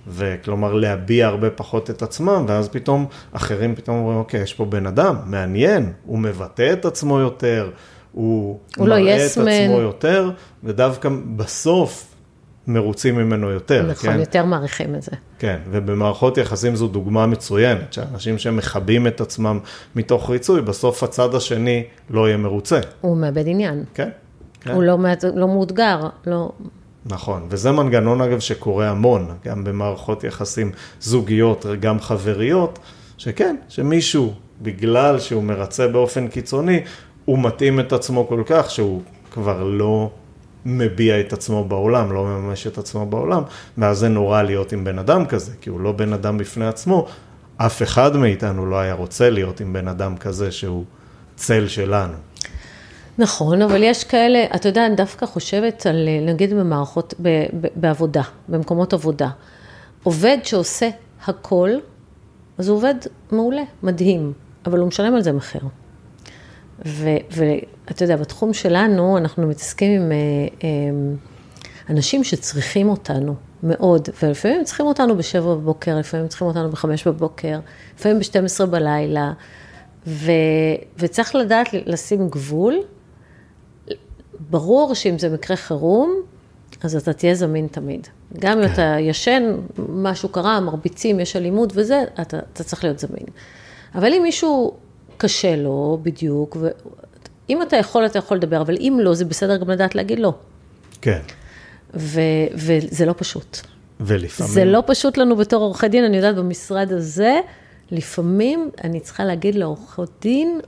וכלומר 0.07 0.73
להביע 0.73 1.27
הרבה 1.27 1.49
פחות 1.49 1.89
את 1.89 2.01
עצמם, 2.01 2.45
ואז 2.47 2.69
פתאום 2.69 3.05
אחרים 3.31 3.75
פתאום 3.75 3.97
אומרים, 3.97 4.17
אוקיי, 4.17 4.41
יש 4.41 4.53
פה 4.53 4.65
בן 4.65 4.85
אדם, 4.85 5.15
מעניין, 5.25 5.91
הוא 6.05 6.19
מבטא 6.19 6.73
את 6.73 6.85
עצמו 6.85 7.19
יותר, 7.19 7.71
הוא, 8.11 8.59
הוא 8.77 8.87
לא 8.87 8.95
מראה 8.95 9.17
לא 9.17 9.21
את 9.25 9.37
עצמו 9.37 9.81
יותר, 9.81 10.31
ודווקא 10.63 11.09
בסוף 11.35 12.13
מרוצים 12.67 13.15
ממנו 13.15 13.49
יותר, 13.49 13.85
נכון, 13.91 14.11
כן? 14.11 14.19
יותר 14.19 14.45
מעריכים 14.45 14.95
את 14.95 15.01
זה. 15.01 15.11
כן, 15.39 15.57
ובמערכות 15.71 16.37
יחסים 16.37 16.75
זו 16.75 16.87
דוגמה 16.87 17.27
מצוינת, 17.27 17.93
שאנשים 17.93 18.37
שמכבים 18.37 19.07
את 19.07 19.21
עצמם 19.21 19.59
מתוך 19.95 20.29
ריצוי, 20.29 20.61
בסוף 20.61 21.03
הצד 21.03 21.35
השני 21.35 21.83
לא 22.09 22.27
יהיה 22.27 22.37
מרוצה. 22.37 22.79
הוא 23.01 23.17
מאבד 23.17 23.47
עניין. 23.47 23.83
כן. 23.93 24.09
כן. 24.61 24.71
הוא 24.71 24.83
לא, 24.83 24.97
לא 25.35 25.47
מאותגר, 25.47 25.99
לא... 26.27 26.51
נכון, 27.05 27.45
וזה 27.49 27.71
מנגנון 27.71 28.21
אגב 28.21 28.39
שקורה 28.39 28.89
המון, 28.89 29.27
גם 29.45 29.63
במערכות 29.63 30.23
יחסים 30.23 30.71
זוגיות, 31.01 31.65
גם 31.79 31.99
חבריות, 31.99 32.79
שכן, 33.17 33.55
שמישהו, 33.69 34.33
בגלל 34.61 35.19
שהוא 35.19 35.43
מרצה 35.43 35.87
באופן 35.87 36.27
קיצוני, 36.27 36.81
הוא 37.25 37.39
מתאים 37.39 37.79
את 37.79 37.93
עצמו 37.93 38.27
כל 38.27 38.43
כך 38.45 38.71
שהוא 38.71 39.01
כבר 39.31 39.63
לא 39.63 40.11
מביע 40.65 41.19
את 41.19 41.33
עצמו 41.33 41.63
בעולם, 41.63 42.11
לא 42.11 42.25
מממש 42.25 42.67
את 42.67 42.77
עצמו 42.77 43.05
בעולם, 43.05 43.43
ואז 43.77 43.97
זה 43.97 44.09
נורא 44.09 44.41
להיות 44.41 44.71
עם 44.71 44.83
בן 44.83 44.99
אדם 44.99 45.25
כזה, 45.25 45.51
כי 45.61 45.69
הוא 45.69 45.81
לא 45.81 45.91
בן 45.91 46.13
אדם 46.13 46.37
בפני 46.37 46.67
עצמו, 46.67 47.07
אף 47.57 47.83
אחד 47.83 48.17
מאיתנו 48.17 48.65
לא 48.65 48.79
היה 48.79 48.93
רוצה 48.93 49.29
להיות 49.29 49.61
עם 49.61 49.73
בן 49.73 49.87
אדם 49.87 50.17
כזה 50.17 50.51
שהוא 50.51 50.83
צל 51.35 51.67
שלנו. 51.67 52.13
נכון, 53.17 53.61
אבל 53.61 53.83
יש 53.83 54.03
כאלה, 54.03 54.45
אתה 54.55 54.69
יודע, 54.69 54.85
אני 54.85 54.95
דווקא 54.95 55.25
חושבת 55.25 55.85
על, 55.85 56.09
נגיד 56.21 56.53
במערכות, 56.53 57.13
ב, 57.21 57.27
ב, 57.61 57.67
בעבודה, 57.75 58.21
במקומות 58.47 58.93
עבודה. 58.93 59.29
עובד 60.03 60.37
שעושה 60.43 60.89
הכל, 61.25 61.69
אז 62.57 62.67
הוא 62.67 62.77
עובד 62.77 62.95
מעולה, 63.31 63.61
מדהים, 63.83 64.33
אבל 64.65 64.79
הוא 64.79 64.87
משלם 64.87 65.15
על 65.15 65.21
זה 65.21 65.31
מחיר. 65.31 65.61
ואתה 66.85 68.03
יודע, 68.03 68.15
בתחום 68.15 68.53
שלנו 68.53 69.17
אנחנו 69.17 69.47
מתעסקים 69.47 70.01
עם 70.01 70.11
אה, 70.11 70.17
אה, 70.63 70.69
אנשים 71.89 72.23
שצריכים 72.23 72.89
אותנו 72.89 73.35
מאוד, 73.63 74.09
ולפעמים 74.23 74.57
הם 74.57 74.63
צריכים 74.63 74.85
אותנו 74.85 75.17
בשבע 75.17 75.55
בבוקר, 75.55 75.97
לפעמים 75.99 76.23
הם 76.23 76.29
צריכים 76.29 76.47
אותנו 76.47 76.69
בחמש 76.69 77.07
בבוקר, 77.07 77.59
לפעמים 77.95 78.19
ב-12 78.19 78.65
בלילה, 78.65 79.31
ו, 80.07 80.31
וצריך 80.99 81.35
לדעת 81.35 81.67
לשים 81.73 82.29
גבול. 82.29 82.79
ברור 84.49 84.95
שאם 84.95 85.19
זה 85.19 85.29
מקרה 85.29 85.57
חירום, 85.57 86.15
אז 86.83 86.95
אתה 86.95 87.13
תהיה 87.13 87.35
זמין 87.35 87.67
תמיד. 87.67 88.07
גם 88.39 88.59
אם 88.59 88.67
כן. 88.67 88.73
אתה 88.73 88.95
ישן, 88.99 89.43
משהו 89.89 90.29
קרה, 90.29 90.59
מרביצים, 90.59 91.19
יש 91.19 91.35
אלימות 91.35 91.71
וזה, 91.75 92.03
אתה, 92.21 92.39
אתה 92.53 92.63
צריך 92.63 92.83
להיות 92.83 92.99
זמין. 92.99 93.25
אבל 93.95 94.13
אם 94.13 94.23
מישהו 94.23 94.73
קשה 95.17 95.55
לו 95.55 95.99
בדיוק, 96.01 96.57
ואם 96.59 97.61
אתה 97.61 97.77
יכול, 97.77 98.05
אתה 98.05 98.19
יכול 98.19 98.37
לדבר, 98.37 98.61
אבל 98.61 98.77
אם 98.79 98.97
לא, 99.01 99.13
זה 99.13 99.25
בסדר 99.25 99.57
גם 99.57 99.69
לדעת 99.69 99.95
להגיד 99.95 100.19
לא. 100.19 100.33
כן. 101.01 101.19
ו, 101.93 102.21
וזה 102.53 103.05
לא 103.05 103.13
פשוט. 103.17 103.57
ולפעמים... 103.99 104.53
זה 104.53 104.65
לא 104.65 104.83
פשוט 104.85 105.17
לנו 105.17 105.35
בתור 105.35 105.63
עורכי 105.63 105.87
דין, 105.87 106.03
אני 106.03 106.17
יודעת, 106.17 106.35
במשרד 106.35 106.91
הזה, 106.91 107.39
לפעמים 107.91 108.69
אני 108.83 108.99
צריכה 108.99 109.25
להגיד 109.25 109.55
לעורכות 109.55 110.09
דין, 110.21 110.59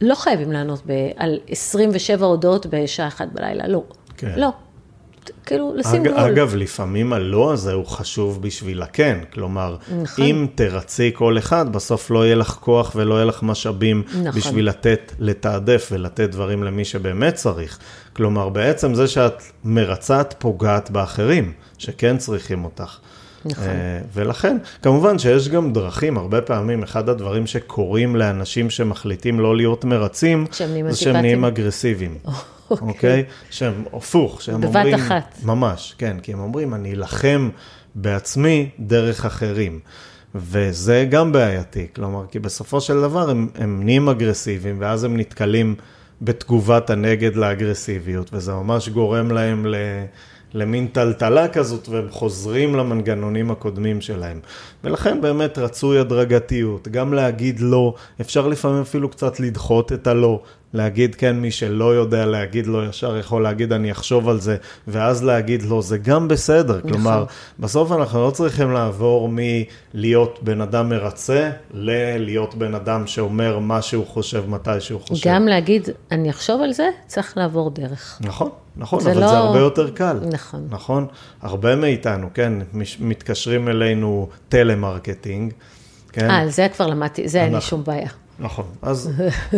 לא 0.00 0.14
חייבים 0.14 0.52
לענות 0.52 0.82
ב, 0.86 0.92
על 1.16 1.38
27 1.48 2.26
הודעות 2.26 2.66
בשעה 2.66 3.08
אחת 3.08 3.28
בלילה, 3.32 3.68
לא. 3.68 3.82
כן. 4.16 4.32
לא. 4.36 4.52
כאילו, 5.46 5.74
לשים 5.76 6.02
אג, 6.02 6.08
גבול. 6.08 6.20
אגב, 6.20 6.54
לפעמים 6.56 7.12
הלא 7.12 7.52
הזה 7.52 7.72
הוא 7.72 7.86
חשוב 7.86 8.42
בשביל 8.42 8.82
הכן. 8.82 9.18
כלומר, 9.32 9.76
נכון. 10.02 10.24
אם 10.24 10.46
תרצי 10.54 11.10
כל 11.14 11.38
אחד, 11.38 11.72
בסוף 11.72 12.10
לא 12.10 12.26
יהיה 12.26 12.34
לך 12.34 12.48
כוח 12.60 12.92
ולא 12.96 13.14
יהיה 13.14 13.24
לך 13.24 13.42
משאבים 13.42 14.02
נכון. 14.08 14.30
בשביל 14.30 14.68
לתת, 14.68 15.12
לתעדף 15.18 15.88
ולתת 15.92 16.30
דברים 16.30 16.62
למי 16.62 16.84
שבאמת 16.84 17.34
צריך. 17.34 17.78
כלומר, 18.12 18.48
בעצם 18.48 18.94
זה 18.94 19.08
שאת 19.08 19.42
מרצה, 19.64 20.20
את 20.20 20.34
פוגעת 20.38 20.90
באחרים, 20.90 21.52
שכן 21.78 22.16
צריכים 22.18 22.64
אותך. 22.64 22.98
נכון. 23.46 23.64
אה, 23.64 24.00
ולכן, 24.14 24.56
כמובן 24.82 25.18
שיש 25.18 25.48
גם 25.48 25.72
דרכים, 25.72 26.18
הרבה 26.18 26.40
פעמים, 26.40 26.82
אחד 26.82 27.08
הדברים 27.08 27.46
שקורים 27.46 28.16
לאנשים 28.16 28.70
שמחליטים 28.70 29.40
לא 29.40 29.56
להיות 29.56 29.84
מרצים, 29.84 30.46
זה 30.50 30.96
שהם 30.96 31.16
נהיים. 31.16 31.44
אגרסיביים. 31.44 32.18
אוקיי. 32.70 32.88
אוקיי? 32.88 33.24
שהם 33.50 33.84
הפוך, 33.92 34.42
שהם 34.42 34.60
בבת 34.60 34.76
אומרים... 34.76 34.94
אחת. 34.94 35.38
ממש, 35.42 35.94
כן, 35.98 36.16
כי 36.22 36.32
הם 36.32 36.40
אומרים, 36.40 36.74
אני 36.74 36.92
אלחם 36.92 37.50
בעצמי 37.94 38.70
דרך 38.78 39.24
אחרים. 39.24 39.80
וזה 40.34 41.06
גם 41.10 41.32
בעייתי, 41.32 41.86
כלומר, 41.96 42.24
כי 42.30 42.38
בסופו 42.38 42.80
של 42.80 43.00
דבר 43.00 43.30
הם, 43.30 43.48
הם 43.54 43.80
נהיים 43.84 44.08
אגרסיביים, 44.08 44.76
ואז 44.80 45.04
הם 45.04 45.16
נתקלים 45.16 45.74
בתגובת 46.22 46.90
הנגד 46.90 47.36
לאגרסיביות, 47.36 48.30
וזה 48.32 48.52
ממש 48.52 48.88
גורם 48.88 49.30
להם 49.30 49.66
ל... 49.66 49.74
למין 50.54 50.86
טלטלה 50.86 51.48
כזאת, 51.48 51.88
והם 51.88 52.10
חוזרים 52.10 52.74
למנגנונים 52.74 53.50
הקודמים 53.50 54.00
שלהם. 54.00 54.40
ולכן 54.84 55.20
באמת 55.20 55.58
רצוי 55.58 55.98
הדרגתיות, 55.98 56.88
גם 56.88 57.14
להגיד 57.14 57.60
לא, 57.60 57.94
אפשר 58.20 58.48
לפעמים 58.48 58.80
אפילו 58.80 59.08
קצת 59.08 59.40
לדחות 59.40 59.92
את 59.92 60.06
הלא, 60.06 60.42
להגיד 60.76 61.14
כן, 61.14 61.36
מי 61.36 61.50
שלא 61.50 61.94
יודע 61.94 62.26
להגיד 62.26 62.66
לא 62.66 62.86
ישר 62.88 63.16
יכול 63.16 63.42
להגיד 63.42 63.72
אני 63.72 63.92
אחשוב 63.92 64.28
על 64.28 64.40
זה, 64.40 64.56
ואז 64.88 65.24
להגיד 65.24 65.62
לא, 65.62 65.82
זה 65.82 65.98
גם 65.98 66.28
בסדר. 66.28 66.76
נכון. 66.78 66.90
כלומר, 66.90 67.24
בסוף 67.58 67.92
אנחנו 67.92 68.26
לא 68.26 68.30
צריכים 68.30 68.70
לעבור 68.72 69.30
מלהיות 69.32 70.38
בן 70.42 70.60
אדם 70.60 70.88
מרצה, 70.88 71.50
ללהיות 71.74 72.54
בן 72.54 72.74
אדם 72.74 73.06
שאומר 73.06 73.58
מה 73.58 73.82
שהוא 73.82 74.06
חושב, 74.06 74.44
מתי 74.48 74.80
שהוא 74.80 75.00
חושב. 75.00 75.28
גם 75.30 75.48
להגיד, 75.48 75.88
אני 76.10 76.30
אחשוב 76.30 76.62
על 76.62 76.72
זה, 76.72 76.88
צריך 77.06 77.36
לעבור 77.36 77.70
דרך. 77.70 78.18
נכון, 78.20 78.48
נכון, 78.76 79.00
זה 79.00 79.12
אבל 79.12 79.20
לא- 79.20 79.28
זה 79.28 79.36
הרבה 79.36 79.58
יותר 79.58 79.90
קל. 79.90 80.18
נכון. 80.32 80.66
נכון? 80.70 81.06
הרבה 81.42 81.76
מאיתנו, 81.76 82.28
כן, 82.34 82.52
מתקשרים 83.00 83.68
אלינו 83.68 84.28
טלמרקטינג, 84.48 85.52
כן? 86.12 86.30
אה, 86.30 86.36
על 86.38 86.48
זה 86.48 86.66
כבר 86.76 86.86
למדתי, 86.86 87.28
זה 87.28 87.38
אין 87.40 87.48
לי 87.48 87.54
אנחנו- 87.54 87.68
שום 87.68 87.84
בעיה. 87.84 88.08
נכון. 88.38 88.64
אז, 88.82 89.10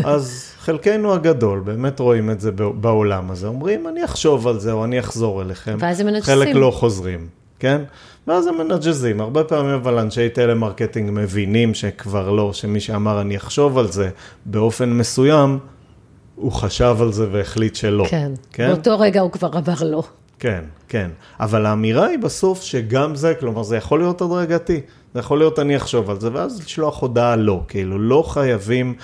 אז 0.04 0.52
חלקנו 0.58 1.14
הגדול 1.14 1.60
באמת 1.60 2.00
רואים 2.00 2.30
את 2.30 2.40
זה 2.40 2.50
בעולם 2.52 3.30
הזה, 3.30 3.46
אומרים, 3.46 3.88
אני 3.88 4.04
אחשוב 4.04 4.48
על 4.48 4.60
זה 4.60 4.72
או 4.72 4.84
אני 4.84 5.00
אחזור 5.00 5.42
אליכם. 5.42 5.76
ואז 5.80 6.00
הם 6.00 6.06
מנג'סים. 6.06 6.34
חלק 6.34 6.48
לא 6.54 6.70
חוזרים, 6.70 7.28
כן? 7.58 7.82
ואז 8.26 8.46
הם 8.46 8.58
מנג'זים. 8.58 9.20
הרבה 9.20 9.44
פעמים 9.44 9.74
אבל 9.74 9.98
אנשי 9.98 10.28
טלמרקטינג 10.28 11.10
מבינים 11.12 11.74
שכבר 11.74 12.30
לא, 12.30 12.52
שמי 12.52 12.80
שאמר 12.80 13.20
אני 13.20 13.36
אחשוב 13.36 13.78
על 13.78 13.92
זה 13.92 14.10
באופן 14.46 14.90
מסוים, 14.90 15.58
הוא 16.36 16.52
חשב 16.52 16.96
על 17.00 17.12
זה 17.12 17.26
והחליט 17.32 17.74
שלא. 17.74 18.04
כן. 18.08 18.32
כן? 18.52 18.68
באותו 18.68 18.98
רגע 18.98 19.20
הוא 19.20 19.30
כבר 19.30 19.48
אמר 19.48 19.82
לא. 19.82 20.02
כן, 20.39 20.64
כן. 20.89 21.11
אבל 21.41 21.66
האמירה 21.66 22.07
היא 22.07 22.18
בסוף 22.18 22.62
שגם 22.62 23.14
זה, 23.14 23.34
כלומר, 23.41 23.62
זה 23.62 23.76
יכול 23.76 23.99
להיות 23.99 24.20
הדרגתי. 24.20 24.80
זה 25.14 25.20
יכול 25.20 25.39
להיות 25.39 25.59
אני 25.59 25.76
אחשוב 25.76 26.11
על 26.11 26.20
זה, 26.20 26.28
ואז 26.32 26.61
לשלוח 26.61 27.01
הודעה 27.01 27.36
לא. 27.36 27.64
כאילו, 27.68 27.99
לא 27.99 28.24
חייבים 28.28 28.95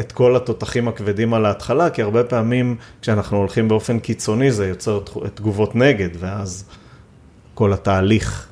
את 0.00 0.12
כל 0.12 0.36
התותחים 0.36 0.88
הכבדים 0.88 1.34
על 1.34 1.46
ההתחלה, 1.46 1.90
כי 1.90 2.02
הרבה 2.02 2.24
פעמים 2.24 2.76
כשאנחנו 3.02 3.36
הולכים 3.36 3.68
באופן 3.68 3.98
קיצוני, 3.98 4.52
זה 4.52 4.68
יוצר 4.68 5.00
תגו- 5.04 5.28
תגובות 5.34 5.74
נגד, 5.76 6.08
ואז 6.18 6.64
כל 7.54 7.72
התהליך. 7.72 8.48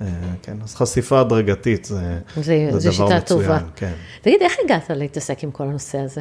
אה, 0.00 0.06
כן, 0.42 0.56
אז 0.64 0.74
חשיפה 0.74 1.20
הדרגתית 1.20 1.84
זה, 1.84 2.18
זה- 2.36 2.42
זה 2.72 2.78
זה 2.78 2.88
דבר 2.90 3.06
שיטה 3.08 3.16
מצוין. 3.18 3.42
טובה. 3.42 3.58
כן. 3.76 3.92
תגיד, 4.22 4.40
איך 4.42 4.52
הגעת 4.64 4.90
להתעסק 4.90 5.44
עם 5.44 5.50
כל 5.50 5.64
הנושא 5.64 5.98
הזה? 5.98 6.20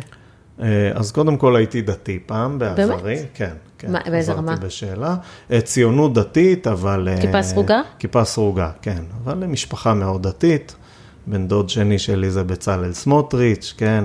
אה, 0.61 0.91
אז 0.95 1.11
קודם 1.11 1.37
כל 1.37 1.55
הייתי 1.55 1.81
דתי 1.81 2.19
פעם 2.25 2.59
בעברי. 2.59 3.15
באמת? 3.15 3.25
כן, 3.33 3.53
כן. 3.77 3.91
מה, 3.91 3.99
באיזה 4.11 4.31
חזרתי 4.31 4.47
רמה? 4.47 4.55
בשאלה. 4.55 5.15
אה, 5.51 5.61
ציונות 5.61 6.13
דתית, 6.13 6.67
אבל... 6.67 7.07
אה, 7.11 7.21
כיפה 7.21 7.43
סרוגה? 7.43 7.81
כיפה 7.99 8.23
סרוגה, 8.23 8.71
כן. 8.81 9.03
אבל 9.23 9.37
למשפחה 9.37 9.93
מאוד 9.93 10.27
דתית. 10.27 10.75
בן 11.27 11.47
דוד 11.47 11.69
שני 11.69 11.99
שלי 11.99 12.31
זה 12.31 12.43
בצלאל 12.43 12.93
סמוטריץ', 12.93 13.73
כן. 13.77 14.03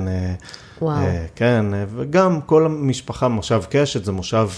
וואו. 0.82 1.04
כן, 1.34 1.66
וגם 1.96 2.40
כל 2.40 2.66
המשפחה, 2.66 3.28
מושב 3.28 3.62
קשת, 3.70 4.04
זה 4.04 4.12
מושב 4.12 4.48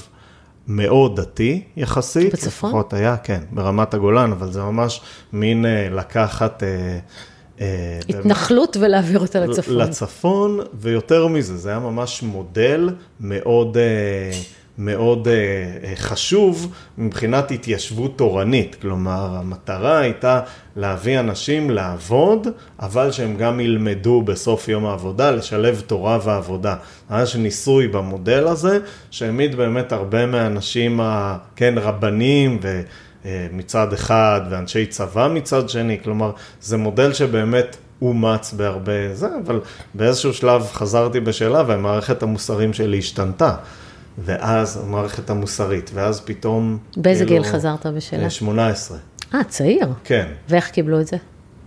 מאוד 0.69 1.21
דתי 1.21 1.63
יחסית. 1.77 2.33
בצפון? 2.33 2.71
לפחות 2.71 2.93
היה, 2.93 3.17
כן, 3.17 3.41
ברמת 3.51 3.95
הגולן, 3.95 4.33
אבל 4.33 4.53
זה 4.53 4.63
ממש 4.63 5.01
מין 5.33 5.65
לקחת... 5.91 6.63
אה, 7.63 7.99
התנחלות 8.09 8.77
ולהעביר 8.81 9.19
אותה 9.19 9.41
לצפון. 9.47 9.77
לצפון, 9.77 10.61
ויותר 10.75 11.27
מזה, 11.27 11.57
זה 11.57 11.69
היה 11.71 11.79
ממש 11.79 12.23
מודל 12.23 12.91
מאוד, 13.21 13.77
אה, 13.77 14.39
מאוד 14.79 15.29
אה, 15.29 15.97
חשוב 15.97 16.73
מבחינת 16.99 17.51
התיישבות 17.51 18.19
תורנית. 18.19 18.77
כלומר, 18.83 19.37
המטרה 19.37 19.99
הייתה 19.99 20.41
להביא 20.77 21.21
אנשים 21.21 21.71
לעבוד, 21.71 22.47
אבל 22.81 23.11
שהם 23.11 23.37
גם 23.37 23.61
ילמדו 23.61 24.23
בסוף 24.23 24.69
יום 24.69 24.87
העבודה, 24.87 25.31
לשלב 25.31 25.83
תורה 25.87 26.19
ועבודה. 26.25 26.77
היה 27.11 27.25
ניסוי 27.39 27.89
במודל 27.89 28.47
הזה, 28.47 28.79
שהעמיד 29.11 29.57
באמת 29.57 29.93
הרבה 29.93 30.27
מהאנשים, 30.27 31.01
ה- 31.01 31.37
כן, 31.57 31.75
רבנים 31.79 32.59
ו... 32.63 32.83
אה, 33.25 33.47
מצד 33.53 33.93
אחד 33.93 34.41
ואנשי 34.51 34.87
צבא 34.87 35.29
מצד 35.35 35.69
שני, 35.69 35.99
כלומר 36.05 36.33
זה 36.61 36.77
מודל 36.77 37.13
שבאמת 37.13 37.77
אומץ 38.03 38.53
בהרבה 38.53 39.15
זה, 39.15 39.29
אבל 39.47 39.61
באיזשהו 39.95 40.33
שלב 40.33 40.67
חזרתי 40.73 41.21
בשאלה 41.21 41.63
והמערכת 41.67 42.23
המוסרים 42.23 42.73
שלי 42.73 42.99
השתנתה. 42.99 43.55
ואז 44.19 44.85
המערכת 44.85 45.31
המוסרית, 45.31 45.91
ואז 45.95 46.21
פתאום... 46.21 46.79
באיזה 46.97 47.25
כאילו, 47.25 47.43
גיל 47.43 47.53
חזרת 47.53 47.87
בשאלה? 47.87 48.25
אה, 48.25 48.31
18, 48.31 48.99
אה, 49.35 49.45
צעיר. 49.45 49.89
כן. 50.05 50.27
ואיך 50.49 50.71
קיבלו 50.71 51.01
את 51.01 51.07
זה? 51.07 51.17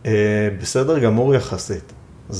אה, 0.05 0.49
בסדר 0.61 0.99
גמור 0.99 1.35
יחסית. 1.35 1.93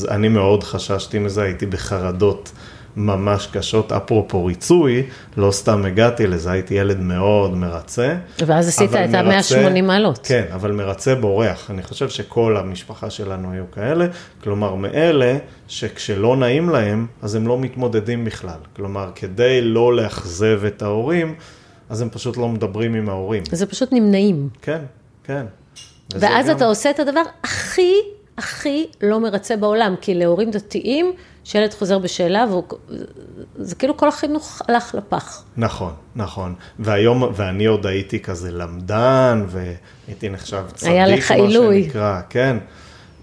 אני 0.10 0.30
מאוד 0.30 0.64
חששתי 0.64 1.20
מזה, 1.20 1.44
הייתי 1.44 1.66
בחרדות 1.66 2.52
ממש 2.98 3.48
קשות, 3.48 3.92
אפרופו 3.92 4.46
ריצוי, 4.46 5.04
לא 5.38 5.52
סתם 5.52 5.86
הגעתי 5.86 6.28
לזה, 6.28 6.52
הייתי 6.52 6.74
ילד 6.74 7.00
מאוד 7.00 7.54
מרצה. 7.58 8.16
ואז 8.46 8.68
עשית 8.68 8.90
את 8.94 9.10
מרצה- 9.16 9.58
ה-180 9.62 9.82
מעלות. 9.82 10.20
כן, 10.28 10.44
אבל 10.54 10.72
מרצה 10.72 11.16
בורח. 11.16 11.72
אני 11.72 11.84
חושב 11.84 12.10
שכל 12.10 12.58
המשפחה 12.58 13.10
שלנו 13.10 13.52
היו 13.52 13.64
כאלה, 13.72 14.06
כלומר, 14.44 14.76
מאלה 14.76 15.38
שכשלא 15.68 16.36
נעים 16.38 16.70
להם, 16.70 17.08
אז 17.22 17.36
הם 17.36 17.48
לא 17.48 17.58
מתמודדים 17.60 18.26
בכלל. 18.26 18.60
כלומר, 18.76 19.12
כדי 19.16 19.62
לא 19.62 19.96
לאכזב 19.96 20.62
את 20.68 20.82
ההורים, 20.82 21.36
אז 21.90 22.02
הם 22.02 22.10
פשוט 22.10 22.38
לא 22.38 22.50
מדברים 22.50 22.94
עם 22.94 23.10
ההורים. 23.10 23.44
זה 23.52 23.66
פשוט 23.66 23.94
נמנעים. 23.94 24.50
כן, 24.62 24.80
כן. 25.24 25.46
ואז 26.16 26.48
גם- 26.50 26.56
אתה 26.56 26.66
עושה 26.66 26.90
את 26.90 27.00
הדבר 27.00 27.22
הכי, 27.44 27.94
הכי 28.38 28.86
לא 29.04 29.20
מרצה 29.20 29.56
בעולם, 29.58 29.96
כי 30.02 30.14
להורים 30.14 30.52
דתיים, 30.52 31.14
שילד 31.46 31.74
חוזר 31.74 32.00
בשאלה, 32.00 32.46
והוא, 32.50 32.64
זה 33.56 33.76
כאילו 33.76 33.98
כל 33.98 34.08
החינוך 34.08 34.62
הלך 34.68 34.96
לפח. 34.96 35.44
נכון, 35.58 35.94
נכון. 36.16 36.56
והיום, 36.80 37.24
ואני 37.36 37.66
עוד 37.66 37.86
הייתי 37.86 38.20
כזה 38.20 38.52
למדן, 38.52 39.46
והייתי 39.48 40.30
נחשב 40.30 40.64
צדיק, 40.74 40.92
היה 40.92 41.08
לך 41.08 41.32
מה 41.32 41.38
עילוי. 41.38 41.84
שנקרא, 41.84 42.22
כן. 42.30 42.58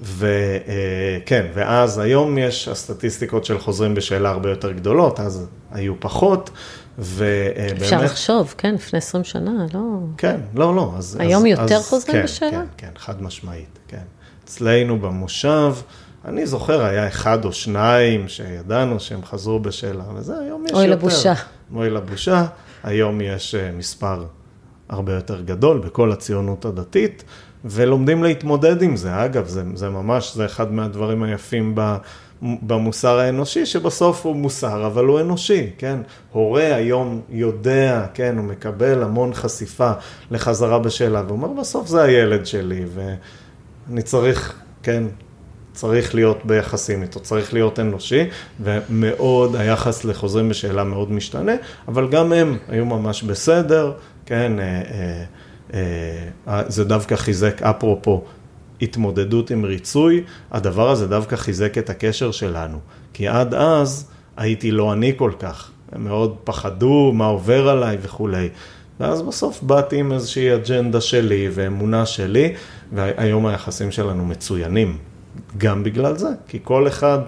וכן, 0.03 1.47
ואז 1.55 1.99
היום 1.99 2.39
יש, 2.39 2.69
הסטטיסטיקות 2.69 3.45
של 3.45 3.59
חוזרים 3.59 3.95
בשאלה 3.95 4.31
הרבה 4.31 4.51
יותר 4.51 4.73
גדולות, 4.73 5.21
אז 5.21 5.47
היו 5.73 5.95
פחות, 6.01 6.51
ובאמת... 6.99 7.83
אפשר 7.83 8.03
לחשוב, 8.03 8.55
כן, 8.59 8.75
לפני 8.75 8.99
20 8.99 9.25
שנה, 9.25 9.67
לא... 9.75 9.81
כן, 10.17 10.41
לא, 10.55 10.77
לא. 10.77 10.93
אז, 10.97 11.17
היום 11.21 11.43
אז, 11.43 11.47
יותר 11.47 11.77
אז, 11.77 11.89
חוזרים 11.89 12.17
כן, 12.17 12.25
בשאלה? 12.25 12.51
כן, 12.51 12.67
כן, 12.77 12.91
חד 12.97 13.23
משמעית, 13.23 13.79
כן. 13.89 14.03
אצלנו 14.45 14.99
במושב, 14.99 15.75
אני 16.25 16.47
זוכר, 16.47 16.85
היה 16.85 17.09
אחד 17.09 17.45
או 17.45 17.53
שניים 17.53 18.29
שידענו 18.29 19.01
שהם 19.01 19.25
חזרו 19.25 19.61
בשאלה, 19.61 20.05
וזה, 20.15 20.39
היום 20.39 20.65
יש 20.67 20.73
אוי 20.73 20.85
יותר. 20.85 20.97
לבושה. 20.97 21.33
אוי 21.75 21.91
לבושה. 21.91 22.45
היום 22.83 23.21
יש 23.21 23.55
אה, 23.55 23.73
מספר 23.73 24.25
הרבה 24.89 25.15
יותר 25.15 25.41
גדול 25.41 25.79
בכל 25.79 26.13
הציונות 26.13 26.65
הדתית, 26.65 27.25
ולומדים 27.65 28.23
להתמודד 28.23 28.83
עם 28.83 28.97
זה. 28.97 29.25
אגב, 29.25 29.47
זה, 29.47 29.63
זה 29.75 29.89
ממש, 29.89 30.35
זה 30.35 30.45
אחד 30.45 30.73
מהדברים 30.73 31.23
היפים 31.23 31.73
ב, 31.75 31.97
במוסר 32.43 33.19
האנושי, 33.19 33.67
שבסוף 33.67 34.27
הוא 34.27 34.37
מוסר, 34.37 34.87
אבל 34.87 35.05
הוא 35.05 35.21
אנושי, 35.21 35.71
כן? 35.79 35.99
הורה 36.33 36.75
היום 36.75 37.21
יודע, 37.29 38.07
כן, 38.15 38.39
הוא 38.39 38.45
מקבל 38.45 39.03
המון 39.03 39.35
חשיפה 39.35 39.93
לחזרה 40.31 40.79
בשאלה, 40.79 41.23
ואומר, 41.29 41.49
בסוף 41.49 41.89
זה 41.89 42.03
הילד 42.03 42.47
שלי, 42.47 42.85
ואני 42.95 44.03
צריך, 44.03 44.55
כן, 44.83 45.05
צריך 45.73 46.15
להיות 46.15 46.39
ביחסים 46.45 47.03
איתו, 47.03 47.21
צריך 47.21 47.55
להיות 47.55 47.79
אנושי, 47.79 48.25
ומאוד, 48.61 49.57
היחס 49.57 50.05
לחוזרים 50.05 50.49
בשאלה 50.49 50.85
מאוד 50.85 51.13
משתנה, 51.13 51.53
אבל 51.89 52.09
גם 52.09 52.33
הם 52.33 52.57
היו 52.69 52.85
ממש 52.85 53.23
בסדר, 53.23 53.93
כן, 54.27 54.53
אה, 54.59 54.83
אה, 55.75 55.81
אה, 56.49 56.63
זה 56.69 56.85
דווקא 56.85 57.17
חיזק, 57.17 57.63
אפרופו, 57.63 58.25
התמודדות 58.83 59.51
עם 59.51 59.65
ריצוי, 59.65 60.25
הדבר 60.51 60.91
הזה 60.91 61.07
דווקא 61.07 61.37
חיזק 61.37 61.79
את 61.79 61.91
הקשר 61.91 62.31
שלנו, 62.31 62.79
כי 63.13 63.29
עד 63.29 63.55
אז 63.55 64.11
הייתי 64.37 64.71
לא 64.71 64.93
אני 64.93 65.13
כל 65.17 65.33
כך, 65.39 65.71
הם 65.93 66.05
מאוד 66.05 66.37
פחדו 66.45 67.13
מה 67.15 67.27
עובר 67.27 67.69
עליי 67.69 67.97
וכולי. 68.03 68.49
ואז 69.01 69.23
בסוף 69.23 69.63
באתי 69.63 69.97
עם 69.97 70.13
איזושהי 70.13 70.55
אג'נדה 70.55 71.01
שלי 71.01 71.49
ואמונה 71.53 72.07
שלי, 72.07 72.55
והיום 72.93 73.47
היחסים 73.47 73.91
שלנו 73.91 74.25
מצוינים. 74.27 74.99
גם 75.59 75.85
בגלל 75.85 76.17
זה, 76.17 76.29
כי 76.49 76.59
כל 76.63 76.89
אחד 76.89 77.19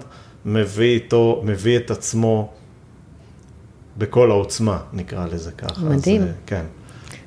מביא 0.45 0.93
איתו, 0.93 1.41
מביא 1.43 1.77
את 1.77 1.91
עצמו 1.91 2.53
בכל 3.97 4.31
העוצמה, 4.31 4.79
נקרא 4.93 5.25
לזה 5.25 5.51
ככה. 5.51 5.81
מדהים. 5.81 6.21
אז, 6.21 6.27
כן, 6.45 6.65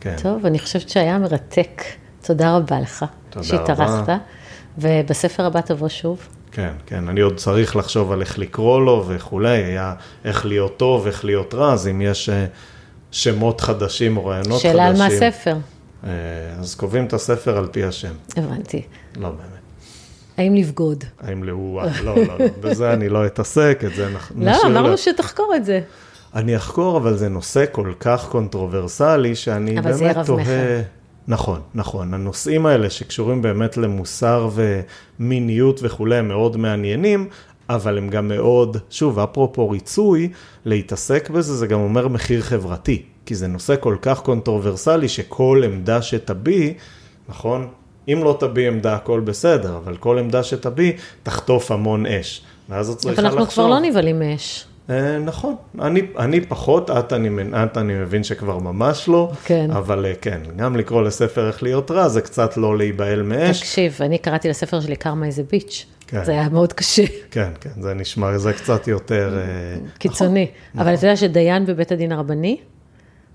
כן. 0.00 0.16
טוב, 0.22 0.46
אני 0.46 0.58
חושבת 0.58 0.88
שהיה 0.88 1.18
מרתק. 1.18 1.82
תודה 2.22 2.56
רבה 2.56 2.80
לך. 2.80 3.04
תודה 3.30 3.46
שהתארחת. 3.46 4.02
רבה. 4.02 4.18
ובספר 4.78 5.46
הבא 5.46 5.60
תבוא 5.60 5.88
שוב. 5.88 6.28
כן, 6.52 6.72
כן, 6.86 7.08
אני 7.08 7.20
עוד 7.20 7.36
צריך 7.36 7.76
לחשוב 7.76 8.12
על 8.12 8.20
איך 8.20 8.38
לקרוא 8.38 8.80
לו 8.80 9.04
וכולי, 9.08 9.64
היה 9.64 9.94
איך 10.24 10.46
להיות 10.46 10.76
טוב, 10.76 11.06
איך 11.06 11.24
להיות 11.24 11.54
רע, 11.54 11.72
אז 11.72 11.88
אם 11.88 12.00
יש 12.00 12.28
אה, 12.28 12.46
שמות 13.10 13.60
חדשים 13.60 14.16
או 14.16 14.26
רעיונות 14.26 14.52
חדשים. 14.52 14.70
שאלה 14.70 14.86
על 14.86 14.96
מה 14.96 15.06
הספר. 15.06 15.56
אה, 16.04 16.10
אז 16.58 16.74
קובעים 16.74 17.04
את 17.06 17.12
הספר 17.12 17.58
על 17.58 17.66
פי 17.72 17.84
השם. 17.84 18.12
הבנתי. 18.36 18.82
לא 19.16 19.28
באמת. 19.28 19.57
האם 20.38 20.54
לבגוד? 20.54 21.04
האם 21.20 21.44
להוא, 21.44 21.82
לא, 21.82 22.16
לא, 22.16 22.38
לא, 22.38 22.46
בזה 22.60 22.92
אני 22.92 23.08
לא 23.08 23.26
אתעסק, 23.26 23.82
את 23.86 23.94
זה 23.94 24.08
נח- 24.14 24.32
לא, 24.36 24.66
אמרנו 24.66 24.98
שתחקור 24.98 25.52
את 25.56 25.64
זה. 25.64 25.80
אני 26.34 26.56
אחקור, 26.56 26.96
אבל 26.96 27.16
זה 27.16 27.28
נושא 27.28 27.64
כל 27.72 27.92
כך 28.00 28.28
קונטרוברסלי, 28.28 29.34
שאני 29.36 29.78
אבל 29.78 29.92
זה 29.92 30.04
באמת 30.04 30.16
רב 30.16 30.26
תוהה... 30.26 30.42
מכר. 30.42 30.80
נכון, 31.28 31.60
נכון. 31.74 32.14
הנושאים 32.14 32.66
האלה 32.66 32.90
שקשורים 32.90 33.42
באמת 33.42 33.76
למוסר 33.76 34.48
ומיניות 35.18 35.80
וכולי, 35.82 36.16
הם 36.16 36.28
מאוד 36.28 36.56
מעניינים, 36.56 37.28
אבל 37.68 37.98
הם 37.98 38.08
גם 38.08 38.28
מאוד, 38.28 38.76
שוב, 38.90 39.18
אפרופו 39.18 39.70
ריצוי, 39.70 40.28
להתעסק 40.64 41.30
בזה, 41.30 41.56
זה 41.56 41.66
גם 41.66 41.80
אומר 41.80 42.08
מחיר 42.08 42.42
חברתי. 42.42 43.02
כי 43.26 43.34
זה 43.34 43.46
נושא 43.46 43.74
כל 43.80 43.96
כך 44.02 44.20
קונטרוברסלי, 44.20 45.08
שכל 45.08 45.62
עמדה 45.64 46.02
שתביעי, 46.02 46.74
נכון? 47.28 47.68
אם 48.12 48.20
לא 48.24 48.36
תביעי 48.40 48.68
עמדה, 48.68 48.94
הכל 48.94 49.20
בסדר, 49.20 49.76
אבל 49.76 49.96
כל 49.96 50.18
עמדה 50.18 50.42
שתביעי, 50.42 50.92
תחטוף 51.22 51.70
המון 51.70 52.06
אש. 52.06 52.42
ואז 52.68 52.90
את 52.90 52.98
צריכה 52.98 53.20
אבל 53.20 53.24
לחשוב. 53.24 53.38
אנחנו 53.38 53.52
כבר 53.52 53.66
לא 53.66 53.78
נבהלים 53.80 54.18
מאש. 54.18 54.64
אה, 54.90 55.18
נכון, 55.18 55.54
אני, 55.80 56.02
אני 56.18 56.40
פחות, 56.40 56.90
את 56.90 57.12
אני, 57.12 57.28
את 57.64 57.78
אני 57.78 57.94
מבין 57.94 58.24
שכבר 58.24 58.58
ממש 58.58 59.08
לא, 59.08 59.32
כן. 59.44 59.70
אבל 59.70 60.06
אה, 60.06 60.12
כן, 60.20 60.40
גם 60.56 60.76
לקרוא 60.76 61.02
לספר 61.02 61.48
איך 61.48 61.62
להיות 61.62 61.90
רע 61.90 62.08
זה 62.08 62.20
קצת 62.20 62.56
לא 62.56 62.78
להיבהל 62.78 63.22
מאש, 63.22 63.60
תקשיב, 63.60 63.98
אני 64.00 64.18
קראתי 64.18 64.48
לספר 64.48 64.80
שלי 64.80 64.96
קרמה 64.96 65.26
איזה 65.26 65.42
ביץ'. 65.50 65.86
כן. 66.06 66.24
זה 66.24 66.32
היה 66.32 66.48
מאוד 66.48 66.72
קשה, 66.72 67.04
כן, 67.30 67.50
כן, 67.60 67.70
זה 67.80 67.94
נשמע, 67.94 68.38
זה 68.38 68.52
קצת 68.52 68.88
יותר, 68.88 69.38
אה, 69.38 69.88
קיצוני. 69.98 70.46
אבל 70.78 70.94
אתה 70.94 71.06
יודע 71.06 71.16
שדיין 71.16 71.66
בבית 71.66 71.92
הדין 71.92 72.12
הרבני 72.12 72.56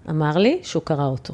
אמר 0.10 0.38
לי 0.38 0.60
שהוא 0.64 0.84
קרא 0.84 1.06
אותו. 1.06 1.34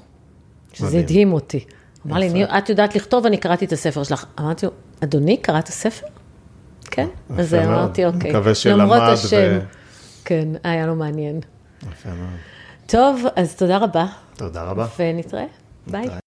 שזה 0.74 0.88
מדהים. 0.88 1.04
הדהים 1.04 1.34
אותי. 1.34 1.66
אמר 2.08 2.18
לי. 2.20 2.30
"ניר, 2.30 2.58
את 2.58 2.70
יודעת 2.70 2.95
לכתוב, 2.95 3.26
אני 3.26 3.38
קראתי 3.38 3.66
את 3.66 3.72
הספר 3.72 4.04
שלך. 4.04 4.26
אמרתי 4.39 4.66
לו, 4.66 4.72
אדוני, 5.04 5.38
קראת 5.38 5.68
ספר? 5.68 6.08
כן. 6.91 7.08
אז. 7.38 7.54
אמרתי, 7.54 8.06
אוקיי. 8.06 8.30
מקווה 8.30 8.56
שלמד 8.56 8.80
למרות 8.82 9.02
השם. 9.02 9.60
כן, 10.26 10.47
היה 10.64 10.88
לו 10.88 10.95
מעניין. 10.95 11.39
יפה 11.91 12.10
מאוד. 12.10 12.30
טוב, 12.88 13.26
אז 13.36 13.56
תודה 13.56 13.78
רבה, 13.78 14.06
תודה 14.38 14.64
רבה. 14.64 14.88
ונתראה. 15.00 15.45
ביי. 15.88 16.10